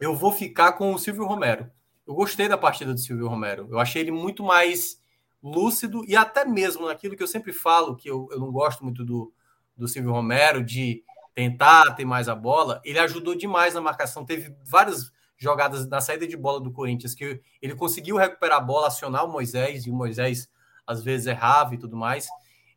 eu 0.00 0.14
vou 0.14 0.32
ficar 0.32 0.72
com 0.72 0.92
o 0.92 0.98
Silvio 0.98 1.26
Romero. 1.26 1.70
Eu 2.08 2.14
gostei 2.14 2.48
da 2.48 2.56
partida 2.56 2.94
do 2.94 2.98
Silvio 2.98 3.28
Romero. 3.28 3.68
Eu 3.70 3.78
achei 3.78 4.00
ele 4.00 4.10
muito 4.10 4.42
mais 4.42 4.98
lúcido 5.42 6.02
e 6.08 6.16
até 6.16 6.42
mesmo 6.42 6.86
naquilo 6.86 7.14
que 7.14 7.22
eu 7.22 7.28
sempre 7.28 7.52
falo, 7.52 7.94
que 7.94 8.08
eu, 8.08 8.26
eu 8.32 8.40
não 8.40 8.50
gosto 8.50 8.82
muito 8.82 9.04
do, 9.04 9.30
do 9.76 9.86
Silvio 9.86 10.12
Romero, 10.12 10.64
de 10.64 11.04
tentar 11.34 11.94
ter 11.94 12.06
mais 12.06 12.26
a 12.26 12.34
bola, 12.34 12.80
ele 12.82 12.98
ajudou 12.98 13.34
demais 13.34 13.74
na 13.74 13.82
marcação. 13.82 14.24
Teve 14.24 14.56
várias 14.64 15.12
jogadas 15.36 15.86
na 15.86 16.00
saída 16.00 16.26
de 16.26 16.34
bola 16.34 16.58
do 16.58 16.72
Corinthians 16.72 17.14
que 17.14 17.42
ele 17.60 17.74
conseguiu 17.74 18.16
recuperar 18.16 18.56
a 18.56 18.62
bola, 18.62 18.86
acionar 18.86 19.26
o 19.26 19.30
Moisés, 19.30 19.84
e 19.84 19.90
o 19.90 19.94
Moisés 19.94 20.50
às 20.86 21.04
vezes 21.04 21.26
errava 21.26 21.74
e 21.74 21.78
tudo 21.78 21.94
mais. 21.94 22.26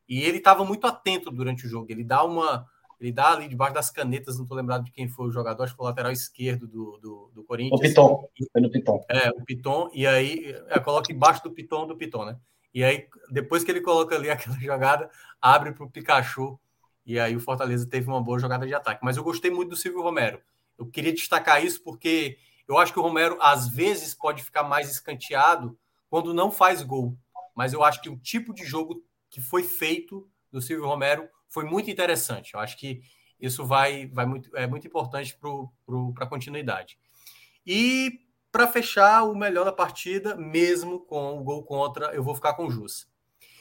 E 0.10 0.22
ele 0.24 0.40
estava 0.40 0.66
muito 0.66 0.86
atento 0.86 1.32
durante 1.32 1.66
o 1.66 1.70
jogo. 1.70 1.88
Ele 1.90 2.04
dá 2.04 2.22
uma 2.22 2.68
ele 3.02 3.12
dá 3.12 3.32
ali 3.32 3.48
debaixo 3.48 3.74
das 3.74 3.90
canetas, 3.90 4.36
não 4.36 4.44
estou 4.44 4.56
lembrado 4.56 4.84
de 4.84 4.92
quem 4.92 5.10
foi 5.10 5.28
o 5.28 5.32
jogador, 5.32 5.64
acho 5.64 5.74
que 5.74 5.78
foi 5.78 5.86
o 5.86 5.90
lateral 5.90 6.12
esquerdo 6.12 6.68
do, 6.68 7.00
do, 7.00 7.32
do 7.34 7.44
Corinthians. 7.44 7.80
O 7.80 7.82
Piton, 7.82 8.30
foi 8.52 8.62
no 8.62 8.70
Piton. 8.70 9.06
É, 9.10 9.30
o 9.30 9.44
Piton, 9.44 9.90
e 9.92 10.06
aí 10.06 10.56
é, 10.68 10.80
coloca 10.80 11.12
embaixo 11.12 11.42
do 11.44 11.52
Piton 11.52 11.88
do 11.88 11.98
Piton, 11.98 12.26
né? 12.26 12.38
E 12.74 12.84
aí, 12.84 13.08
depois 13.32 13.64
que 13.64 13.72
ele 13.72 13.82
coloca 13.82 14.16
ali 14.16 14.30
aquela 14.32 14.56
jogada, 14.60 15.10
abre 15.42 15.72
para 15.72 15.84
o 15.84 15.90
Pikachu, 15.90 16.60
e 17.04 17.20
aí 17.20 17.36
o 17.36 17.40
Fortaleza 17.40 17.90
teve 17.90 18.08
uma 18.08 18.22
boa 18.22 18.38
jogada 18.38 18.68
de 18.68 18.74
ataque. 18.74 19.04
Mas 19.04 19.18
eu 19.18 19.24
gostei 19.24 19.50
muito 19.50 19.70
do 19.70 19.76
Silvio 19.76 20.04
Romero. 20.04 20.40
Eu 20.78 20.86
queria 20.86 21.12
destacar 21.12 21.66
isso 21.66 21.82
porque 21.84 22.38
eu 22.68 22.78
acho 22.78 22.94
que 22.94 23.00
o 23.00 23.02
Romero, 23.02 23.38
às 23.42 23.68
vezes, 23.68 24.14
pode 24.14 24.44
ficar 24.44 24.64
mais 24.64 24.90
escanteado 24.90 25.78
quando 26.10 26.34
não 26.34 26.52
faz 26.52 26.84
gol. 26.84 27.18
Mas 27.56 27.74
eu 27.74 27.84
acho 27.84 28.00
que 28.00 28.10
o 28.10 28.18
tipo 28.18 28.54
de 28.54 28.64
jogo 28.64 29.04
que 29.30 29.42
foi 29.42 29.64
feito 29.64 30.30
do 30.52 30.62
Silvio 30.62 30.88
Romero 30.88 31.28
foi 31.52 31.66
muito 31.66 31.92
interessante. 31.92 32.56
Eu 32.56 32.60
acho 32.60 32.78
que 32.78 33.02
isso 33.40 33.66
vai, 33.66 34.08
vai 34.08 34.26
muito, 34.26 34.56
é 34.56 34.66
muito 34.66 34.88
importante 34.88 35.38
para 35.38 36.26
a 36.26 36.30
continuidade. 36.30 36.98
E 37.68 38.22
para 38.52 38.68
fechar, 38.68 39.24
o 39.24 39.36
melhor 39.36 39.66
da 39.66 39.72
partida, 39.72 40.36
mesmo 40.36 41.00
com 41.02 41.38
o 41.38 41.44
gol 41.44 41.64
contra, 41.64 42.08
eu 42.16 42.24
vou 42.24 42.34
ficar 42.34 42.54
com 42.54 42.66
o 42.66 42.72
Jussa. 42.72 43.06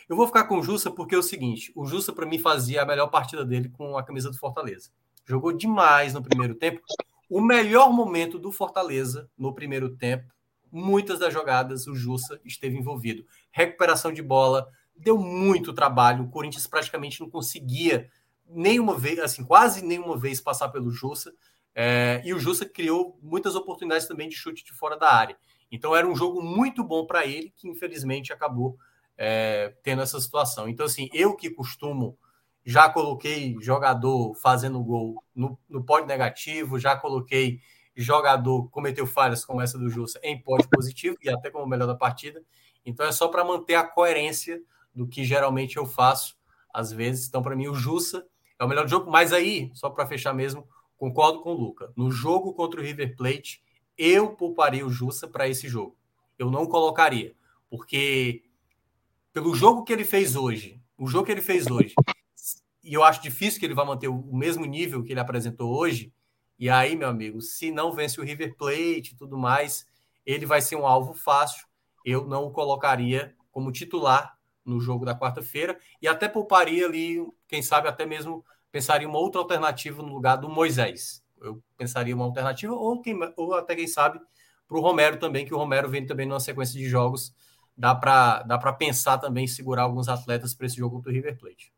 Eu 0.09 0.17
vou 0.17 0.27
ficar 0.27 0.45
com 0.45 0.59
o 0.59 0.63
Jussa 0.63 0.91
porque 0.91 1.15
é 1.15 1.19
o 1.19 1.23
seguinte: 1.23 1.73
o 1.75 1.85
Jussa, 1.85 2.13
para 2.13 2.27
mim, 2.27 2.39
fazia 2.39 2.83
a 2.83 2.87
melhor 2.87 3.09
partida 3.09 3.45
dele 3.45 3.69
com 3.69 3.99
a 3.99 4.03
camisa 4.03 4.31
do 4.31 4.39
Fortaleza. 4.39 4.91
Jogou 5.27 5.53
demais 5.53 6.15
no 6.15 6.23
primeiro 6.23 6.55
tempo. 6.55 6.81
O 7.29 7.41
melhor 7.41 7.93
momento 7.93 8.39
do 8.39 8.51
Fortaleza 8.51 9.31
no 9.39 9.55
primeiro 9.55 9.97
tempo, 9.97 10.33
muitas 10.71 11.19
das 11.19 11.33
jogadas, 11.33 11.87
o 11.87 11.95
Jussa 11.95 12.41
esteve 12.45 12.77
envolvido. 12.77 13.25
Recuperação 13.53 14.13
de 14.13 14.23
bola, 14.23 14.69
deu 15.01 15.19
muito 15.19 15.73
trabalho. 15.73 16.25
O 16.25 16.31
Corinthians 16.31 16.67
praticamente 16.67 17.21
não 17.21 17.31
conseguia 17.31 18.11
nenhuma 18.47 18.97
vez, 18.97 19.19
assim, 19.19 19.45
quase 19.45 19.85
nenhuma 19.85 20.17
vez 20.17 20.41
passar 20.41 20.69
pelo 20.69 20.91
Jussa. 20.91 21.33
É, 21.75 22.21
e 22.25 22.35
o 22.35 22.39
Jussa 22.39 22.67
criou 22.67 23.19
muitas 23.23 23.55
oportunidades 23.55 24.07
também 24.07 24.29
de 24.29 24.35
chute 24.35 24.65
de 24.65 24.73
fora 24.73 24.97
da 24.97 25.13
área. 25.13 25.37
Então 25.71 25.95
era 25.95 26.07
um 26.07 26.17
jogo 26.17 26.43
muito 26.43 26.83
bom 26.83 27.07
para 27.07 27.25
ele, 27.25 27.53
que 27.57 27.69
infelizmente 27.69 28.33
acabou 28.33 28.77
é, 29.17 29.75
tendo 29.83 30.03
essa 30.03 30.21
situação. 30.21 30.69
Então, 30.69 30.85
assim, 30.85 31.09
eu 31.13 31.37
que 31.37 31.49
costumo, 31.51 32.19
já 32.65 32.89
coloquei 32.89 33.57
jogador 33.61 34.35
fazendo 34.35 34.83
gol 34.83 35.23
no, 35.35 35.59
no 35.69 35.85
pódio 35.85 36.07
negativo, 36.07 36.79
já 36.79 36.97
coloquei 36.97 37.61
jogador 37.95 38.69
cometeu 38.71 39.07
falhas 39.07 39.45
como 39.45 39.61
essa 39.61 39.79
do 39.79 39.91
Jussa 39.91 40.19
em 40.23 40.41
pódio 40.41 40.69
positivo 40.69 41.17
e 41.23 41.29
até 41.29 41.51
como 41.51 41.67
melhor 41.67 41.87
da 41.87 41.95
partida. 41.95 42.43
Então 42.85 43.07
é 43.07 43.13
só 43.13 43.29
para 43.29 43.45
manter 43.45 43.75
a 43.75 43.85
coerência 43.85 44.61
do 44.95 45.07
que 45.07 45.25
geralmente 45.25 45.77
eu 45.77 45.87
faço 45.87 46.37
às 46.73 46.93
vezes. 46.93 47.29
Então, 47.29 47.43
para 47.43 47.57
mim, 47.57 47.69
o 47.69 47.75
Jussa 47.75 48.27
é 48.59 48.65
o 48.65 48.69
melhor 48.69 48.89
jogo. 48.89 49.11
Mas 49.11 49.33
aí, 49.33 49.71
só 49.75 49.91
para 49.91 50.07
fechar 50.07 50.33
mesmo, 50.33 50.69
concordo 50.97 51.41
com 51.41 51.53
o 51.53 51.57
Luca. 51.57 51.93
No 51.97 52.11
jogo 52.11 52.53
contra 52.53 52.81
o 52.81 52.83
River 52.83 53.17
Plate, 53.17 53.63
eu 53.97 54.35
pouparia 54.35 54.87
o 54.87 54.91
Jussa 54.91 55.27
para 55.27 55.49
esse 55.49 55.69
jogo. 55.69 55.97
Eu 56.39 56.51
não 56.51 56.67
colocaria, 56.67 57.35
porque 57.69 58.45
pelo 59.33 59.55
jogo 59.55 59.85
que 59.85 59.93
ele 59.93 60.05
fez 60.05 60.37
hoje, 60.37 60.81
o 60.97 61.07
jogo 61.07 61.27
que 61.27 61.33
ele 61.33 61.43
fez 61.43 61.67
hoje, 61.71 61.95
e 62.83 62.95
eu 62.95 63.05
acho 63.05 63.23
difícil 63.23 63.61
que 63.61 63.67
ele 63.67 63.75
vá 63.75 63.85
manter 63.85 64.09
o 64.09 64.35
mesmo 64.35 64.65
nível 64.65 65.05
que 65.05 65.13
ele 65.13 65.21
apresentou 65.21 65.77
hoje. 65.77 66.13
E 66.59 66.69
aí, 66.69 66.97
meu 66.97 67.09
amigo, 67.09 67.41
se 67.41 67.71
não 67.71 67.93
vence 67.93 68.21
o 68.21 68.25
River 68.25 68.57
Plate 68.57 69.13
e 69.13 69.17
tudo 69.17 69.37
mais, 69.37 69.87
ele 70.25 70.47
vai 70.47 70.61
ser 70.61 70.77
um 70.77 70.87
alvo 70.87 71.13
fácil. 71.13 71.67
Eu 72.05 72.27
não 72.27 72.45
o 72.45 72.51
colocaria 72.51 73.35
como 73.53 73.71
titular 73.71 74.37
no 74.71 74.81
jogo 74.81 75.05
da 75.05 75.19
quarta-feira 75.19 75.79
e 76.01 76.09
até 76.09 76.29
pouparia 76.29 76.87
ali, 76.87 77.19
quem 77.49 77.63
sabe 77.63 77.89
até 77.89 78.07
mesmo 78.07 78.45
pensaria 78.71 79.09
uma 79.09 79.19
outra 79.19 79.41
alternativa 79.41 80.03
no 80.03 80.15
lugar 80.15 80.37
do 80.37 80.49
Moisés. 80.49 81.23
Eu 81.41 81.63
pensaria 81.77 82.15
uma 82.15 82.25
alternativa 82.25 82.73
ou, 82.73 83.01
quem, 83.01 83.19
ou 83.37 83.55
até 83.55 83.75
quem 83.75 83.87
sabe 83.87 84.21
para 84.69 84.79
o 84.79 84.81
Romero 84.81 85.19
também, 85.19 85.45
que 85.45 85.53
o 85.53 85.59
Romero 85.59 85.89
vem 85.89 86.07
também 86.07 86.27
numa 86.27 86.39
sequência 86.39 86.79
de 86.79 86.89
jogos, 86.89 87.35
dá 87.77 87.95
para 87.95 88.43
dá 88.43 88.57
para 88.57 88.73
pensar 88.73 89.19
também 89.19 89.47
segurar 89.47 89.83
alguns 89.83 90.09
atletas 90.09 90.55
para 90.55 90.67
esse 90.67 90.77
jogo 90.77 91.01
do 91.01 91.11
River 91.11 91.37
Plate. 91.37 91.73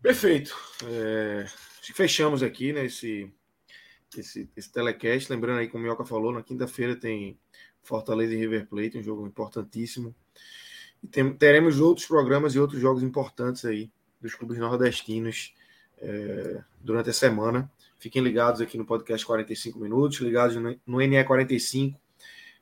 Perfeito. 0.00 0.56
É, 0.84 1.46
fechamos 1.94 2.42
aqui 2.42 2.72
né, 2.72 2.86
esse, 2.86 3.32
esse, 4.18 4.50
esse 4.56 4.72
telecast. 4.72 5.30
Lembrando 5.30 5.60
aí, 5.60 5.68
como 5.68 5.84
o 5.84 5.86
Mioca 5.86 6.04
falou, 6.04 6.32
na 6.32 6.42
quinta-feira 6.42 6.96
tem 6.96 7.38
Fortaleza 7.82 8.34
e 8.34 8.36
River 8.36 8.66
Plate, 8.66 8.98
um 8.98 9.02
jogo 9.02 9.24
importantíssimo. 9.26 10.12
Tem, 11.10 11.32
teremos 11.34 11.80
outros 11.80 12.06
programas 12.06 12.54
e 12.54 12.58
outros 12.58 12.80
jogos 12.80 13.02
importantes 13.02 13.64
aí 13.64 13.90
dos 14.20 14.34
clubes 14.34 14.58
nordestinos 14.58 15.54
é, 15.98 16.62
durante 16.80 17.10
a 17.10 17.12
semana. 17.12 17.70
Fiquem 17.98 18.22
ligados 18.22 18.60
aqui 18.60 18.78
no 18.78 18.84
podcast 18.84 19.24
45 19.24 19.78
minutos, 19.78 20.20
ligados 20.20 20.56
no, 20.56 20.76
no 20.86 20.98
NE 20.98 21.24
45 21.24 22.00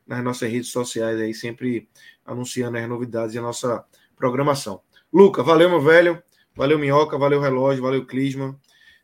nas 0.06 0.24
nossas 0.24 0.50
redes 0.50 0.70
sociais 0.70 1.20
aí, 1.20 1.32
sempre 1.32 1.88
anunciando 2.26 2.76
as 2.76 2.88
novidades 2.88 3.34
e 3.34 3.38
a 3.38 3.42
nossa 3.42 3.84
programação. 4.16 4.80
Luca, 5.12 5.42
valeu, 5.42 5.70
meu 5.70 5.80
velho. 5.80 6.22
Valeu, 6.54 6.78
Minhoca. 6.78 7.16
Valeu, 7.16 7.40
Relógio. 7.40 7.82
Valeu, 7.82 8.04
Clisma. 8.04 8.58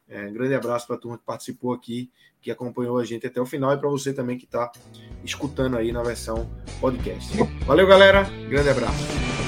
É, 0.08 0.26
um 0.26 0.32
grande 0.32 0.54
abraço 0.54 0.86
para 0.86 0.96
a 0.96 0.98
turma 0.98 1.18
que 1.18 1.24
participou 1.24 1.72
aqui, 1.72 2.10
que 2.40 2.50
acompanhou 2.50 2.98
a 2.98 3.04
gente 3.04 3.26
até 3.26 3.40
o 3.40 3.46
final 3.46 3.72
e 3.72 3.78
para 3.78 3.88
você 3.88 4.12
também 4.12 4.38
que 4.38 4.44
está 4.44 4.70
escutando 5.24 5.76
aí 5.76 5.90
na 5.92 6.02
versão 6.02 6.48
podcast. 6.80 7.36
Valeu, 7.66 7.86
galera. 7.86 8.24
Grande 8.48 8.68
abraço. 8.68 9.45